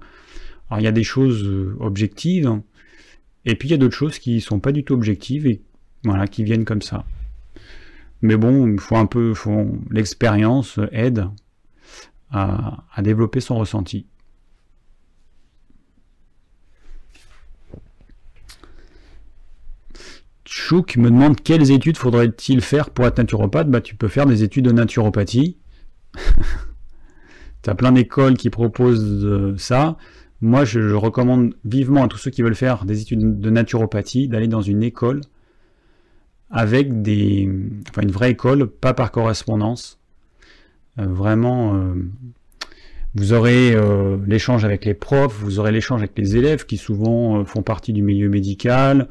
[0.70, 1.48] Alors il y a des choses
[1.80, 2.62] objectives,
[3.48, 5.62] et puis il y a d'autres choses qui sont pas du tout objectives et
[6.04, 7.06] voilà, qui viennent comme ça.
[8.22, 9.34] Mais bon, il faut un peu,
[9.90, 11.30] l'expérience aide
[12.30, 14.06] à, développer son ressenti.
[20.44, 23.70] Chouk me demande quelles études faudrait-il faire pour être naturopathe?
[23.70, 25.58] Bah tu peux faire des études de naturopathie.
[27.64, 29.98] tu as plein d'écoles qui proposent ça.
[30.42, 34.48] Moi, je, recommande vivement à tous ceux qui veulent faire des études de naturopathie d'aller
[34.48, 35.22] dans une école
[36.50, 37.50] avec des,
[37.90, 40.00] enfin une vraie école, pas par correspondance.
[41.00, 41.94] Euh, vraiment, euh,
[43.16, 47.44] vous aurez euh, l'échange avec les profs, vous aurez l'échange avec les élèves qui souvent
[47.44, 49.10] font partie du milieu médical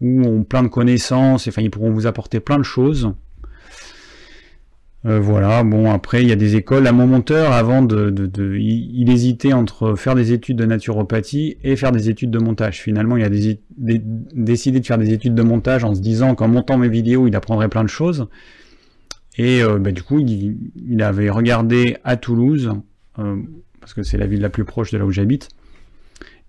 [0.00, 1.48] ou ont plein de connaissances.
[1.48, 3.12] Enfin, ils pourront vous apporter plein de choses.
[5.06, 6.86] Euh, voilà, bon après il y a des écoles.
[6.86, 11.76] À mon monteur, avant de, de, il, hésitait entre faire des études de naturopathie et
[11.76, 12.80] faire des études de montage.
[12.80, 16.78] Finalement, il a décidé de faire des études de montage en se disant qu'en montant
[16.78, 18.28] mes vidéos, il apprendrait plein de choses.
[19.36, 22.72] Et euh, bah, du coup, il, avait regardé à Toulouse,
[23.18, 23.36] euh,
[23.80, 25.50] parce que c'est la ville la plus proche de là où j'habite.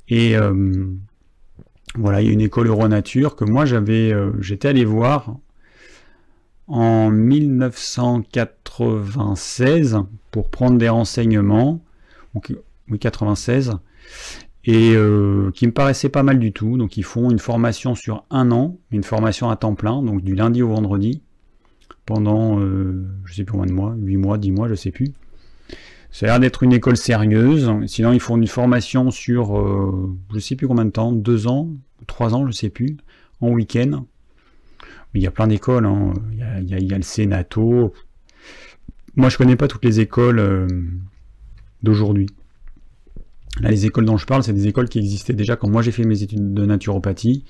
[0.08, 0.36] Et
[1.98, 5.38] voilà, il y a une école Euronature que moi j'avais, j'étais allé voir
[6.68, 10.00] en 1996
[10.32, 11.82] pour prendre des renseignements,
[12.34, 13.78] oui 96,
[14.66, 16.78] et euh, qui me paraissait pas mal du tout.
[16.78, 20.36] Donc ils font une formation sur un an, une formation à temps plein, donc du
[20.36, 21.22] lundi au vendredi,
[22.06, 25.14] pendant, euh, je sais plus combien de mois, 8 mois, 10 mois, je sais plus.
[26.12, 27.70] Ça a l'air d'être une école sérieuse.
[27.88, 31.70] Sinon, ils font une formation sur, euh, je sais plus combien de temps, 2 ans,
[32.08, 32.96] 3 ans, je sais plus,
[33.42, 34.06] en week-end
[35.20, 35.86] il y a plein d'écoles.
[35.86, 36.14] Hein.
[36.32, 37.94] Il, y a le Sénato.
[39.16, 40.68] Moi, je connais pas toutes les écoles euh,
[41.84, 42.28] d'aujourd'hui.
[43.62, 46.04] Les écoles dont je parle, c'est des écoles qui existaient déjà quand moi j'ai fait
[46.04, 47.46] mes études de naturopathie.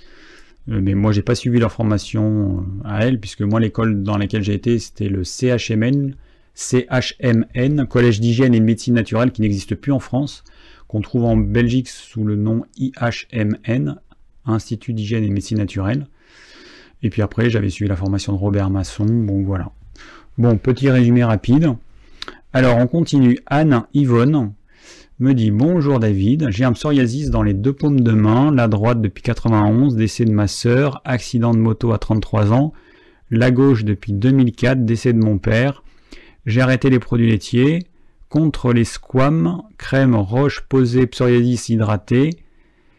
[0.69, 4.17] Euh, mais moi, j'ai pas suivi leur formation euh, à elles, puisque moi, l'école dans
[4.17, 6.15] laquelle j'ai été, c'était le CHMN,
[6.53, 10.43] CHMN, Collège d'hygiène et de médecine naturelle, qui n'existe plus en France,
[10.87, 13.95] qu'on trouve en Belgique sous le nom IHMN,
[14.47, 16.07] Institut d'hygiène et de médecine naturelle.
[17.05, 19.05] Et puis après, j'avais suivi la formation de Robert Masson.
[19.05, 19.69] Bon, voilà.
[20.39, 21.75] Bon, petit résumé rapide.
[22.51, 23.37] Alors, on continue.
[23.45, 24.53] Anne Yvonne
[25.19, 29.01] me dit Bonjour David, j'ai un psoriasis dans les deux paumes de main, la droite
[29.01, 32.73] depuis 91, décès de ma sœur, accident de moto à 33 ans,
[33.29, 35.83] la gauche depuis 2004, décès de mon père.
[36.47, 37.85] J'ai arrêté les produits laitiers,
[38.29, 42.31] contre les squames, crème roche posée psoriasis hydratée,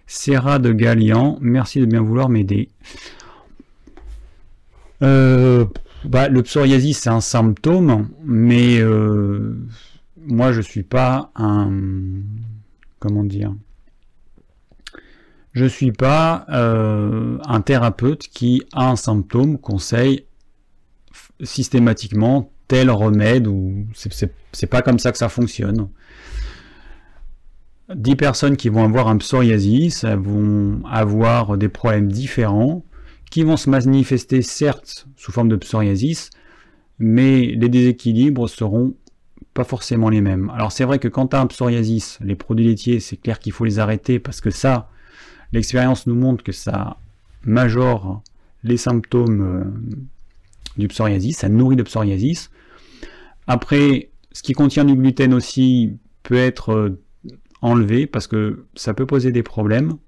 [0.07, 2.69] Serra de Galian, merci de bien vouloir m'aider.
[5.03, 5.67] Euh,
[6.05, 9.57] bah, le psoriasis, c'est un symptôme, mais euh,
[10.17, 11.71] moi, je suis pas un...
[12.99, 13.55] Comment dire?
[15.53, 20.25] Je suis pas euh, un thérapeute qui a un symptôme, conseille
[21.43, 25.89] systématiquement tel remède, ou c'est pas comme ça que ça fonctionne.
[27.95, 32.85] 10 personnes qui vont avoir un psoriasis vont avoir des problèmes différents
[33.37, 36.31] qui vont se manifester certes sous forme de psoriasis,
[36.99, 38.95] mais les déséquilibres seront
[39.53, 40.51] pas forcément les mêmes.
[40.55, 43.53] Alors c'est vrai que quand tu as un psoriasis, les produits laitiers, c'est clair qu'il
[43.53, 44.89] faut les arrêter parce que ça,
[45.53, 46.97] l'expérience nous montre que ça
[47.45, 48.23] majore
[48.65, 49.65] les symptômes euh,
[50.79, 52.51] du psoriasis, ça nourrit le psoriasis.
[53.47, 57.03] Après, ce qui contient du gluten aussi peut être euh,
[57.61, 59.99] enlevé parce que ça peut poser des problèmes.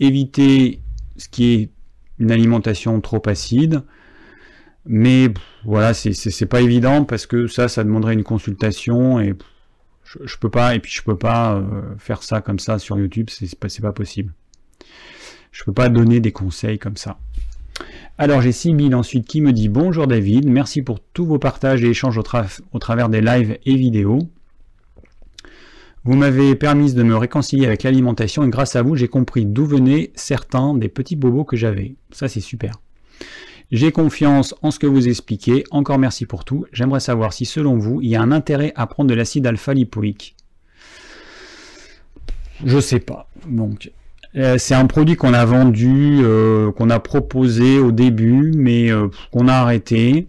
[0.00, 0.80] Éviter
[1.18, 1.70] ce qui est
[2.18, 3.82] une alimentation trop acide.
[4.86, 5.28] Mais
[5.64, 9.34] voilà, c'est pas évident parce que ça, ça demanderait une consultation et
[10.24, 13.28] je, peux pas, et puis je peux pas euh, faire ça comme ça sur YouTube,
[13.30, 14.32] c'est pas, pas possible.
[15.52, 17.18] Je peux pas donner des conseils comme ça.
[18.16, 21.88] Alors j'ai Sibyl ensuite qui me dit bonjour David, merci pour tous vos partages et
[21.88, 24.28] échanges au, travers des lives et vidéos.
[26.08, 29.66] Vous m'avez permis de me réconcilier avec l'alimentation et grâce à vous j'ai compris d'où
[29.66, 31.96] venaient certains des petits bobos que j'avais.
[32.12, 32.80] Ça c'est super.
[33.72, 35.64] J'ai confiance en ce que vous expliquez.
[35.70, 36.64] Encore merci pour tout.
[36.72, 40.34] J'aimerais savoir si selon vous, il y a un intérêt à prendre de l'acide alpha-lipoïque.
[42.64, 43.28] Je sais pas.
[43.46, 43.92] Donc,
[44.34, 49.08] euh, c'est un produit qu'on a vendu, euh, qu'on a proposé au début, mais euh,
[49.30, 50.26] qu'on a arrêté.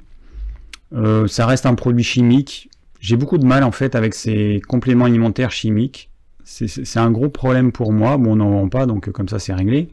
[0.91, 2.69] ça reste un produit chimique.
[2.99, 6.09] J'ai beaucoup de mal en fait avec ces compléments alimentaires chimiques.
[6.43, 8.17] C'est un gros problème pour moi.
[8.17, 9.89] Bon, on n'en vend pas, donc comme ça c'est réglé.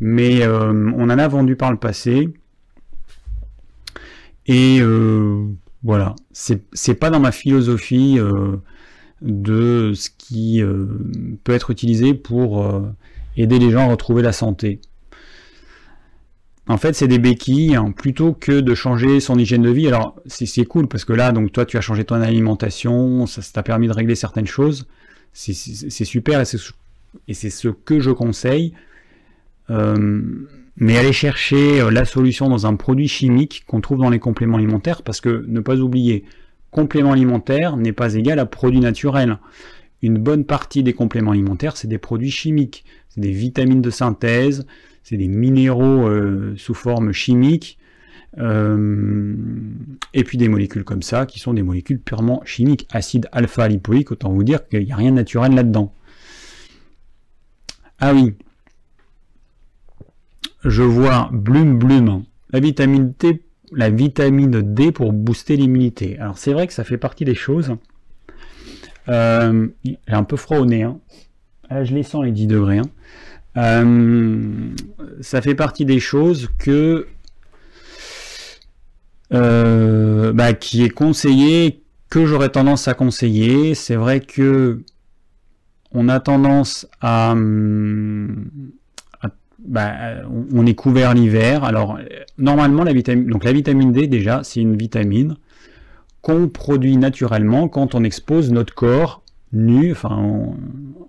[0.00, 2.28] Mais on en a vendu par le passé.
[4.46, 5.46] Et euh,
[5.82, 8.56] voilà, c'est pas dans ma philosophie euh,
[9.20, 10.86] de ce qui euh,
[11.44, 12.66] peut être utilisé pour
[13.36, 14.80] aider les gens à retrouver la santé.
[16.72, 19.88] En fait, c'est des béquilles, hein, plutôt que de changer son hygiène de vie.
[19.88, 23.62] Alors, c'est cool, parce que là, donc toi, tu as changé ton alimentation, ça t'a
[23.62, 24.86] permis de régler certaines choses.
[25.34, 25.52] C'est
[26.04, 28.72] super, et c'est ce que je conseille.
[29.68, 30.22] Euh,
[30.78, 34.56] mais aller chercher euh, la solution dans un produit chimique qu'on trouve dans les compléments
[34.56, 36.24] alimentaires, parce que ne pas oublier,
[36.70, 39.38] complément alimentaire n'est pas égal à produit naturel.
[40.00, 44.66] Une bonne partie des compléments alimentaires, c'est des produits chimiques, c'est des vitamines de synthèse,
[45.02, 47.78] c'est des minéraux euh, sous forme chimique,
[48.38, 49.34] euh,
[50.14, 52.88] et puis des molécules comme ça, qui sont des molécules purement chimiques.
[52.90, 55.92] Acide alpha-lipoïque, autant vous dire qu'il n'y a rien de naturel là-dedans.
[57.98, 58.34] Ah oui,
[60.64, 63.42] je vois Blum Blum, la vitamine D,
[63.72, 66.18] la vitamine D pour booster l'immunité.
[66.18, 67.76] Alors c'est vrai que ça fait partie des choses.
[69.08, 70.82] Euh, j'ai un peu froid au nez.
[70.82, 70.98] Hein.
[71.68, 72.78] Ah, je les sens les 10 degrés.
[72.78, 72.90] Hein.
[73.56, 74.70] Euh,
[75.20, 77.06] ça fait partie des choses que
[79.32, 83.74] euh, bah, qui est conseillé, que j'aurais tendance à conseiller.
[83.74, 84.82] C'est vrai que
[85.92, 87.34] on a tendance à,
[89.58, 89.94] bah,
[90.52, 91.64] on est couvert l'hiver.
[91.64, 91.98] Alors,
[92.38, 95.36] normalement, la vitamine, donc la vitamine D, déjà, c'est une vitamine
[96.22, 99.21] qu'on produit naturellement quand on expose notre corps
[99.52, 100.54] nu, enfin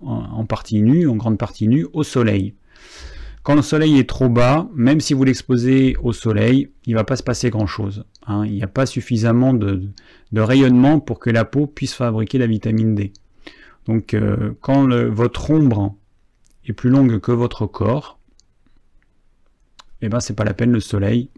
[0.02, 2.54] en, partie nu, en grande partie nu, au soleil.
[3.42, 7.04] Quand le soleil est trop bas, même si vous l'exposez au soleil, il ne va
[7.04, 8.04] pas se passer grand-chose.
[8.26, 8.44] Hein.
[8.46, 9.90] Il n'y a pas suffisamment de,
[10.34, 13.12] rayonnement pour que la peau puisse fabriquer la vitamine D.
[13.86, 15.94] Donc, euh, quand votre ombre
[16.66, 18.18] est plus longue que votre corps,
[20.00, 21.30] eh ben c'est pas la peine, le soleil,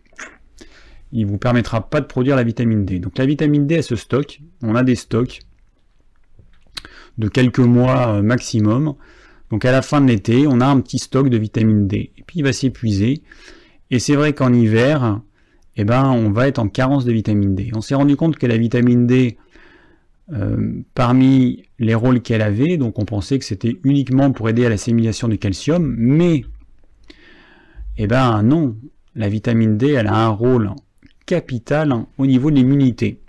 [1.12, 2.98] il vous permettra pas de produire la vitamine D.
[2.98, 5.40] Donc la vitamine D, elle se stocke, on a des stocks
[7.18, 8.94] de quelques mois euh, maximum.
[9.50, 12.10] Donc à la fin de l'été, on a un petit stock de vitamine D.
[12.18, 13.22] Et puis il va s'épuiser.
[13.90, 15.20] Et c'est vrai qu'en hiver,
[15.76, 17.70] eh ben, on va être en carence de vitamine D.
[17.74, 19.36] On s'est rendu compte que la vitamine D,
[20.32, 24.68] euh, parmi les rôles qu'elle avait, donc on pensait que c'était uniquement pour aider à
[24.68, 26.44] l'assimilation du calcium, mais
[27.98, 28.76] eh bien non,
[29.14, 30.72] la vitamine D, elle a un rôle
[31.26, 33.20] capital au niveau de l'immunité.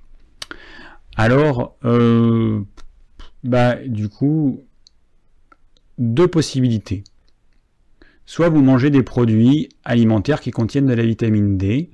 [1.16, 2.62] Alors, euh,
[3.48, 4.62] bah, du coup,
[5.98, 7.04] deux possibilités.
[8.26, 11.90] Soit vous mangez des produits alimentaires qui contiennent de la vitamine D.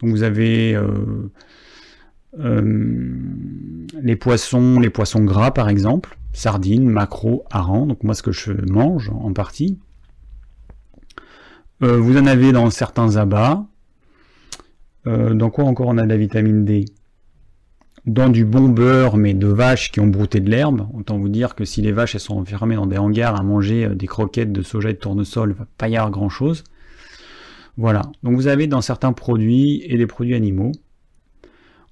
[0.00, 1.30] Donc vous avez euh,
[2.40, 3.14] euh,
[4.02, 7.86] les poissons, les poissons gras par exemple, sardines, maquereaux, harengs.
[7.86, 9.78] Donc moi ce que je mange en partie.
[11.84, 13.64] Euh, vous en avez dans certains abats.
[15.06, 16.84] Dans quoi encore on a de la vitamine D?
[18.08, 20.88] Dans du bon beurre, mais de vaches qui ont brouté de l'herbe.
[20.94, 23.94] Autant vous dire que si les vaches sont enfermées dans des hangars à manger euh,
[23.94, 26.64] des croquettes de soja et de tournesol, il va pas y avoir grand chose.
[27.76, 28.00] Voilà.
[28.22, 30.72] Donc vous avez dans certains produits et des produits animaux.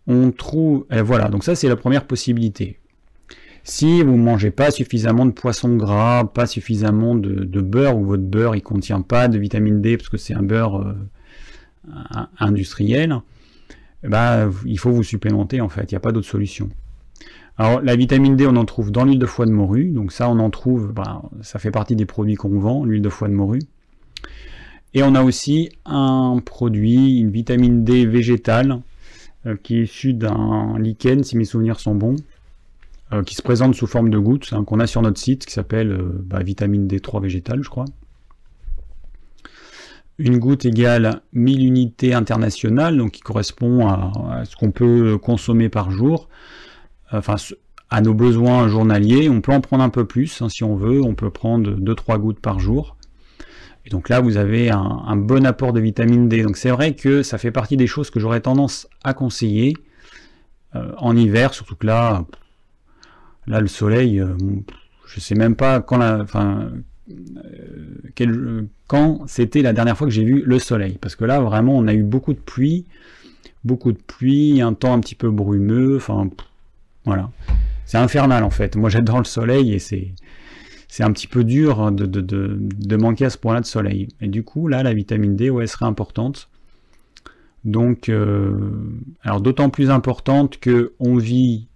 [0.07, 0.87] On trouve.
[0.91, 2.79] voilà, donc ça c'est la première possibilité.
[3.63, 8.23] Si vous ne mangez pas suffisamment de poisson gras, pas suffisamment de, beurre, ou votre
[8.23, 10.95] beurre ne contient pas de vitamine D parce que c'est un beurre euh,
[12.39, 13.21] industriel,
[14.09, 16.69] bah, il faut vous supplémenter en fait, il n'y a pas d'autre solution.
[17.59, 20.29] Alors la vitamine D, on en trouve dans l'huile de foie de morue, donc ça
[20.29, 23.35] on en trouve, bah, ça fait partie des produits qu'on vend, l'huile de foie de
[23.35, 23.63] morue.
[24.95, 28.81] Et on a aussi un produit, une vitamine D végétale,
[29.47, 32.17] euh, qui est issue d'un lichen, si mes souvenirs sont bons,
[33.13, 35.53] euh, qui se présente sous forme de gouttes, hein, qu'on a sur notre site, qui
[35.53, 37.85] s'appelle euh, bah, vitamine D3 végétale, je crois.
[40.19, 45.91] Une goutte égale 1000 unités internationales, donc qui correspond à, ce qu'on peut consommer par
[45.91, 46.29] jour,
[47.13, 47.37] enfin
[47.91, 49.29] à nos besoins journaliers.
[49.29, 52.19] On peut en prendre un peu plus hein, si on veut, on peut prendre 2-3
[52.19, 52.97] gouttes par jour.
[53.85, 56.43] Et donc là, vous avez un, bon apport de vitamine D.
[56.43, 59.77] Donc c'est vrai que ça fait partie des choses que j'aurais tendance à conseiller
[60.75, 62.25] euh, en hiver, surtout que là,
[63.47, 64.35] là le soleil, euh,
[65.07, 66.27] je sais même pas quand la,
[68.87, 70.99] quand c'était la dernière fois que j'ai vu le soleil?
[71.01, 72.85] Parce que là, vraiment, on a eu beaucoup de pluie,
[73.65, 76.29] beaucoup de pluie, un temps un petit peu brumeux, enfin,
[77.05, 77.31] voilà.
[77.85, 78.77] C'est infernal en fait.
[78.77, 80.09] Moi, j'adore le soleil et c'est
[80.89, 84.09] c'est un petit peu dur de, de, manquer à ce point-là de soleil.
[84.21, 86.49] Et du coup, là, la vitamine D, ouais, elle serait importante.
[87.65, 88.71] Donc, euh,
[89.23, 91.67] alors d'autant plus importante que on vit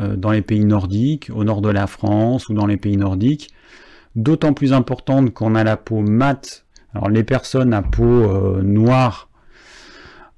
[0.00, 3.50] euh, dans les pays nordiques, au nord de la France ou dans les pays nordiques,
[4.16, 6.66] d'autant plus importante qu'on a la peau mate.
[6.94, 9.28] Alors les personnes à peau euh, noire,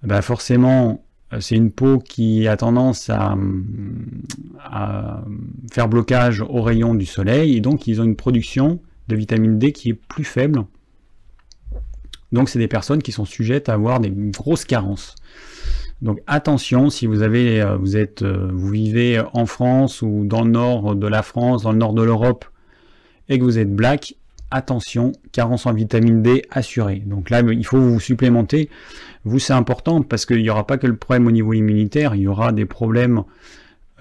[0.03, 1.05] bah forcément,
[1.41, 3.37] c'est une peau qui a tendance à,
[5.73, 9.73] faire blocage aux rayons du soleil et donc ils ont une production de vitamine D
[9.73, 10.65] qui est plus faible.
[12.33, 15.15] Donc c'est des personnes qui sont sujettes à avoir des grosses carences.
[16.03, 20.45] Donc attention si vous avez euh, vous êtes euh, vous vivez en France ou dans
[20.45, 22.45] le nord de la France, dans le nord de l'Europe
[23.29, 24.15] et que vous êtes black,
[24.51, 27.03] attention, carence en vitamine D assurée.
[27.05, 28.71] Donc là, il faut vous supplémenter.
[29.25, 32.23] Vous, c'est important parce qu'il n'y aura pas que le problème au niveau immunitaire, il
[32.23, 33.25] y aura des problèmes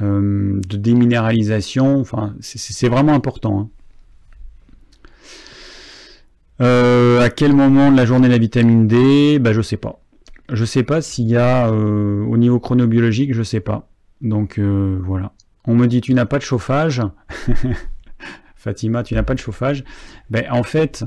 [0.01, 1.99] euh, de déminéralisation.
[1.99, 3.59] Enfin, c'est vraiment important.
[3.59, 3.69] Hein.
[6.61, 9.39] Euh, à quel moment de la journée la vitamine D?
[9.39, 10.01] Bah, Je sais pas.
[10.51, 13.89] Je sais pas s'il y a euh, au niveau chronobiologique, je sais pas.
[14.21, 15.33] Donc voilà.
[15.65, 17.01] On me dit tu n'as pas de chauffage.
[18.65, 19.83] Fatima, tu n'as pas de chauffage.
[20.31, 21.05] Ben, en fait,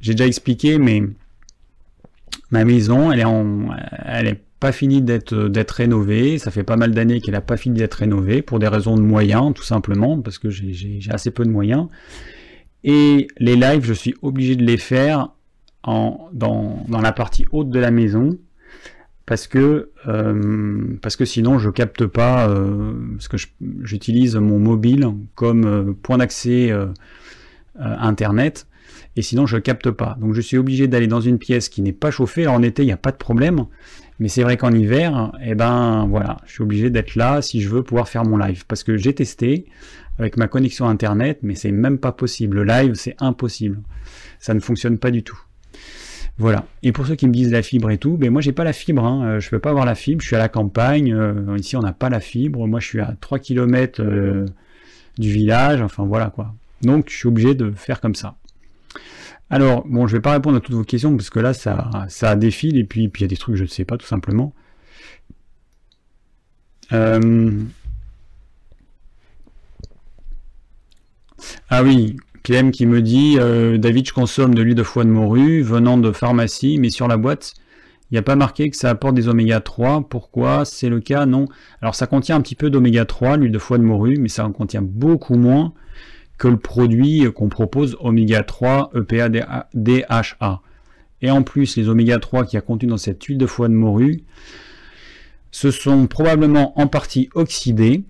[0.00, 1.04] j'ai déjà expliqué, mais
[2.50, 3.24] ma maison, elle est,
[4.04, 6.36] elle est pas finie d'être, d'être rénovée.
[6.38, 9.02] Ça fait pas mal d'années qu'elle n'a pas fini d'être rénovée pour des raisons de
[9.02, 11.86] moyens, tout simplement, parce que j'ai, assez peu de moyens.
[12.82, 15.28] Et les lives, je suis obligé de les faire
[15.84, 18.36] dans la partie haute de la maison
[19.26, 23.36] parce que euh, parce que sinon je capte pas euh, parce que
[23.82, 26.72] j'utilise mon mobile comme euh, point d'accès
[27.78, 28.66] internet
[29.16, 30.16] et sinon je capte pas.
[30.20, 32.42] Donc je suis obligé d'aller dans une pièce qui n'est pas chauffée.
[32.42, 33.66] Alors, en été il n'y a pas de problème
[34.20, 37.68] mais c'est vrai qu'en hiver eh ben voilà je suis obligé d'être là si je
[37.68, 38.64] veux pouvoir faire mon live.
[38.66, 39.66] Parce que j'ai testé
[40.18, 42.58] avec ma connexion internet mais c'est même pas possible.
[42.58, 43.80] Le live c'est impossible.
[44.38, 45.40] Ça ne fonctionne pas du tout
[46.36, 46.66] voilà.
[46.82, 48.72] Et pour ceux qui me disent la fibre et tout, ben moi j'ai pas la
[48.72, 49.24] fibre, hein.
[49.24, 51.80] Euh, je peux pas avoir la fibre, je suis à la campagne, euh, ici on
[51.80, 54.46] n'a pas la fibre, moi je suis à 3 km euh,
[55.16, 56.54] du village, enfin voilà quoi.
[56.82, 58.36] Donc je suis obligé de faire comme ça.
[59.50, 62.34] Alors, bon, je vais pas répondre à toutes vos questions parce que là ça, ça
[62.36, 64.52] défile et puis il y a des trucs que je ne sais pas tout simplement.
[71.70, 75.08] Ah oui, Clem qui me dit euh, David, je consomme de l'huile de foie de
[75.08, 77.54] morue venant de pharmacie, mais sur la boîte,
[78.10, 80.10] il n'y a pas marqué que ça apporte des oméga 3.
[80.10, 80.66] Pourquoi?
[80.66, 81.46] C'est le cas Non.
[81.80, 84.44] Alors ça contient un petit peu d'oméga 3, l'huile de foie de morue, mais ça
[84.44, 85.72] en contient beaucoup moins
[86.36, 90.60] que le produit qu'on propose oméga 3 EPA DHA.
[91.22, 93.72] Et en plus, les oméga 3 qui a contenu dans cette huile de foie de
[93.72, 94.22] morue,
[95.50, 98.04] se sont probablement en partie oxydés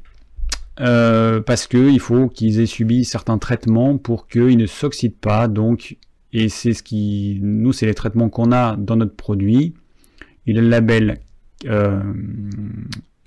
[0.80, 5.48] euh, parce qu'il faut qu'ils aient subi certains traitements pour qu'ils ne s'oxydent pas.
[5.48, 5.96] Donc,
[6.32, 9.74] et c'est ce qui, nous, c'est les traitements qu'on a dans notre produit.
[10.46, 11.20] Il a le label
[11.66, 12.02] euh,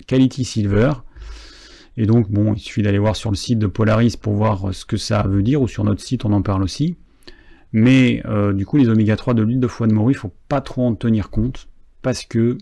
[0.06, 0.92] Quality Silver.
[1.96, 4.84] Et donc, bon, il suffit d'aller voir sur le site de Polaris pour voir ce
[4.84, 6.96] que ça veut dire, ou sur notre site, on en parle aussi.
[7.72, 10.32] Mais euh, du coup, les oméga 3 de l'huile de foie de morue, il faut
[10.48, 11.68] pas trop en tenir compte,
[12.02, 12.56] parce que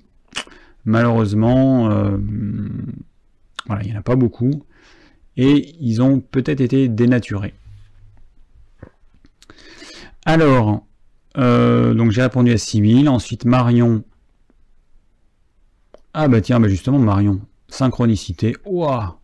[0.87, 1.89] malheureusement,
[3.67, 4.65] voilà, il n'y en a pas beaucoup
[5.37, 7.55] et ils ont peut-être été dénaturés.
[10.25, 10.85] Alors,
[11.39, 13.09] euh, donc j'ai répondu à 6000.
[13.09, 14.03] Ensuite, Marion.
[16.15, 17.41] Ah bah tiens, bah justement, Marion.
[17.69, 18.57] Synchronicité.
[18.65, 19.21] Ouah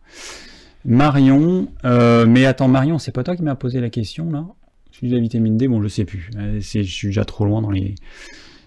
[0.85, 1.69] Marion.
[1.85, 4.45] Euh, mais attends, Marion, c'est pas toi qui m'as posé la question là?
[4.91, 6.29] Je de la vitamine D, bon, je sais plus.
[6.37, 7.95] Euh, je suis déjà trop loin dans les.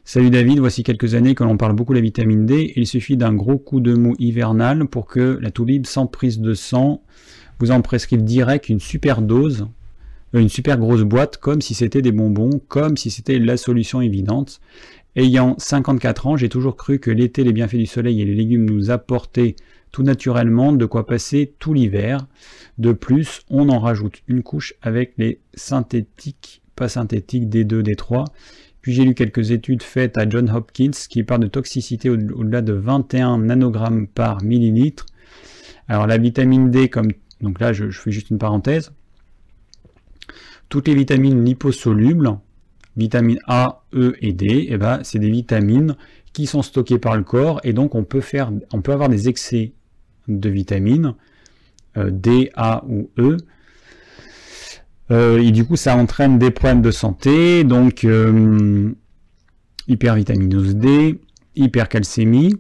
[0.08, 2.72] Salut David, voici quelques années que l'on parle beaucoup de la vitamine D.
[2.76, 6.54] Il suffit d'un gros coup de mou hivernal pour que la toubib sans prise de
[6.54, 7.02] sang
[7.58, 9.66] vous en prescrivez direct une super dose,
[10.36, 14.00] euh, une super grosse boîte, comme si c'était des bonbons, comme si c'était la solution
[14.00, 14.60] évidente.
[15.16, 18.70] Ayant 54 ans, j'ai toujours cru que l'été, les bienfaits du soleil et les légumes
[18.70, 19.56] nous apportaient
[19.90, 22.28] tout naturellement de quoi passer tout l'hiver.
[22.78, 28.26] De plus, on en rajoute une couche avec les synthétiques, pas synthétiques, D2, D3.
[28.86, 32.72] Puis j'ai lu quelques études faites à John Hopkins qui parlent de toxicité au-delà de
[32.72, 35.06] 21 nanogrammes par millilitre.
[35.88, 37.10] Alors la vitamine D, comme
[37.40, 38.92] donc là je, fais juste une parenthèse,
[40.68, 42.38] toutes les vitamines liposolubles
[42.96, 45.96] vitamines A, E et D, eh ben, c'est des vitamines
[46.32, 49.28] qui sont stockées par le corps et donc on peut, faire, on peut avoir des
[49.28, 49.72] excès
[50.28, 51.14] de vitamines
[51.96, 53.36] euh, D, A ou E.
[55.10, 58.92] Euh, et du coup, ça entraîne des problèmes de santé, donc euh,
[59.88, 61.18] hypervitaminose D,
[61.54, 62.56] hypercalcémie,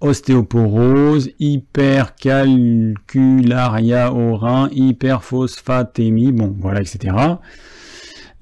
[0.00, 7.14] ostéoporose, hypercalcularia au rein, hyperphosphatémie, bon voilà, etc.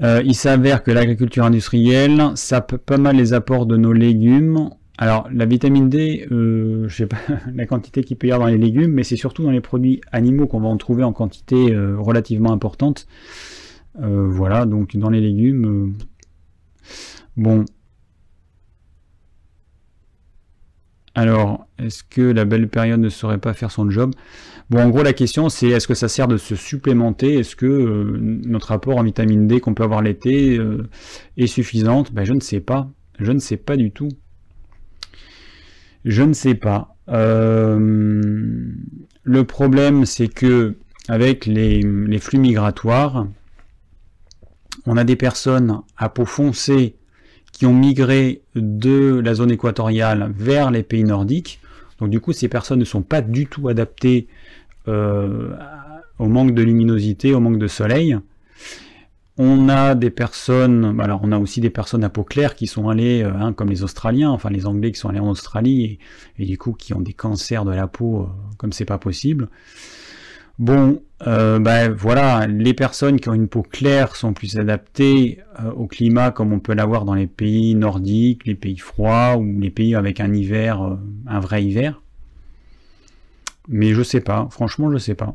[0.03, 4.71] Euh, il s'avère que l'agriculture industrielle sape pas mal les apports de nos légumes.
[5.01, 7.17] Alors la vitamine D, euh, je sais pas
[7.55, 10.01] la quantité qu'il peut y avoir dans les légumes, mais c'est surtout dans les produits
[10.13, 13.09] animaux qu'on va en trouver en quantité euh, relativement importante.
[13.99, 15.95] voilà, donc dans les légumes,
[17.37, 17.65] bon,
[21.15, 24.15] Alors, est-ce que la belle période ne saurait pas faire son job?
[24.71, 27.35] Bon, en gros, la question, c'est est-ce que ça sert de se supplémenter?
[27.35, 30.89] Est-ce que euh, notre apport en vitamine D qu'on peut avoir l'été euh,
[31.37, 32.13] est suffisante?
[32.13, 32.89] Ben, Je ne sais pas.
[33.19, 34.09] Je ne sais pas du tout.
[36.05, 36.97] Je ne sais pas.
[37.09, 37.79] Euh,
[39.23, 40.77] le problème, c'est que
[41.09, 41.83] avec les,
[42.19, 43.27] flux migratoires,
[44.87, 46.97] on a des personnes à peau foncée
[47.53, 51.61] qui ont migré de la zone équatoriale vers les pays nordiques.
[51.99, 54.29] Donc du coup, ces personnes ne sont pas du tout adaptées
[54.89, 55.55] euh,
[56.19, 58.17] au manque de luminosité, au manque de soleil.
[59.39, 62.89] On a des personnes, alors on a aussi des personnes à peau claire qui sont
[62.89, 65.99] allées, euh, hein, comme les Australiens, enfin les Anglais qui sont allés en Australie
[66.39, 68.27] et, du coup qui ont des cancers de la peau euh,
[68.59, 69.49] comme c'est pas possible.
[70.59, 75.39] Bon, euh, ben voilà, les personnes qui ont une peau claire sont plus adaptées
[75.75, 79.71] au climat comme on peut l'avoir dans les pays nordiques, les pays froids ou les
[79.71, 82.03] pays avec un hiver, un vrai hiver.
[83.69, 85.35] Mais je sais pas, franchement je sais pas.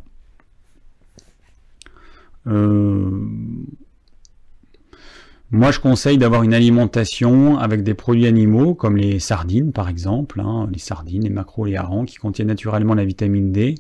[5.51, 10.41] Moi je conseille d'avoir une alimentation avec des produits animaux comme les sardines par exemple,
[10.41, 13.75] hein, les sardines, les macros, les harengs qui contiennent naturellement la vitamine D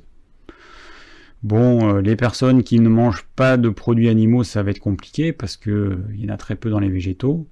[1.45, 5.31] Bon, euh, les personnes qui ne mangent pas de produits animaux, ça va être compliqué
[5.31, 7.47] parce que il y en a très peu dans les végétaux.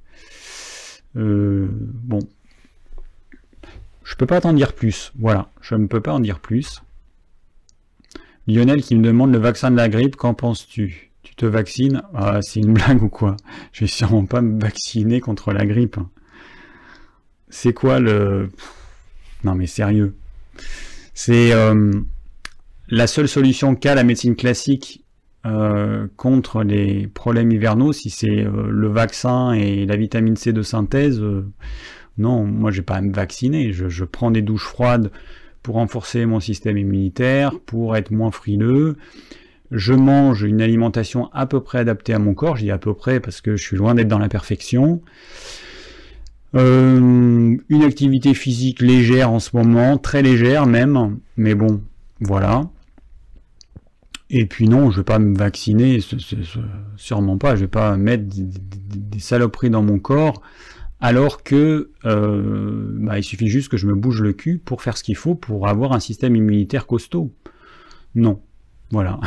[1.16, 2.18] Euh, bon,
[4.04, 5.12] je peux pas t'en dire plus.
[5.20, 6.82] Voilà, je ne peux pas en dire plus.
[8.48, 11.13] Lionel qui me demande le vaccin de la grippe, qu'en penses-tu?
[11.24, 12.02] Tu te vaccines?
[12.14, 13.38] Ah, C'est une blague ou quoi?
[13.72, 15.98] Je vais sûrement pas me vacciner contre la grippe.
[17.50, 18.50] C'est quoi le...
[19.44, 20.16] Non mais sérieux.
[21.14, 21.54] C'est...
[21.54, 21.92] Euh,
[22.90, 25.04] la seule solution qu'a la médecine classique
[25.46, 30.62] euh, contre les problèmes hivernaux, si c'est euh, le vaccin et la vitamine C de
[30.62, 31.22] synthèse,
[32.18, 33.72] non, moi je vais pas à me vacciner.
[33.72, 35.12] Je, prends des douches froides
[35.62, 38.98] pour renforcer mon système immunitaire, pour être moins frileux.
[39.74, 42.58] Je mange une alimentation à peu près adaptée à mon corps.
[42.58, 45.02] Je dis à peu près parce que je suis loin d'être dans la perfection.
[46.54, 51.82] une activité physique légère en ce moment, très légère même, mais bon,
[52.20, 52.70] voilà.
[54.30, 56.00] Et puis non, je vais pas me vacciner,
[56.96, 57.56] sûrement pas.
[57.56, 60.44] Je vais pas mettre des, saloperies dans mon corps,
[61.02, 64.98] alors que euh, bah, il suffit juste que je me bouge le cul pour faire
[64.98, 67.34] ce qu'il faut pour avoir un système immunitaire costaud.
[68.14, 68.40] Non,
[68.94, 69.20] voilà.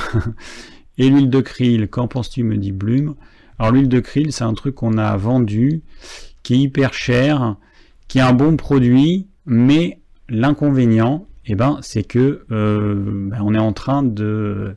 [0.99, 3.17] Et l'huile de krill, qu'en penses-tu me dit Bloom.
[3.59, 5.83] Alors l'huile de krill, c'est un truc qu'on a vendu,
[6.43, 7.57] qui est hyper cher,
[8.09, 12.95] qui est un bon produit, mais l'inconvénient, eh ben, c'est que euh,
[13.31, 14.77] ben, on est en train de,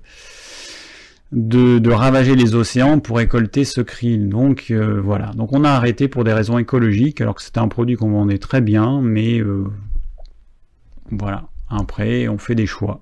[1.32, 4.30] de, ravager les océans pour récolter ce krill.
[4.30, 5.28] Donc euh, voilà.
[5.34, 8.40] Donc on a arrêté pour des raisons écologiques, alors que c'était un produit qu'on vendait
[8.40, 9.66] très bien, mais euh,
[11.11, 11.45] voilà.
[11.70, 13.02] Après, on fait des choix.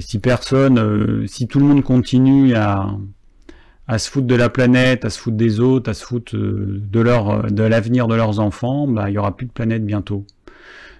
[0.00, 2.88] Si personne, si tout le monde continue à,
[3.86, 7.00] à se foutre de la planète, à se foutre des autres, à se foutre de
[7.00, 10.24] leur de l'avenir de leurs enfants, bah, il n'y aura plus de planète bientôt.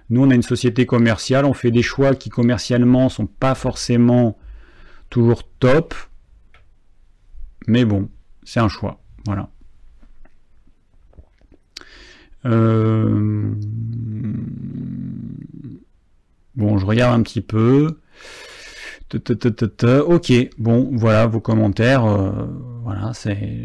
[0.09, 4.37] Nous, on a une société commerciale, on fait des choix qui commercialement sont pas forcément
[5.09, 5.95] toujours top,
[7.67, 8.09] mais bon,
[8.43, 8.99] c'est un choix.
[9.25, 9.49] Voilà.
[12.45, 13.51] Euh,
[16.55, 17.97] bon, je regarde un petit peu.
[20.07, 22.05] Ok, bon, voilà vos commentaires.
[22.05, 22.31] Euh,
[22.83, 23.11] voilà.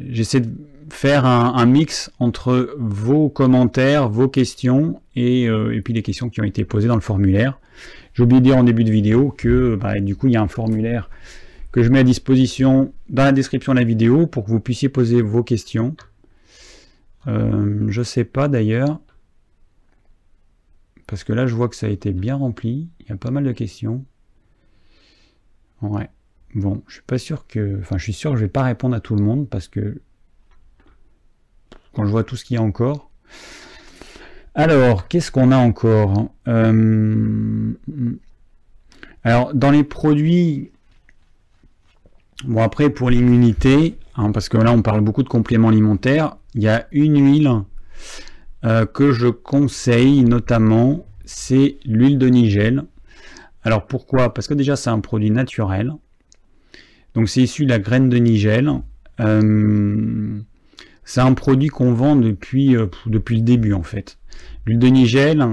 [0.09, 0.51] J'essaie de
[0.93, 6.45] faire un, mix entre vos commentaires, vos questions euh, et, puis les questions qui ont
[6.45, 7.59] été posées dans le formulaire.
[8.15, 10.43] J'ai oublié de dire en début de vidéo que bah, du coup il y a
[10.43, 11.09] un formulaire
[11.73, 14.89] que je mets à disposition dans la description de la vidéo pour que vous puissiez
[14.89, 15.95] poser vos questions.
[17.29, 18.99] Euh, je sais pas d'ailleurs,
[21.07, 23.31] parce que là je vois que ça a été bien rempli, il y a pas
[23.31, 24.05] mal de questions.
[25.83, 26.09] Ouais.
[26.55, 27.79] Bon, je suis pas sûr que.
[27.81, 30.01] Enfin, je suis sûr que je vais pas répondre à tout le monde parce que
[31.93, 33.11] quand je vois tout ce qu'il y a encore.
[34.55, 36.31] Alors, qu'est-ce qu'on a encore?
[36.49, 37.73] Euh,
[39.23, 40.71] Alors, dans les produits.
[42.45, 46.63] Bon, après, pour l'immunité, hein, parce que là, on parle beaucoup de compléments alimentaires, il
[46.63, 47.51] y a une huile
[48.65, 52.85] euh, que je conseille notamment, c'est l'huile de nigel.
[53.63, 54.33] Alors pourquoi?
[54.33, 55.93] Parce que déjà c'est un produit naturel.
[57.15, 58.71] Donc c'est issu de la graine de nigel.
[59.21, 60.41] Euh,
[61.05, 64.19] c'est un produit qu'on vend depuis, euh, depuis le début en fait.
[64.65, 65.47] L'huile de nigel,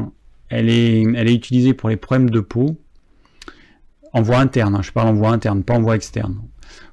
[0.50, 2.78] elle est, utilisée pour les problèmes de peau.
[4.14, 6.38] En voie interne, hein, je parle en voie interne, pas en voie externe.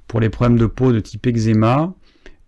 [0.09, 1.95] Pour les problèmes de peau de type eczéma.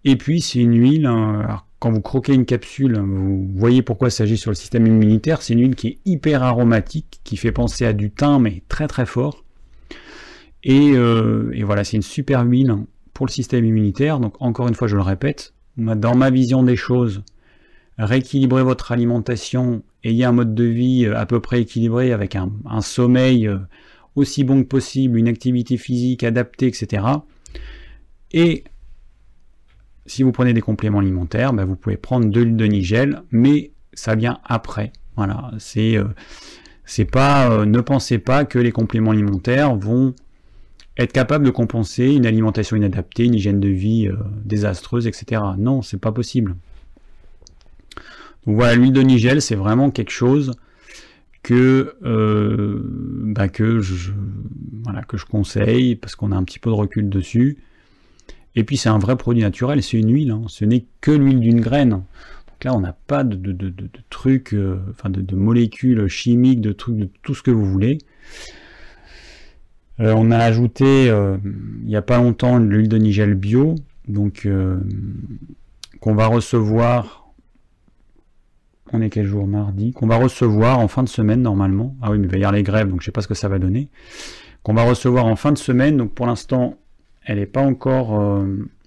[0.05, 4.13] Et puis c'est une huile, hein, quand vous croquez une capsule, vous voyez pourquoi il
[4.13, 5.43] s'agit sur le système immunitaire.
[5.43, 8.87] C'est une huile qui est hyper aromatique, qui fait penser à du thym, mais très
[8.89, 9.45] très fort.
[10.65, 12.75] Et, euh, voilà, c'est une super huile
[13.13, 14.21] pour le système immunitaire.
[14.21, 17.23] Donc encore une fois, je le répète, dans ma vision des choses,
[17.99, 22.51] rééquilibrez votre alimentation, ayez un mode de vie euh, à peu près équilibré avec un,
[22.65, 23.59] un sommeil euh,
[24.17, 27.05] aussi bon que possible, une activité physique adaptée, etc.
[28.33, 28.65] Et
[30.07, 33.73] si vous prenez des compléments alimentaires, ben, vous pouvez prendre de l'huile de nigel, mais
[33.93, 34.93] ça vient après.
[35.17, 40.15] Voilà, c'est euh, pas, euh, ne pensez pas que les compléments alimentaires vont
[40.99, 45.43] être capables de compenser une alimentation inadaptée, une hygiène de vie euh, désastreuse, etc.
[45.59, 46.57] Non, c'est pas possible.
[48.47, 50.53] Donc voilà, l'huile de nigel, c'est vraiment quelque chose
[51.43, 51.97] que,
[53.25, 53.81] bah, que,
[54.83, 57.59] voilà, que je conseille parce qu'on a un petit peu de recul dessus.
[58.57, 60.43] Et puis c'est un vrai produit naturel, c'est une huile, hein.
[60.49, 61.91] ce n'est que l'huile d'une graine.
[61.91, 63.55] Donc là on n'a pas de,
[64.09, 67.99] trucs, euh, enfin de, molécules chimiques, de trucs, de tout ce que vous voulez.
[70.01, 71.37] Euh, on a ajouté euh,
[71.83, 73.75] il n'y a pas longtemps l'huile de nigel bio,
[74.09, 74.49] donc
[76.01, 77.25] qu'on va recevoir.
[78.93, 79.93] On est quel jour Mardi?
[79.93, 81.95] Qu'on va recevoir en fin de semaine normalement.
[82.01, 83.29] Ah oui, mais il va y avoir les grèves, donc je ne sais pas ce
[83.29, 83.89] que ça va donner.
[84.63, 85.97] Qu'on va recevoir en fin de semaine.
[85.97, 86.79] Donc pour l'instant,
[87.27, 88.47] elle n'est pas encore euh,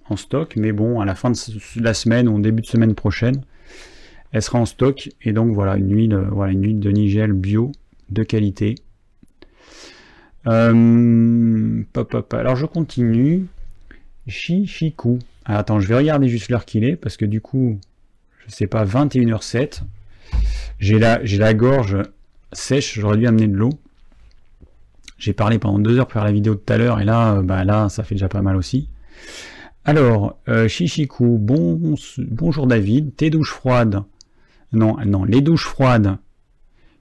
[0.10, 1.38] en stock, mais bon, à la fin de
[1.82, 3.42] la semaine ou début de semaine prochaine,
[4.32, 5.10] elle sera en stock.
[5.22, 7.72] Et donc voilà, une huile, euh, voilà, une huile de Nigel bio
[8.10, 8.76] de qualité.
[10.48, 11.84] Euh,
[12.32, 13.46] Alors je continue.
[14.28, 15.20] Chichiku.
[15.46, 17.80] Ah, attends, je vais regarder juste l'heure qu'il est, parce que du coup,
[18.46, 19.82] je sais pas, 21h07.
[20.80, 21.98] J'ai la, j'ai la gorge
[22.54, 23.72] sèche, j'aurais dû amener de l'eau.
[25.20, 27.36] J'ai parlé pendant deux heures pour faire la vidéo de tout à l'heure, et là,
[27.36, 28.90] euh, bah là, ça fait déjà pas mal aussi.
[29.84, 30.70] Alors, euh,
[32.18, 34.04] bonjour David, tes douches froides,
[34.72, 36.18] non, non, les douches froides,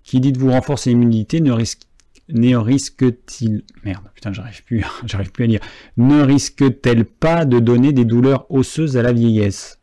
[0.03, 1.83] qui dit de vous renforcer l'immunité, ne risque
[2.31, 5.61] ne risque-t-il merde putain j'arrive plus j'arrive plus à lire.
[5.97, 9.81] Ne risque-t-elle pas de donner des douleurs osseuses à la vieillesse?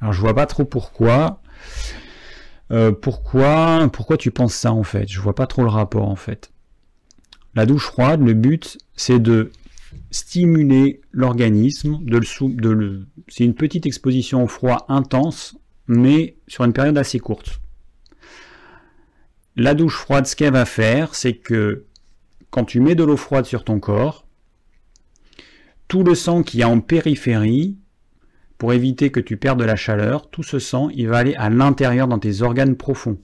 [0.00, 1.40] Alors je vois pas trop pourquoi.
[2.70, 5.08] Euh, pourquoi pourquoi tu penses ça en fait?
[5.08, 6.52] Je vois pas trop le rapport en fait
[7.56, 9.50] la douche froide, le but, c'est de
[10.10, 11.98] stimuler l'organisme,
[13.28, 15.56] c'est une petite exposition au froid intense,
[15.88, 17.60] mais sur une période assez courte.
[19.56, 21.86] La douche froide, ce qu'elle va faire, c'est que
[22.50, 24.26] quand tu mets de l'eau froide sur ton corps,
[25.88, 27.78] tout le sang qui est en périphérie,
[28.58, 31.48] pour éviter que tu perdes de la chaleur, tout ce sang, il va aller à
[31.48, 33.18] l'intérieur dans tes organes profonds.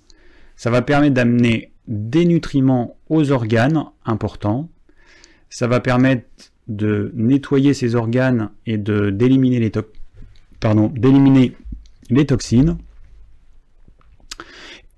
[0.56, 4.68] Ça va permettre d'amener des nutriments aux organes importants.
[5.50, 6.26] Ça va permettre
[6.68, 9.70] de nettoyer ces organes et d'éliminer les,
[12.26, 12.78] toxines.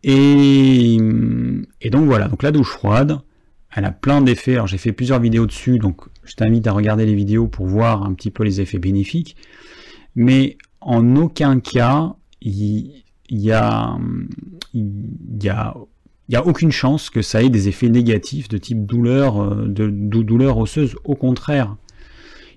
[0.03, 0.99] Et,
[1.81, 3.21] et, donc voilà, donc la douche froide,
[3.75, 4.55] elle a plein d'effets.
[4.55, 8.03] Alors j'ai fait plusieurs vidéos dessus, donc je t'invite à regarder les vidéos pour voir
[8.05, 9.37] un petit peu les effets bénéfiques.
[10.15, 13.99] Mais en aucun cas, il, y y a
[16.29, 19.67] il n'y a aucune chance que ça ait des effets négatifs de type douleur, euh,
[19.67, 20.97] de, douleur osseuse.
[21.05, 21.77] Au contraire,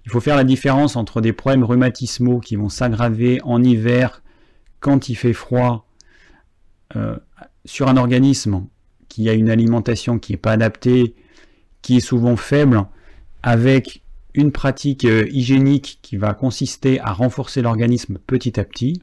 [0.05, 4.23] il faut faire la différence entre des problèmes rhumatismaux qui vont s'aggraver en hiver
[4.79, 5.85] quand il fait froid
[6.95, 7.17] euh,
[7.65, 8.65] sur un organisme
[9.09, 11.15] qui a une alimentation qui n'est pas adaptée,
[11.81, 12.85] qui est souvent faible,
[13.43, 14.01] avec
[14.33, 19.01] une pratique euh, hygiénique qui va consister à renforcer l'organisme petit à petit.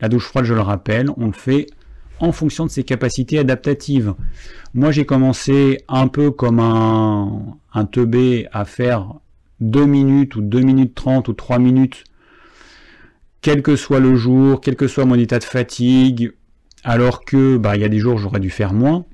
[0.00, 1.66] La douche froide, je le rappelle, on le fait
[2.20, 4.14] en fonction de ses capacités adaptatives.
[4.74, 9.14] Moi, j'ai commencé un peu comme un, un teubé à faire
[9.60, 12.04] 2 minutes ou 2 minutes 30 ou 3 minutes,
[13.40, 16.32] quel que soit le jour, quel que soit mon état de fatigue,
[16.84, 19.04] alors que bah, il y a des jours j'aurais dû faire moins.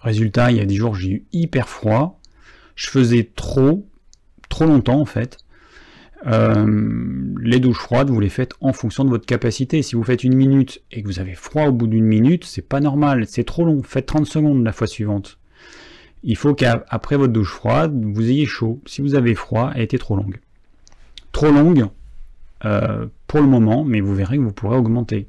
[0.00, 2.20] Résultat, il y a des jours j'ai eu hyper froid.
[2.74, 3.86] je faisais trop,
[4.48, 5.38] trop longtemps en fait.
[6.26, 9.82] Euh, les douches froides, vous les faites en fonction de votre capacité.
[9.82, 12.66] Si vous faites une minute et que vous avez froid au bout d'une minute, c'est
[12.68, 13.82] pas normal, c'est trop long.
[13.82, 15.38] Faites 30 secondes la fois suivante.
[16.24, 18.80] Il faut qu'après votre douche froide, vous ayez chaud.
[18.86, 20.40] Si vous avez froid, elle était trop longue.
[21.30, 21.86] Trop longue
[22.64, 25.28] euh, pour le moment, mais vous verrez que vous pourrez augmenter.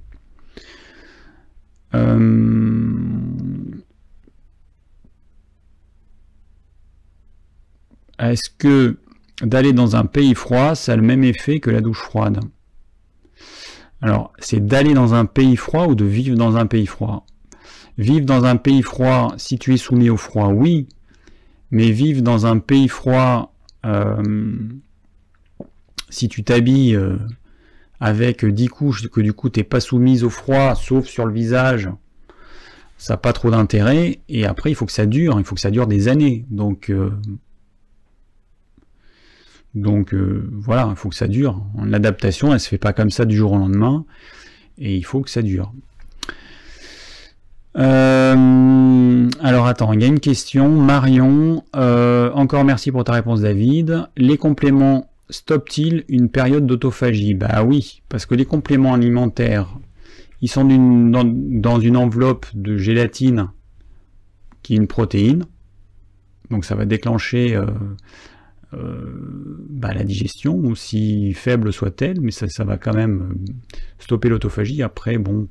[1.93, 2.97] Euh,
[8.19, 8.97] est-ce que
[9.41, 12.39] d'aller dans un pays froid, ça a le même effet que la douche froide
[14.01, 17.25] Alors, c'est d'aller dans un pays froid ou de vivre dans un pays froid?
[17.97, 20.87] Vivre dans un pays froid, si tu es soumis au froid, oui.
[21.71, 23.53] Mais vivre dans un pays froid,
[23.85, 24.55] euh,
[26.09, 27.17] si tu t'habilles euh,
[27.99, 31.33] avec 10 couches, que du coup tu n'es pas soumise au froid, sauf sur le
[31.33, 31.89] visage,
[32.97, 34.19] ça n'a pas trop d'intérêt.
[34.29, 36.45] Et après, il faut que ça dure, il faut que ça dure des années.
[36.49, 37.11] Donc, euh,
[39.75, 41.63] donc voilà, il faut que ça dure.
[41.83, 44.05] L'adaptation, elle se fait pas comme ça du jour au lendemain.
[44.77, 45.71] Et il faut que ça dure.
[47.77, 50.69] Euh, alors attends, il y a une question.
[50.69, 54.07] Marion, euh, encore merci pour ta réponse David.
[54.17, 57.35] Les compléments stoppent-ils une période d'autophagie?
[57.35, 59.77] Bah oui, parce que les compléments alimentaires,
[60.41, 63.49] ils sont dans, une enveloppe de gélatine
[64.63, 65.45] qui est une protéine.
[66.49, 67.65] Donc ça va déclencher euh,
[68.71, 73.37] bah, la digestion, aussi faible soit-elle, mais ça, ça, va quand même
[73.99, 74.83] stopper l'autophagie.
[74.83, 75.47] Après, bon,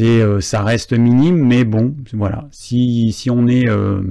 [0.00, 2.48] euh, ça reste minime, mais bon, voilà.
[2.52, 4.02] Si, on est euh,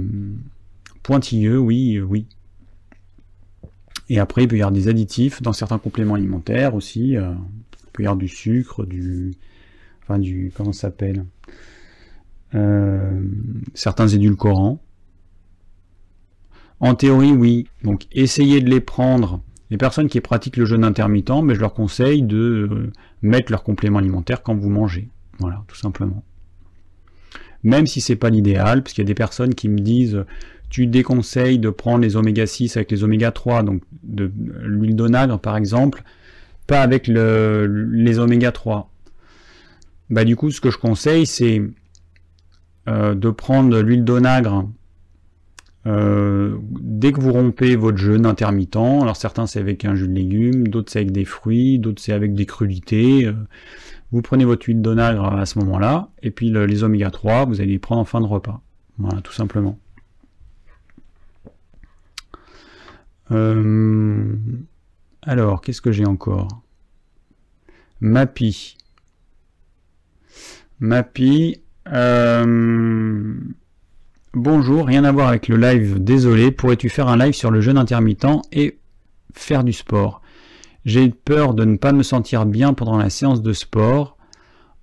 [1.03, 2.25] pointilleux, oui, euh, oui.
[4.09, 7.11] Et après, il peut y avoir des additifs dans certains compléments alimentaires aussi.
[7.11, 7.37] il
[7.93, 9.33] peut y avoir du sucre, du.
[10.03, 10.51] Enfin, du.
[10.55, 11.25] Comment ça s'appelle
[13.73, 14.81] Certains édulcorants.
[16.81, 17.67] En théorie, oui.
[17.83, 19.41] Donc, essayez de les prendre.
[19.69, 22.91] Les personnes qui pratiquent le jeûne intermittent, mais je leur conseille de
[23.21, 25.07] mettre leurs compléments alimentaires quand vous mangez.
[25.39, 26.23] Voilà, tout simplement.
[27.63, 30.25] Même si c'est pas l'idéal, parce qu'il y a des personnes qui me disent
[30.69, 34.31] tu déconseilles de prendre les oméga 6 avec les oméga 3, donc de
[34.63, 36.01] l'huile d'onagre par exemple,
[36.65, 38.89] pas avec les oméga 3.
[40.09, 41.61] Bah du coup ce que je conseille c'est
[42.87, 44.67] euh, de prendre l'huile d'onagre
[45.87, 50.13] euh, dès que vous rompez votre jeûne intermittent, alors certains c'est avec un jus de
[50.13, 53.25] légumes, d'autres c'est avec des fruits, d'autres c'est avec des crudités.
[53.25, 53.33] Euh,
[54.11, 57.71] vous prenez votre huile d'onagre à ce moment-là, et puis les oméga 3, vous allez
[57.71, 58.61] les prendre en fin de repas.
[58.97, 59.79] Voilà, tout simplement.
[63.31, 64.35] Euh,
[65.21, 66.61] alors, qu'est-ce que j'ai encore?
[68.01, 68.75] Mappy.
[71.87, 73.35] Euh,
[74.33, 76.51] bonjour, rien à voir avec le live, désolé.
[76.51, 78.77] Pourrais-tu faire un live sur le jeûne intermittent et
[79.33, 80.21] faire du sport?
[80.85, 84.17] J'ai peur de ne pas me sentir bien pendant la séance de sport.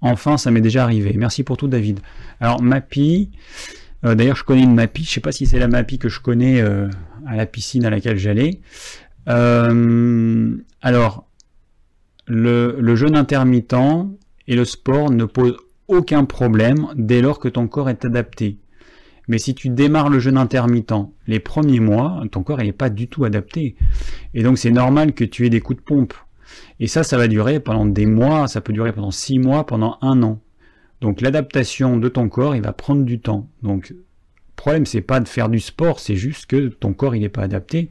[0.01, 1.15] Enfin, ça m'est déjà arrivé.
[1.17, 2.01] Merci pour tout, David.
[2.41, 3.31] Alors, Mappy,
[4.05, 5.03] euh, d'ailleurs, je connais une Mappy.
[5.03, 6.89] Je ne sais pas si c'est la Mappy que je connais euh,
[7.27, 8.61] à la piscine à laquelle j'allais.
[9.29, 11.27] Euh, alors,
[12.27, 13.75] le, le jeûne intermittent
[14.47, 15.57] et le sport ne posent
[15.89, 18.59] aucun problème dès lors que ton corps est adapté.
[19.29, 20.95] Mais si tu démarres le jeûne intermittent
[21.27, 23.77] les premiers mois, ton corps n'est pas du tout adapté.
[24.35, 26.15] Et donc c'est normal que tu aies des coups de pompe.
[26.81, 29.99] Et ça, ça va durer pendant des mois, ça peut durer pendant six mois, pendant
[30.01, 30.41] un an.
[31.01, 33.49] Donc l'adaptation de ton corps, il va prendre du temps.
[33.63, 34.05] Donc le
[34.57, 37.43] problème, c'est pas de faire du sport, c'est juste que ton corps, il n'est pas
[37.43, 37.91] adapté.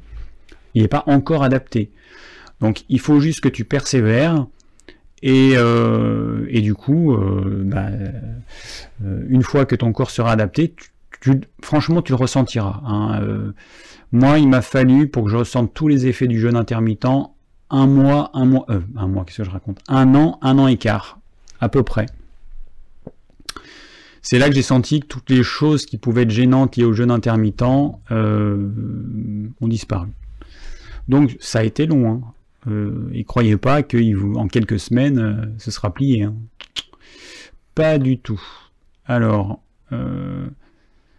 [0.73, 1.91] Il n'est pas encore adapté.
[2.59, 4.47] Donc il faut juste que tu persévères.
[5.23, 7.88] Et, euh, et du coup, euh, bah,
[9.03, 10.89] euh, une fois que ton corps sera adapté, tu,
[11.61, 12.81] franchement, tu le ressentiras.
[12.85, 13.52] Hein, euh,
[14.11, 17.06] moi, il m'a fallu, pour que je ressente tous les effets du jeûne intermittent,
[17.69, 19.80] un mois, un mois, euh, un mois, qu'est-ce que je raconte?
[19.88, 21.19] Un an, un an et quart,
[21.60, 22.06] à peu près.
[24.22, 26.94] C'est là que j'ai senti que toutes les choses qui pouvaient être gênantes liées au
[26.94, 27.64] jeûne intermittent
[28.11, 28.69] euh,
[29.61, 30.10] ont disparu.
[31.07, 32.23] Donc ça a été long.
[32.68, 32.72] Hein.
[33.14, 36.23] et croyez pas qu'en quelques semaines, ce sera plié.
[36.23, 36.35] Hein.
[37.73, 38.41] Pas du tout.
[39.06, 39.61] Alors,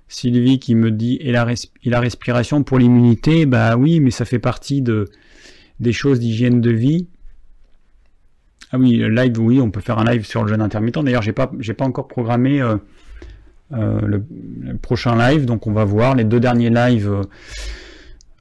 [0.09, 1.45] Sylvie qui me dit et la,
[2.01, 5.09] respiration pour l'immunité, bah oui, mais ça fait partie de,
[5.81, 7.07] des choses d'hygiène de vie.
[8.73, 10.99] Ah oui, le live, oui, on peut faire un live sur le jeûne intermittent.
[10.99, 12.77] D'ailleurs, j'ai pas, pas encore programmé euh,
[13.73, 14.25] euh, le,
[14.81, 17.23] prochain live, donc on va voir les deux derniers lives euh,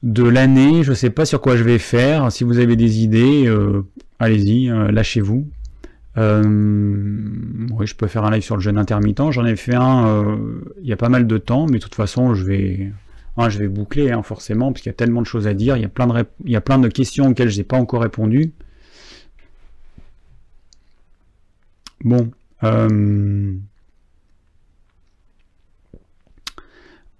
[0.02, 0.82] de l'année.
[0.82, 2.30] Je sais pas sur quoi je vais faire.
[2.32, 3.52] Si vous avez des idées,
[4.18, 5.46] allez-y, lâchez-vous.
[6.18, 6.42] Euh,
[7.70, 9.30] oui, je peux faire un live sur le jeûne intermittent.
[9.30, 10.36] J'en ai fait un euh,
[10.82, 12.92] il y a pas mal de temps, mais de toute façon, je vais
[13.38, 15.76] Hein, je vais boucler hein, forcément, parce qu'il y a tellement de choses à dire,
[15.76, 17.76] il y a plein de, il y a plein de questions auxquelles je n'ai pas
[17.76, 18.52] encore répondu.
[22.04, 22.32] Bon.
[22.64, 23.56] Euh,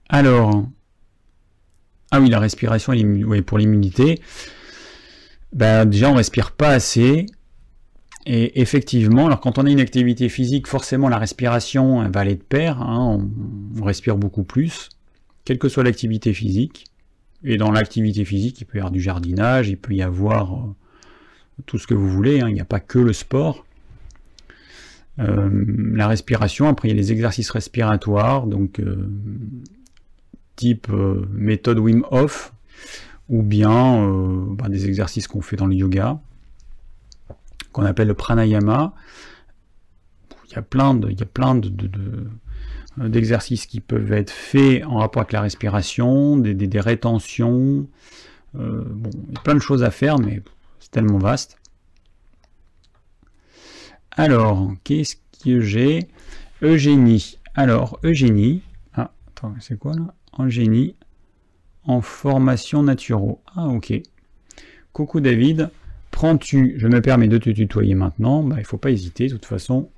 [0.08, 0.66] alors.
[2.10, 2.92] Ah oui, la respiration
[3.46, 4.20] pour l'immunité.
[5.52, 7.26] Ben, déjà, on respire pas assez.
[8.30, 12.42] Et effectivement, alors quand on a une activité physique, forcément la respiration va aller de
[12.42, 13.26] pair, hein,
[13.78, 14.90] on, respire beaucoup plus,
[15.46, 16.84] quelle que soit l'activité physique.
[17.42, 20.58] Et dans l'activité physique, il peut y avoir du jardinage, il peut y avoir euh,
[21.64, 23.64] tout ce que vous voulez, hein, il n'y a pas que le sport.
[25.20, 25.64] Euh,
[25.94, 29.08] la respiration, après il y a les exercices respiratoires, donc euh,
[30.54, 30.88] type
[31.32, 32.52] méthode Wim Hof,
[33.30, 34.06] ou bien
[34.50, 36.20] bah, des exercices qu'on fait dans le yoga
[37.72, 38.94] qu'on appelle le pranayama.
[40.46, 41.70] Il y a plein de, il y a plein de,
[42.96, 47.86] d'exercices qui peuvent être faits en rapport avec la respiration, des, rétentions.
[48.54, 49.10] Euh, bon,
[49.44, 50.42] plein de choses à faire, mais
[50.80, 51.58] c'est tellement vaste.
[54.12, 56.08] Alors, qu'est-ce que j'ai?
[56.62, 57.38] Eugénie.
[57.54, 58.62] Alors, Eugénie.
[58.94, 60.14] Ah, attends, c'est quoi là?
[60.38, 60.96] Eugénie
[61.84, 63.36] en formation naturelle.
[63.54, 63.92] Ah, ok.
[64.92, 65.70] Coucou David.
[66.10, 69.34] Prends-tu, je me permets de te tutoyer maintenant, bah, il ne faut pas hésiter, de
[69.34, 69.90] toute façon,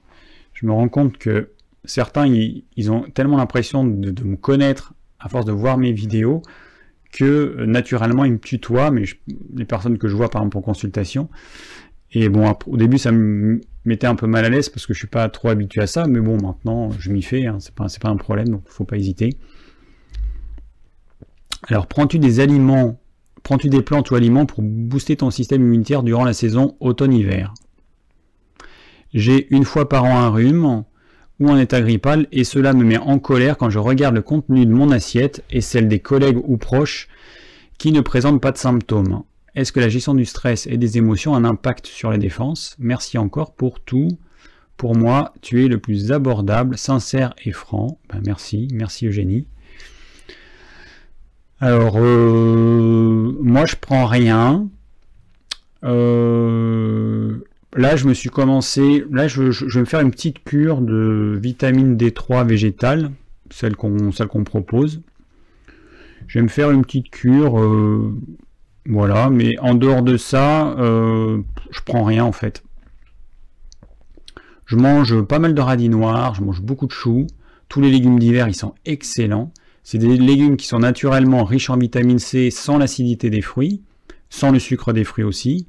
[0.55, 1.51] je me rends compte que
[1.85, 6.43] certains, ils, ont tellement l'impression de, me connaître à force de voir mes vidéos,
[7.13, 7.25] que
[7.59, 9.05] euh, naturellement ils me tutoient, mais
[9.55, 11.29] les personnes que je vois par exemple en consultation,
[12.13, 14.99] et bon, au début ça me mettait un peu mal à l'aise parce que je
[14.99, 17.87] suis pas trop habitué à ça, mais bon, maintenant je m'y fais, hein, c'est pas,
[18.09, 19.37] un problème, donc il faut pas hésiter.
[21.69, 23.00] Alors, prends-tu des aliments
[23.43, 27.55] Prends-tu des plantes ou aliments pour booster ton système immunitaire durant la saison automne-hiver?
[29.13, 30.85] J'ai une fois par an un rhume
[31.41, 34.67] ou un état grippal et cela me met en colère quand je regarde le contenu
[34.67, 37.09] de mon assiette et celle des collègues ou proches
[37.79, 39.23] qui ne présentent pas de symptômes.
[39.55, 42.77] Est-ce que la gestion du stress et des émotions a un impact sur les défenses
[42.79, 44.09] Merci encore pour tout.
[44.77, 47.99] Pour moi, tu es le plus abordable, sincère et franc.
[48.09, 49.47] Ben, merci, merci Eugénie.
[51.61, 54.69] Alors, euh, moi, je prends rien.
[55.85, 57.39] Euh,
[57.77, 59.05] là, je me suis commencé.
[59.11, 63.11] Là, je, vais me faire une petite cure de vitamine D3 végétale,
[63.51, 65.03] celle qu'on propose.
[66.29, 67.61] Je vais me faire une petite cure.
[67.61, 68.19] Euh,
[68.87, 72.65] voilà, mais en dehors de ça, je prends rien en fait.
[74.65, 77.27] Je mange pas mal de radis noirs, je mange beaucoup de choux.
[77.69, 79.53] Tous les légumes d'hiver, ils sont excellents.
[79.83, 83.83] C'est des légumes qui sont naturellement riches en vitamine C sans l'acidité des fruits,
[84.29, 85.67] sans le sucre des fruits aussi.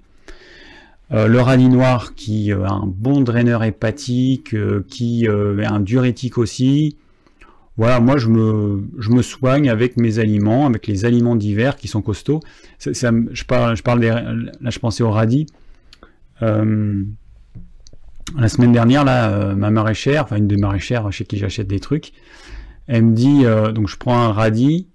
[1.13, 5.79] Euh, le radis noir qui euh, a un bon draineur hépatique, euh, qui est un
[5.81, 6.95] diurétique aussi.
[7.77, 11.87] Voilà, moi je me, je me soigne avec mes aliments, avec les aliments d'hiver qui
[11.87, 12.41] sont costauds.
[12.79, 15.47] je parle, je parle là je pensais au radis.
[16.41, 16.67] la
[18.47, 22.11] semaine dernière, là, ma maraîchère, enfin une des maraîchères chez qui j'achète des trucs,
[22.87, 24.87] elle me dit, euh, donc je prends un radis,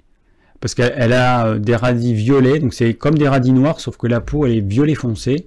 [0.60, 4.06] parce qu'elle a euh, des radis violets, donc c'est comme des radis noirs, sauf que
[4.06, 5.46] la peau elle est violet foncé.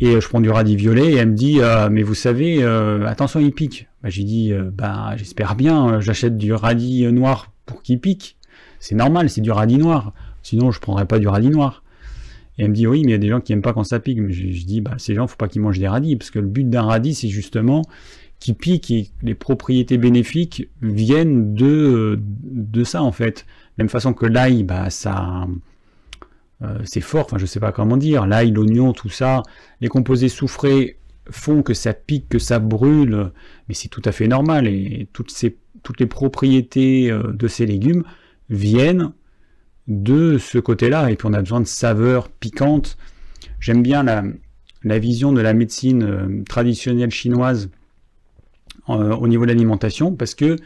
[0.00, 1.60] Et euh, je prends du radis violet et elle me dit,
[1.90, 2.62] mais vous savez,
[3.06, 3.88] attention il pique.
[4.02, 8.36] Bah, j'ai dit, bah j'espère bien, j'achète du radis noir pour qu'il pique.
[8.78, 10.12] C'est normal, c'est du radis noir.
[10.42, 11.82] Sinon je prendrais pas du radis noir.
[12.58, 13.84] Et elle me dit, oui, mais il y a des gens qui aiment pas quand
[13.84, 14.18] ça pique.
[14.20, 16.48] Mais je, dis, bah ces gens, faut pas qu'ils mangent des radis, parce que le
[16.48, 17.82] but d'un radis, c'est justement
[18.40, 23.46] qui pique et les propriétés bénéfiques viennent de, de ça en fait.
[23.78, 25.46] Même façon que l'ail, bah ça
[26.62, 29.42] euh, c'est fort, enfin je sais pas comment dire, l'ail, l'oignon, tout ça,
[29.80, 30.98] les composés soufrés
[31.30, 33.30] font que ça pique, que ça brûle,
[33.68, 37.66] mais c'est tout à fait normal et toutes, ces, toutes les propriétés euh, de ces
[37.66, 38.04] légumes
[38.50, 39.12] viennent
[39.86, 42.98] de ce côté-là et puis on a besoin de saveurs piquantes.
[43.60, 44.22] J'aime bien la,
[44.82, 47.70] la vision de la médecine euh, traditionnelle chinoise
[48.88, 50.56] euh, au niveau de l'alimentation parce que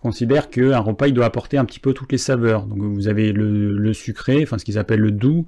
[0.00, 2.66] considère qu'un repas il doit apporter un petit peu toutes les saveurs.
[2.66, 5.46] Donc vous avez le, sucré, enfin ce qu'ils appellent le doux,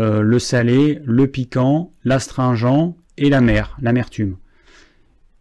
[0.00, 4.36] euh, le salé, le piquant, l'astringent et l'amer, l'amertume.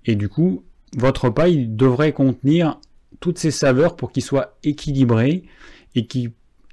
[0.05, 0.63] Et du coup,
[0.97, 2.79] votre repas il devrait contenir
[3.19, 5.43] toutes ces saveurs pour qu'il soit équilibré
[5.95, 6.07] et,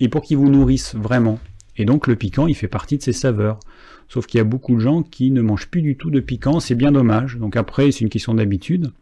[0.00, 1.38] et pour qu'il vous nourrisse vraiment.
[1.78, 3.60] Et donc le piquant, il fait partie de ces saveurs.
[4.08, 6.60] Sauf qu'il y a beaucoup de gens qui ne mangent plus du tout de piquant,
[6.60, 7.38] c'est bien dommage.
[7.38, 8.92] Donc après, c'est une question d'habitude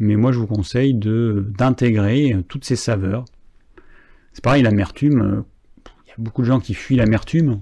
[0.00, 3.26] mais moi je vous conseille d'intégrer euh, toutes ces saveurs.
[4.32, 5.42] C'est pareil, l'amertume, euh,
[6.06, 7.60] il y a beaucoup de gens qui fuient l'amertume.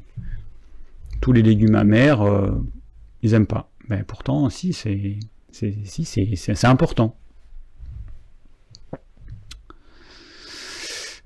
[1.20, 2.50] Tous les légumes amers, euh,
[3.22, 3.70] ils n'aiment pas.
[3.88, 5.18] Mais pourtant, si, c'est
[5.50, 6.06] si,
[6.62, 7.16] important.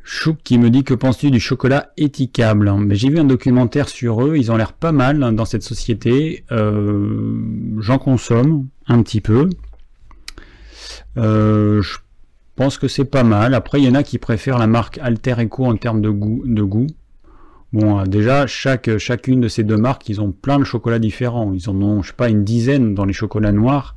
[0.05, 4.25] Chouk qui me dit que penses-tu du chocolat éthiquable Mais j'ai vu un documentaire sur
[4.25, 6.45] eux, ils ont l'air pas mal dans cette société.
[6.51, 9.49] J'en consomme un petit peu.
[11.17, 11.99] Euh, je
[12.57, 13.55] pense que c'est pas mal.
[13.55, 16.43] Après, il y en a qui préfèrent la marque Alter Eco en termes de goût.
[16.45, 16.87] De goût.
[17.73, 21.53] Bon, euh, déjà, chaque, chacune de ces deux marques, ils ont plein de chocolats différents.
[21.55, 23.95] Ils en ont, je sais pas, une dizaine dans les chocolats noirs.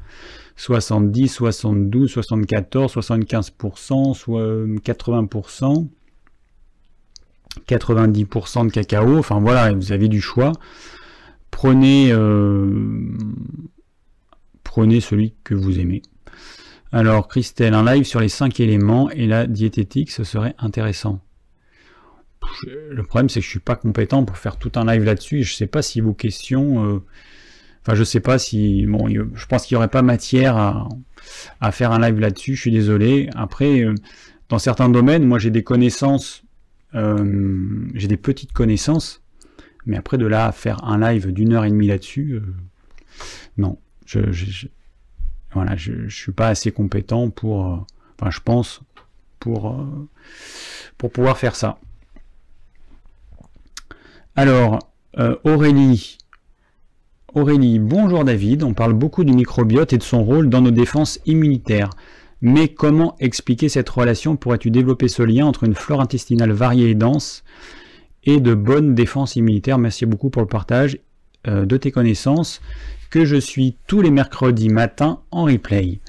[0.58, 5.88] 70, 72, 74, 75%, soit 80%,
[7.68, 9.18] 90% de cacao.
[9.18, 10.54] Enfin voilà, vous avez du choix.
[11.52, 12.70] Prenez, euh,
[14.64, 16.02] prenez celui que vous aimez.
[16.92, 21.22] Alors Christelle, un live sur les 5 éléments et la diététique, ce serait intéressant.
[22.68, 25.44] Le problème c'est que je suis pas compétent pour faire tout un live là-dessus.
[25.44, 27.04] Je sais pas si vos questions euh,
[27.86, 28.88] Enfin, je sais pas si.
[28.88, 32.56] Bon, je pense qu'il n'y aurait pas matière à, faire un live là-dessus.
[32.56, 33.30] Je suis désolé.
[33.36, 33.94] Après, euh,
[34.50, 36.44] dans certains domaines, moi j'ai des connaissances,
[36.96, 39.22] euh, j'ai des petites connaissances,
[39.86, 42.42] mais après de là à faire un live d'une heure et demie là-dessus,
[43.58, 43.78] non.
[44.08, 44.68] Je,
[45.56, 47.86] voilà, je, suis pas assez compétent pour.
[48.20, 48.82] enfin, je pense
[49.40, 49.76] pour
[50.98, 51.80] pour pouvoir faire ça.
[54.36, 54.80] Alors,
[55.44, 56.18] Aurélie.
[57.36, 61.20] Aurélie, bonjour David, on parle beaucoup du microbiote et de son rôle dans nos défenses
[61.26, 61.90] immunitaires.
[62.42, 64.38] Mais comment expliquer cette relation?
[64.38, 67.44] Pourrais-tu développer ce lien entre une flore intestinale variée et dense
[68.24, 69.78] et de bonnes défenses immunitaires?
[69.78, 71.00] Merci beaucoup pour le partage
[71.48, 72.62] euh, de tes connaissances
[73.10, 76.00] que je suis tous les mercredis matin en replay.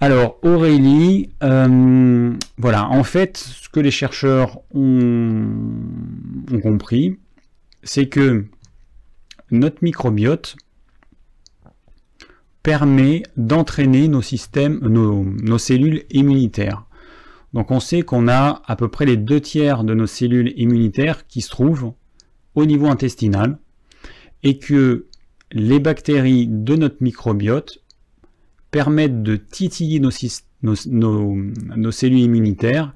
[0.00, 5.48] Alors Aurélie, euh, voilà, en fait, ce que les chercheurs ont
[6.62, 7.18] compris,
[7.82, 8.46] c'est que
[9.50, 10.56] notre microbiote
[12.62, 16.86] permet d'entraîner nos systèmes, nos, cellules immunitaires.
[17.52, 21.26] Donc on sait qu'on a à peu près les deux tiers de nos cellules immunitaires
[21.26, 21.92] qui se trouvent
[22.54, 23.58] au niveau intestinal
[24.42, 25.06] et que
[25.54, 27.78] les bactéries de notre microbiote
[28.70, 30.10] permettent de titiller nos,
[31.90, 32.92] cellules immunitaires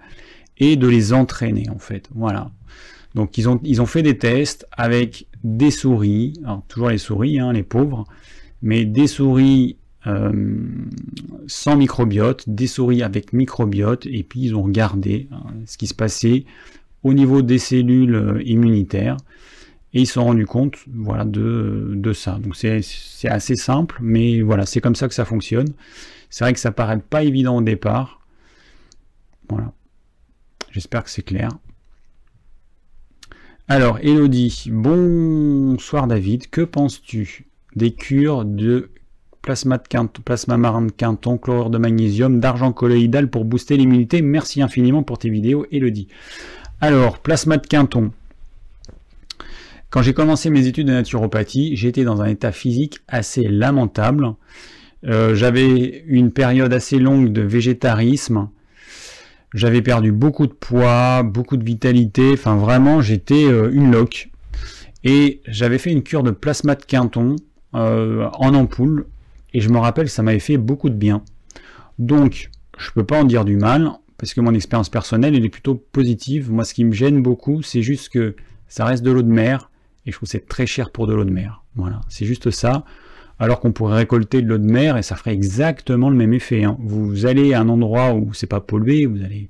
[0.59, 2.11] et de les entraîner en fait.
[2.15, 2.51] Voilà.
[3.15, 6.35] Donc ils ont, ils ont fait des tests avec des souris,
[6.67, 8.05] toujours les souris, hein, les pauvres,
[8.61, 9.77] mais des souris
[10.09, 10.33] euh,
[11.47, 15.95] sans microbiote, des souris avec microbiote, et puis ils ont regardé hein, ce qui se
[15.95, 16.45] passait
[17.05, 19.17] au niveau des cellules euh, immunitaires,
[20.01, 22.39] ils se sont rendus compte voilà, de, de ça.
[22.43, 22.83] Donc c'est
[23.25, 25.69] assez simple, mais voilà, c'est comme ça que ça fonctionne.
[26.31, 28.21] C'est vrai que ça paraît pas évident au départ.
[29.49, 29.73] Voilà.
[30.71, 31.51] J'espère que c'est clair.
[33.67, 37.47] Alors, Elodie, bonsoir David, que penses-tu
[37.77, 38.91] des cures de
[39.43, 44.23] plasma, de quinton, plasma marin de quinton, chlorure de magnésium, d'argent colloïdal pour booster l'immunité?
[44.23, 46.09] Merci infiniment pour tes vidéos, Elodie.
[46.81, 48.13] Alors, plasma de quinton.
[49.91, 54.35] Quand j'ai commencé mes études de naturopathie, j'étais dans un état physique assez lamentable.
[55.07, 58.51] Euh, j'avais une période assez longue de végétarisme.
[59.55, 64.29] J'avais perdu beaucoup de poids, beaucoup de vitalité, enfin vraiment j'étais euh, une loque.
[65.05, 67.37] Et j'avais fait une cure de plasma de quinton
[67.75, 69.07] euh, en ampoule,
[69.55, 71.23] et je me rappelle ça m'avait fait beaucoup de bien.
[71.99, 75.49] Donc je peux pas en dire du mal, parce que mon expérience personnelle elle est
[75.49, 76.51] plutôt positive.
[76.53, 78.37] Moi ce qui me gêne beaucoup, c'est juste que
[78.69, 79.71] ça reste de l'eau de mer,
[80.09, 81.63] et je trouve c'est très cher pour de l'eau de mer.
[81.77, 82.85] Voilà, c'est juste ça
[83.39, 86.65] alors qu'on pourrait récolter de l'eau de mer et ça ferait exactement le même effet.
[86.65, 86.77] Hein.
[86.81, 89.49] Vous allez à un endroit où c'est pas pollué, vous allez,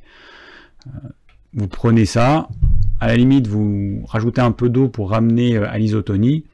[0.86, 1.08] euh,
[1.54, 2.48] vous prenez ça,
[3.00, 6.44] à la limite vous rajoutez un peu d'eau pour ramener euh, à l'isotonie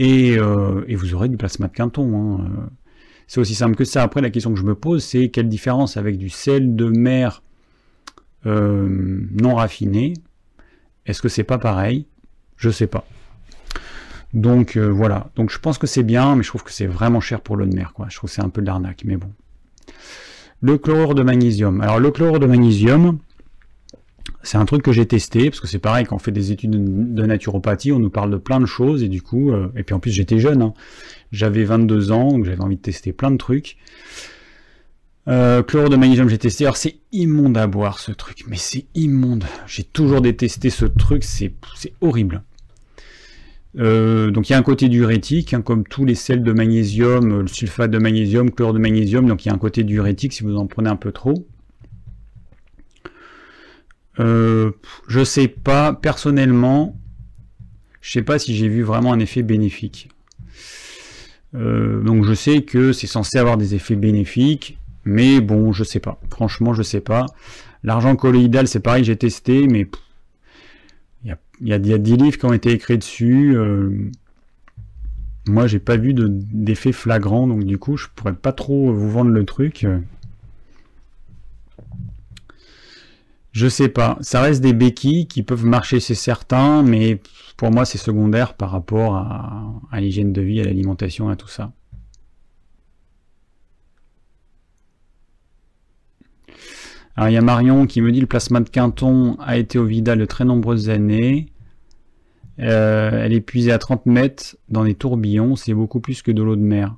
[0.00, 2.14] euh, et, vous aurez du plasma de quinton.
[2.14, 2.68] Hein.
[3.26, 4.02] C'est aussi simple que ça.
[4.02, 7.42] Après la question que je me pose c'est quelle différence avec du sel de mer
[8.44, 10.14] non raffiné?
[11.04, 12.06] Est-ce que c'est pas pareil?
[12.56, 13.04] Je sais pas.
[14.34, 17.20] Donc euh, voilà, donc je pense que c'est bien, mais je trouve que c'est vraiment
[17.20, 18.06] cher pour l'eau de mer, quoi.
[18.10, 19.32] Je trouve que c'est un peu de l'arnaque, mais bon.
[20.60, 21.80] Le chlorure de magnésium.
[21.80, 23.18] Alors le chlorure de magnésium,
[24.42, 27.14] c'est un truc que j'ai testé, parce que c'est pareil, quand on fait des études
[27.14, 29.94] de naturopathie, on nous parle de plein de choses, et du coup, euh, et puis
[29.94, 30.74] en plus j'étais jeune, hein.
[31.32, 33.78] j'avais 22 ans, donc j'avais envie de tester plein de trucs.
[35.28, 36.64] Euh, chlorure de magnésium, j'ai testé.
[36.64, 39.44] Alors c'est immonde à boire ce truc, mais c'est immonde.
[39.66, 41.52] J'ai toujours détesté ce truc, c'est
[42.00, 42.42] horrible.
[43.76, 47.32] Euh, donc il y a un côté diurétique, hein, comme tous les sels de magnésium,
[47.32, 50.32] euh, le sulfate de magnésium, chlore de magnésium, donc il y a un côté diurétique
[50.32, 51.46] si vous en prenez un peu trop.
[54.20, 54.72] Euh,
[55.06, 56.98] je sais pas, personnellement,
[58.00, 60.08] je sais pas si j'ai vu vraiment un effet bénéfique.
[61.52, 66.20] donc je sais que c'est censé avoir des effets bénéfiques, mais bon, je sais pas.
[66.30, 67.26] Franchement, je sais pas.
[67.84, 69.86] L'argent colloïdal, c'est pareil, j'ai testé, mais
[71.60, 73.56] il y a, 10 livres qui ont été écrits dessus.
[73.56, 74.10] Euh,
[75.46, 79.30] moi, j'ai pas vu d'effet flagrant, donc du coup, je pourrais pas trop vous vendre
[79.30, 79.86] le truc.
[83.52, 84.18] Je sais pas.
[84.20, 87.20] Ça reste des béquilles qui peuvent marcher, c'est certain, mais
[87.56, 91.72] pour moi, c'est secondaire par rapport à l'hygiène de vie, à l'alimentation, à tout ça.
[97.18, 99.84] Alors il y a Marion qui me dit le plasma de Quinton a été au
[99.84, 101.48] Vidal de très nombreuses années.
[102.60, 106.40] Euh, elle est puisée à 30 mètres dans des tourbillons, c'est beaucoup plus que de
[106.44, 106.94] l'eau de mer.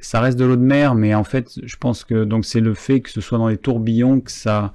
[0.00, 3.00] Ça reste de l'eau de mer, mais en fait, je pense que c'est le fait
[3.00, 4.74] que ce soit dans des tourbillons que ça,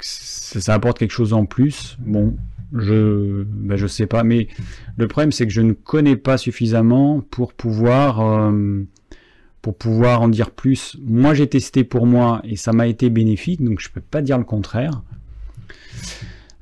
[0.00, 1.96] ça, apporte quelque chose en plus.
[2.00, 2.36] Bon,
[2.74, 4.48] je ben je sais pas, mais
[4.98, 8.82] le problème c'est que je ne connais pas suffisamment pour pouvoir euh,
[9.66, 10.96] pour pouvoir en dire plus.
[11.02, 14.38] Moi, j'ai testé pour moi et ça m'a été bénéfique, donc je peux pas dire
[14.38, 15.02] le contraire.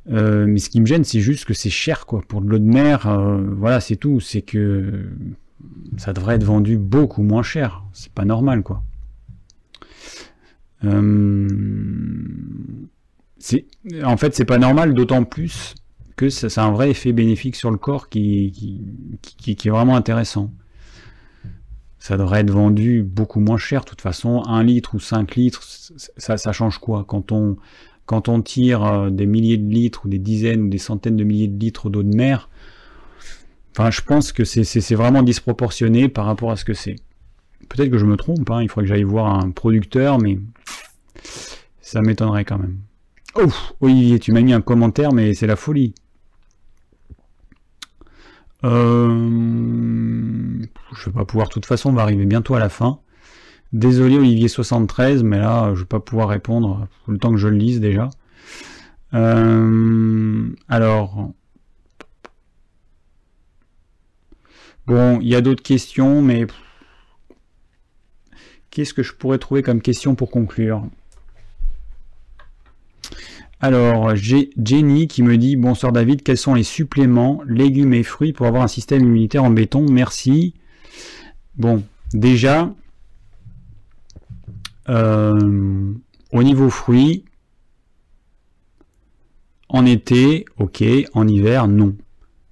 [0.09, 2.23] Euh, mais ce qui me gêne, c'est juste que c'est cher, quoi.
[2.27, 4.21] Pour de l'eau de mer, euh, voilà, c'est tout.
[4.21, 5.05] C'est que
[5.99, 7.83] ça devrait être vendu beaucoup moins cher.
[7.93, 8.83] C'est pas normal, quoi.
[10.85, 11.47] Euh,
[14.03, 15.75] en fait, c'est pas normal, d'autant plus
[16.17, 18.81] que ça, a un vrai effet bénéfique sur le corps qui,
[19.47, 20.51] est vraiment intéressant
[22.05, 23.81] ça devrait être vendu beaucoup moins cher.
[23.81, 25.63] De toute façon, 1 litre ou 5 litres,
[26.19, 27.57] ça, change quoi quand on,
[28.05, 31.25] quand on tire euh, des milliers de litres ou des dizaines ou des centaines de
[31.25, 32.51] milliers de litres d'eau de mer,
[33.71, 36.97] enfin, je pense que c'est vraiment disproportionné par rapport à ce que c'est.
[37.71, 40.39] Peut-être que je me trompe, hein, il faudrait que j'aille voir un producteur, mais
[41.81, 42.81] ça m'étonnerait quand même.
[43.35, 43.49] Oh,
[43.81, 45.95] Olivier, tu m'as mis un commentaire, mais c'est la folie.
[48.65, 50.62] Euh,
[50.97, 53.01] je vais pas pouvoir, de toute façon, on va arriver bientôt à la fin.
[53.73, 57.81] Désolé Olivier73, mais là, je vais pas pouvoir répondre le temps que je le lise
[57.81, 58.09] déjà.
[59.15, 61.32] Euh, alors,
[64.86, 66.47] bon, il y a d'autres questions, mais
[68.70, 70.85] qu'est-ce que je pourrais trouver comme question pour conclure?
[73.65, 78.35] Alors, j'ai Jenny qui me dit Bonsoir David, quels sont les suppléments, légumes et fruits
[78.35, 79.86] pour avoir un système immunitaire en béton?
[79.91, 80.53] Merci.
[81.57, 81.82] Bon,
[82.12, 82.70] déjà,
[84.91, 85.95] euh,
[86.31, 87.24] au niveau fruits,
[89.70, 90.85] en été, ok,
[91.15, 91.97] en hiver, non.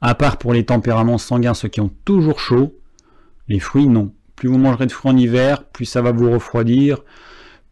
[0.01, 2.75] À part pour les tempéraments sanguins, ceux qui ont toujours chaud,
[3.49, 4.15] les fruits, non.
[4.35, 7.05] Plus vous mangerez de fruits en hiver, plus ça va vous refroidir,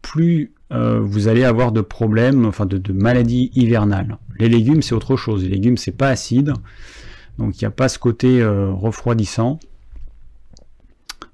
[0.03, 4.17] plus euh, vous allez avoir de problèmes, enfin de, maladies hivernales.
[4.39, 5.43] Les légumes, c'est autre chose.
[5.43, 6.53] Les légumes, c'est pas acide,
[7.37, 9.59] donc il n'y a pas ce côté euh, refroidissant.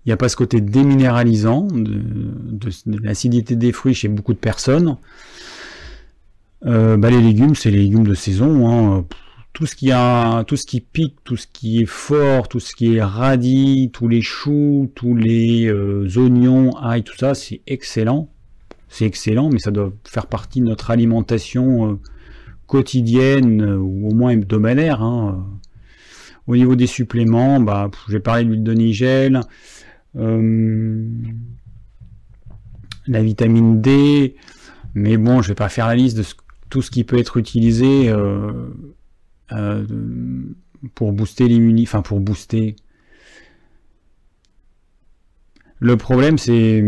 [0.06, 2.70] Il n'y a pas ce côté déminéralisant de,
[3.04, 4.98] l'acidité des fruits chez beaucoup de personnes.
[6.66, 8.70] Euh, bah, les légumes, c'est les légumes de saison.
[8.70, 9.06] Hein.
[9.54, 14.08] Tout ce qui pique, tout ce qui est fort, tout ce qui est radis, tous
[14.08, 15.70] les choux, tous les
[16.18, 18.30] oignons, ail, tout ça, c'est excellent
[18.90, 22.00] c'est excellent, mais ça doit faire partie de notre alimentation euh,
[22.66, 25.02] quotidienne euh, ou au moins hebdomadaire.
[25.02, 25.46] Hein.
[26.48, 29.42] Au niveau des suppléments, bah, j'ai parlé de l'huile de nigel,
[30.16, 31.06] euh,
[33.08, 34.36] la vitamine D,
[34.94, 36.24] mais bon, je vais pas faire la liste de
[36.70, 38.14] tout ce qui peut être utilisé
[40.96, 42.76] pour booster l'immunité, enfin pour booster,
[45.80, 46.82] le problème, c'est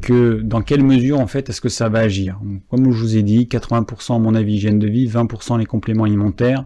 [0.00, 2.40] que dans quelle mesure en fait est-ce que ça va agir?
[2.70, 6.04] Comme je vous ai dit, 80% à mon avis hygiène de vie, 20% les compléments
[6.04, 6.64] alimentaires.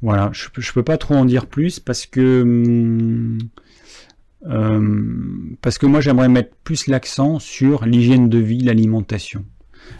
[0.00, 3.38] Voilà, je, ne peux pas trop en dire plus parce que
[4.46, 5.00] euh,
[5.60, 9.44] parce que moi j'aimerais mettre plus l'accent sur l'hygiène de vie, l'alimentation.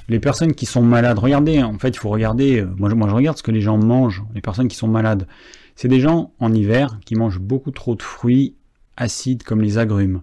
[0.08, 3.36] Les personnes qui sont malades, regardez, en fait il faut regarder, euh, moi je regarde
[3.36, 5.28] ce que les gens mangent, les personnes qui sont malades.
[5.76, 8.56] C'est des gens en hiver qui mangent beaucoup trop de fruits
[8.96, 10.22] acides comme les agrumes.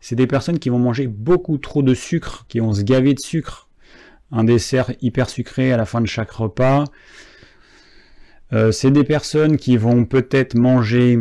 [0.00, 3.20] C'est des personnes qui vont manger beaucoup trop de sucre, qui vont se gaver de
[3.20, 3.68] sucre.
[4.32, 6.84] Un dessert hyper sucré à la fin de chaque repas.
[8.52, 11.18] Euh, c'est des personnes qui vont peut-être manger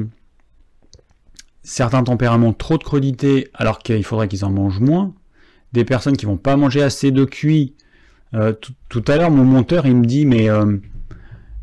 [1.64, 5.14] certains tempéraments trop de crudité alors qu'il faudrait qu'ils en mangent moins.
[5.74, 7.76] Des personnes qui vont pas manger assez de cuit.
[8.34, 8.54] Euh,
[8.90, 10.78] tout à l'heure, mon monteur, il me dit, mais euh,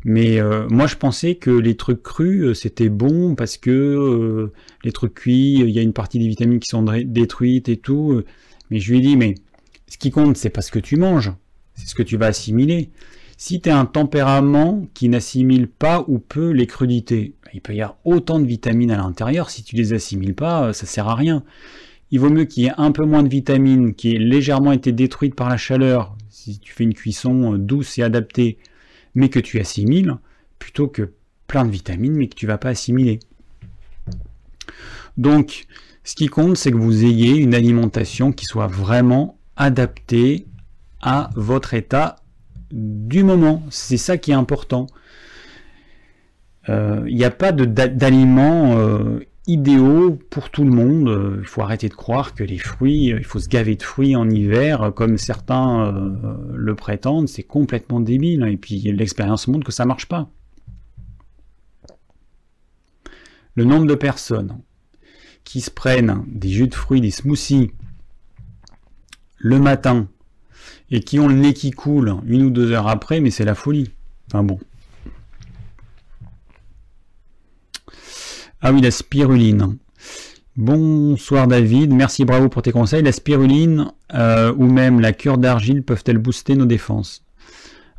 [0.09, 4.51] mais euh, moi, je pensais que les trucs crus, euh, c'était bon parce que euh,
[4.83, 8.23] les trucs cuits, il y a une partie des vitamines qui sont détruites et tout.
[8.71, 9.35] Mais je lui ai dit, mais
[9.87, 11.31] ce qui compte, c'est pas ce que tu manges,
[11.75, 12.89] c'est ce que tu vas assimiler.
[13.37, 17.81] Si tu as un tempérament qui n'assimile pas ou peu les crudités, il peut y
[17.83, 21.43] avoir autant de vitamines à l'intérieur, si tu les assimiles pas, ça sert à rien.
[22.09, 24.91] il vaut mieux qu'il y ait un peu moins de vitamines, qui ait légèrement été
[24.91, 28.57] détruite par la chaleur, si tu fais une cuisson douce et adaptée,
[29.15, 30.15] mais que tu assimiles,
[30.57, 31.13] plutôt que
[31.47, 33.19] plein de vitamines, mais que tu vas pas assimiler.
[35.17, 35.65] Donc,
[36.03, 40.47] ce qui compte, c'est que vous ayez une alimentation qui soit vraiment adaptée
[41.01, 42.17] à votre état
[42.71, 43.63] du moment.
[43.69, 44.87] C'est ça qui est important.
[46.69, 49.19] Euh, il n'y a pas d'aliments euh,
[49.49, 51.37] idéaux pour tout le monde.
[51.39, 54.29] Il faut arrêter de croire que les fruits, il faut se gaver de fruits en
[54.29, 57.27] hiver, comme certains euh, le prétendent.
[57.27, 58.43] C'est complètement débile.
[58.49, 60.29] Et puis l'expérience montre que ça marche pas.
[63.55, 64.59] Le nombre de personnes
[65.43, 67.71] qui se prennent des jus de fruits, des smoothies
[69.37, 70.07] le matin
[70.91, 73.55] et qui ont le nez qui coule une ou deux heures après, mais c'est la
[73.55, 73.91] folie.
[74.27, 74.59] Enfin bon.
[78.61, 79.77] Ah oui, la spiruline.
[80.57, 83.01] Bonsoir David, merci bravo pour tes conseils.
[83.01, 87.23] La spiruline euh, ou même la cure d'argile peuvent-elles booster nos défenses?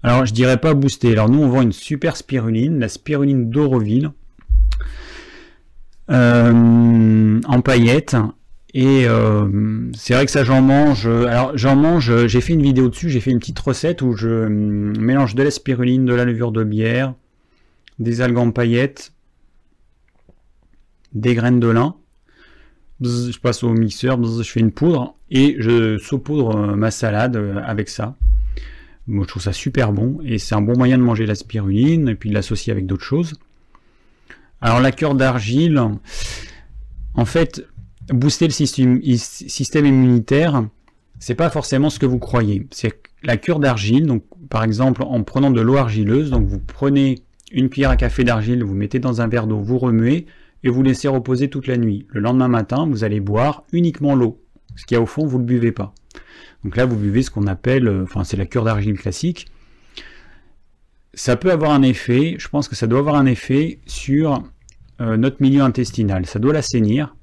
[0.02, 1.12] Alors je dirais pas booster.
[1.12, 4.10] Alors nous on vend une super spiruline, la spiruline d'Oroville,
[6.10, 8.16] euh, en paillettes.
[8.74, 9.48] Et euh,
[9.96, 11.06] c'est vrai que ça j'en mange.
[11.06, 14.46] Alors j'en mange, j'ai fait une vidéo dessus, j'ai fait une petite recette où je
[14.46, 17.14] mélange de la spiruline, de la levure de bière,
[17.98, 19.14] des algues en paillettes,
[21.12, 21.96] des graines de lin.
[23.00, 27.60] je passe au mixeur, je fais une poudre et je saupoudre euh, ma salade euh,
[27.64, 28.16] avec ça.
[29.06, 32.08] Moi, je trouve ça super bon et c'est un bon moyen de manger la spiruline
[32.08, 33.38] et puis de l'associer avec d'autres choses.
[34.60, 35.80] Alors la cure d'argile,
[37.14, 37.66] en fait,
[38.08, 40.64] booster le système, système immunitaire,
[41.18, 42.66] c'est pas forcément ce que vous croyez.
[42.70, 47.20] C'est la cure d'argile, donc par exemple en prenant de l'eau argileuse, donc vous prenez
[47.52, 50.26] une cuillère à café d'argile, vous mettez dans un verre d'eau, vous remuez,
[50.62, 52.06] et vous laissez reposer toute la nuit.
[52.08, 54.42] Le lendemain matin, vous allez boire uniquement l'eau.
[54.76, 55.94] Ce qui a au fond, vous ne buvez pas.
[56.64, 59.48] Donc là, vous buvez ce qu'on appelle, euh, enfin c'est la cure d'argile classique.
[61.14, 64.42] Ça peut avoir un effet, je pense que ça doit avoir un effet sur
[65.00, 66.26] euh, notre milieu intestinal.
[66.26, 67.16] Ça doit l'assainir.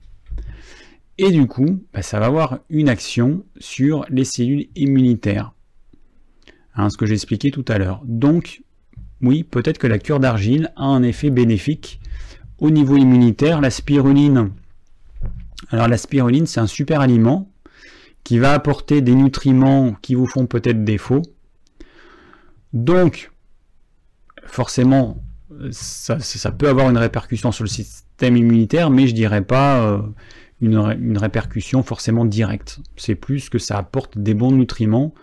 [1.18, 5.54] Et du coup, bah, ça va avoir une action sur les cellules immunitaires.
[6.76, 8.02] Hein, ce que j'ai expliqué tout à l'heure.
[8.06, 8.62] Donc,
[9.22, 12.00] oui, peut-être que la cure d'argile a un effet bénéfique
[12.60, 14.52] au niveau immunitaire, la spiruline.
[15.70, 17.50] Alors la spiruline, c'est un super aliment
[18.24, 21.22] qui va apporter des nutriments qui vous font peut-être défaut.
[22.74, 23.32] Donc,
[24.46, 25.24] forcément,
[25.72, 30.02] ça, peut avoir une répercussion sur le système immunitaire, mais je dirais pas euh,
[30.62, 32.80] une, une, répercussion forcément directe.
[32.98, 35.14] C'est plus que ça apporte des bons nutriments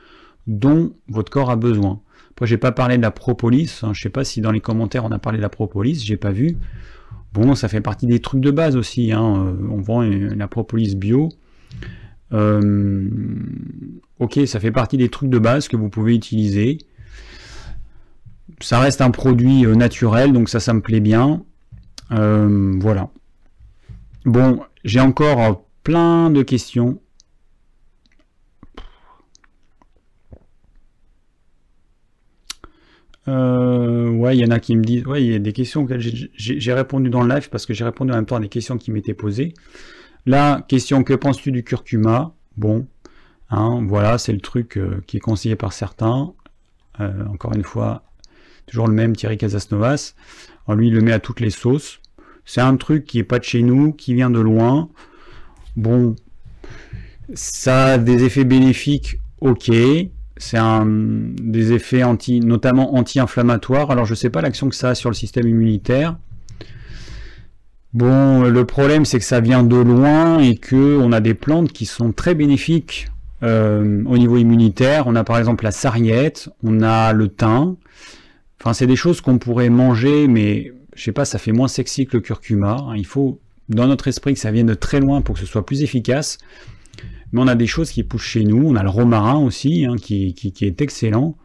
[0.46, 2.00] dont votre corps a besoin.
[2.30, 3.80] Après, j'ai pas parlé de la propolis.
[3.82, 3.92] Hein.
[3.92, 6.04] Je sais pas si dans les commentaires on a parlé de la propolis.
[6.04, 6.56] J'ai pas vu.
[7.34, 9.10] Bon, ça fait partie des trucs de base aussi.
[9.10, 9.48] Hein.
[9.48, 11.30] Euh, on vend la propolis bio.
[12.32, 13.10] Euh,
[14.20, 16.78] ok, ça fait partie des trucs de base que vous pouvez utiliser.
[18.60, 21.42] Ça reste un produit euh, naturel, donc ça, ça me plaît bien.
[22.10, 23.10] voilà.
[24.24, 27.00] Bon, j'ai encore plein de questions.
[33.26, 35.82] Euh, ouais, il y en a qui me disent, ouais, il y a des questions
[35.82, 38.48] auxquelles j'ai répondu dans le live parce que j'ai répondu en même temps à des
[38.48, 39.54] questions qui m'étaient posées.
[40.26, 42.34] La question, que penses-tu du curcuma?
[42.56, 42.86] Bon,
[43.50, 46.32] hein, voilà, c'est le truc euh, qui est conseillé par certains.
[47.00, 48.04] Euh, encore une fois,
[48.66, 50.14] toujours le même Thierry Casasnovas.
[50.68, 52.00] lui, il le met à toutes les sauces.
[52.44, 54.90] C'est un truc qui est pas de chez nous, qui vient de loin.
[55.76, 56.14] Bon,
[57.32, 59.70] ça a des effets bénéfiques, ok
[60.36, 62.02] c'est un des effets
[62.42, 63.90] notamment anti-inflammatoires.
[63.90, 66.16] Alors je ne sais pas l'action que ça a sur le système immunitaire.
[67.92, 71.72] Bon, le problème c'est que ça vient de loin et que on a des plantes
[71.72, 73.08] qui sont très bénéfiques
[73.44, 75.06] euh, au niveau immunitaire.
[75.06, 77.76] On a par exemple la sarriette, on a le thym.
[78.60, 82.06] Enfin, c'est des choses qu'on pourrait manger, mais je sais pas, ça fait moins sexy
[82.06, 82.76] que le curcuma.
[82.96, 83.38] Il faut
[83.68, 86.38] dans notre esprit que ça vienne de très loin pour que ce soit plus efficace.
[87.34, 88.64] Mais on a des choses qui poussent chez nous.
[88.64, 91.36] On a le romarin aussi, hein, qui, est excellent.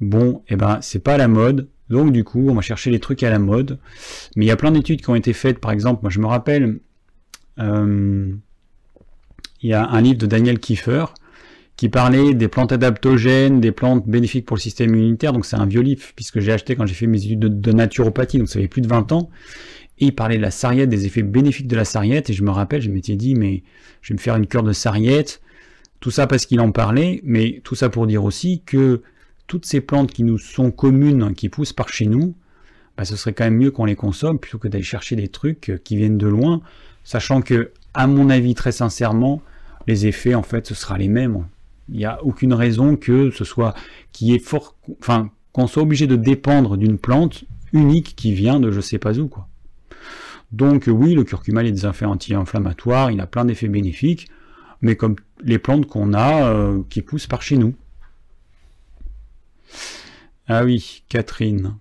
[0.00, 1.68] Bon, et eh ben, c'est pas à la mode.
[1.88, 3.78] Donc, du coup, on va chercher les trucs à la mode.
[4.34, 5.60] Mais il y a plein d'études qui ont été faites.
[5.60, 6.80] Par exemple, moi, je me rappelle,
[7.60, 8.34] euh,
[9.62, 11.04] il y a un livre de Daniel Kiefer
[11.76, 15.32] qui parlait des plantes adaptogènes, des plantes bénéfiques pour le système immunitaire.
[15.32, 17.70] Donc, c'est un vieux livre, puisque j'ai acheté quand j'ai fait mes études de, de
[17.70, 18.38] naturopathie.
[18.38, 19.30] Donc, ça fait plus de 20 ans
[20.02, 22.50] et il parlait de la sarriette, des effets bénéfiques de la sarriette, et je me
[22.50, 23.62] rappelle, je m'étais dit, mais
[24.00, 25.40] je vais me faire une cure de sarriette,
[26.00, 29.02] tout ça parce qu'il en parlait, mais tout ça pour dire aussi que
[29.46, 32.34] toutes ces plantes qui nous sont communes, qui poussent par chez nous,
[32.96, 35.80] bah, ce serait quand même mieux qu'on les consomme plutôt que d'aller chercher des trucs
[35.84, 36.62] qui viennent de loin,
[37.04, 39.40] sachant que à mon avis, très sincèrement,
[39.86, 41.46] les effets, en fait, ce sera les mêmes.
[41.88, 43.74] Il n'y a aucune raison que ce soit,
[45.00, 49.16] enfin, qu'on soit obligé de dépendre d'une plante unique qui vient de je sais pas
[49.20, 49.46] où, quoi.
[50.52, 54.28] Donc oui, le curcuma est des effets anti-inflammatoires, il a plein d'effets bénéfiques,
[54.82, 57.74] mais comme les plantes qu'on a euh, qui poussent par chez nous.
[60.48, 61.76] Ah oui, Catherine.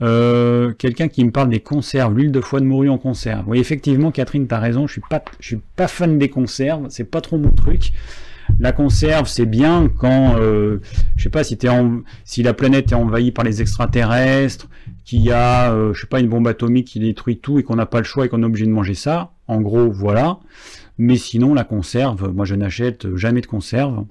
[0.00, 3.48] Euh, quelqu'un qui me parle des conserves, l'huile de foie de morue en conserve.
[3.48, 6.86] Oui, effectivement, Catherine, tu as raison, je suis pas, je suis pas fan des conserves,
[6.90, 7.92] c'est pas trop mon truc.
[8.60, 10.80] La conserve, c'est bien quand, euh,
[11.16, 14.68] je sais pas, si, la planète est envahie par les extraterrestres,
[15.04, 17.76] qu'il y a, euh, je sais pas, une bombe atomique qui détruit tout et qu'on
[17.76, 19.32] n'a pas le choix et qu'on est obligé de manger ça.
[19.46, 20.38] En gros, voilà.
[20.98, 24.04] Mais sinon, la conserve, moi je n'achète jamais de conserve.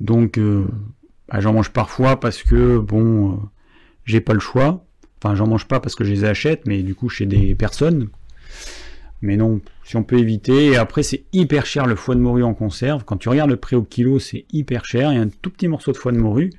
[0.00, 0.64] Donc, euh,
[1.28, 3.36] bah, j'en mange parfois parce que, bon, euh,
[4.04, 4.84] j'ai pas le choix.
[5.22, 8.08] Enfin, j'en mange pas parce que je les achète, mais du coup, chez des personnes.
[9.26, 10.66] Mais non, si on peut éviter.
[10.66, 13.04] Et après, c'est hyper cher le foie de morue en conserve.
[13.04, 15.12] Quand tu regardes le prix au kilo, c'est hyper cher.
[15.12, 16.52] Il y a un tout petit morceau de foie de morue.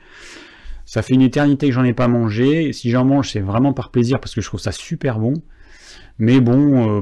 [0.85, 2.73] Ça fait une éternité que j'en ai pas mangé.
[2.73, 5.35] Si j'en mange, c'est vraiment par plaisir parce que je trouve ça super bon.
[6.19, 7.02] Mais bon, euh,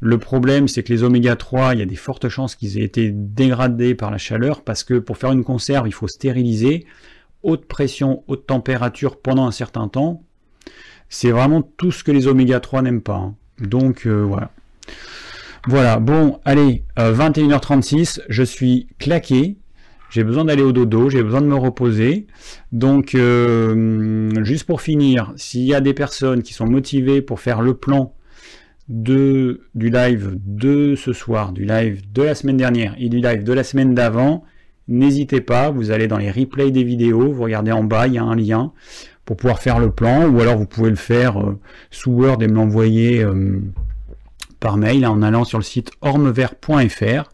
[0.00, 2.84] le problème, c'est que les oméga 3, il y a des fortes chances qu'ils aient
[2.84, 6.84] été dégradés par la chaleur parce que pour faire une conserve, il faut stériliser,
[7.42, 10.22] haute pression, haute température pendant un certain temps.
[11.08, 13.16] C'est vraiment tout ce que les oméga 3 n'aiment pas.
[13.16, 13.34] Hein.
[13.60, 14.50] Donc euh, voilà.
[15.66, 19.56] Voilà, bon, allez, 21h36, euh, je suis claqué.
[20.10, 22.26] J'ai besoin d'aller au dodo, j'ai besoin de me reposer.
[22.70, 27.62] Donc, euh, juste pour finir, s'il y a des personnes qui sont motivées pour faire
[27.62, 28.14] le plan
[28.88, 33.42] de, du live de ce soir, du live de la semaine dernière et du live
[33.42, 34.44] de la semaine d'avant,
[34.86, 38.18] n'hésitez pas, vous allez dans les replays des vidéos, vous regardez en bas, il y
[38.18, 38.72] a un lien
[39.24, 41.58] pour pouvoir faire le plan, ou alors vous pouvez le faire euh,
[41.90, 43.24] sous Word et me l'envoyer
[44.64, 47.30] par mail en allant sur le site ormevert.fr.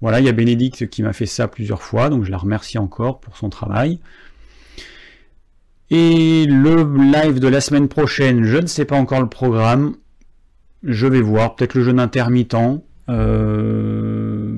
[0.00, 2.78] Voilà, il y a Bénédicte qui m'a fait ça plusieurs fois, donc je la remercie
[2.78, 4.00] encore pour son travail.
[5.90, 6.76] Et le
[7.12, 9.96] live de la semaine prochaine, je ne sais pas encore le programme.
[10.82, 12.56] Je vais voir, peut-être le jeûne intermittent.
[13.10, 14.54] Euh,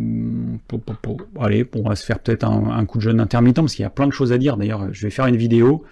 [1.40, 3.90] allez, on va se faire peut-être un, coup de jeûne intermittent parce qu'il y a
[3.90, 4.56] plein de choses à dire.
[4.56, 5.84] D'ailleurs, je vais faire une vidéo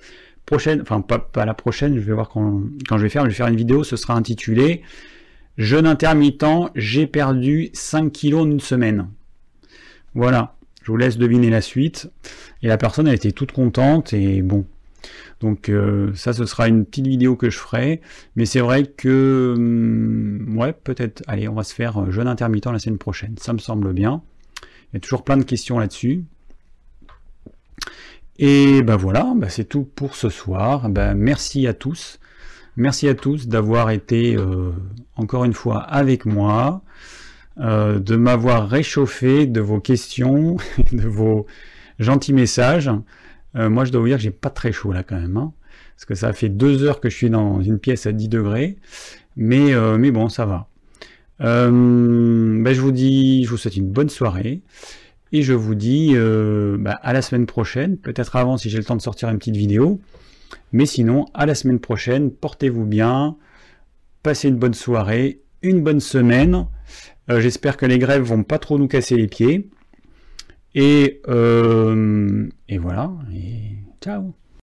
[0.45, 3.35] prochaine, enfin pas, la prochaine, je vais voir quand, quand je vais faire, je vais
[3.35, 4.85] faire une vidéo, ce sera intitulé
[5.57, 9.09] Jeûne intermittent, j'ai perdu 5 kilos en une semaine.
[10.15, 12.11] Voilà, je vous laisse deviner la suite.
[12.63, 14.67] Et la personne, elle était toute contente et bon,
[15.41, 18.01] donc euh, ça, ce sera une petite vidéo que je ferai.
[18.37, 22.67] Mais c'est vrai que, hum, ouais, peut-être, allez, on va se faire euh, jeûne intermittent
[22.67, 23.35] la semaine prochaine.
[23.39, 24.23] Ça me semble bien.
[24.63, 26.25] Il y a toujours plein de questions là-dessus.
[28.39, 30.89] Et ben voilà, ben c'est tout pour ce soir.
[30.89, 32.19] Ben merci à tous.
[32.77, 34.73] Merci à tous d'avoir été euh,
[35.17, 36.83] encore une fois avec moi,
[37.59, 40.59] de m'avoir réchauffé de vos questions,
[40.93, 41.47] de vos
[41.99, 42.91] gentils messages.
[43.57, 45.37] Euh, moi, je dois vous dire que j'ai pas très chaud là quand même.
[45.37, 45.53] Hein,
[45.97, 48.77] parce que ça fait deux heures que je suis dans une pièce à 10 degrés.
[49.37, 50.69] Mais, euh, bon, ça va.
[51.41, 54.63] Euh, ben, je vous dis, je vous souhaite une bonne soirée.
[55.33, 57.97] Et je vous dis ben, à la semaine prochaine.
[57.97, 60.01] Peut-être avant si j'ai le temps de sortir une petite vidéo.
[60.73, 62.31] Mais sinon, à la semaine prochaine.
[62.31, 63.37] Portez-vous bien.
[64.23, 65.41] Passez une bonne soirée.
[65.63, 66.67] Une bonne semaine.
[67.29, 69.69] J'espère que les grèves vont pas trop nous casser les pieds.
[70.75, 73.11] Et, euh, et voilà,
[74.03, 74.35] ciao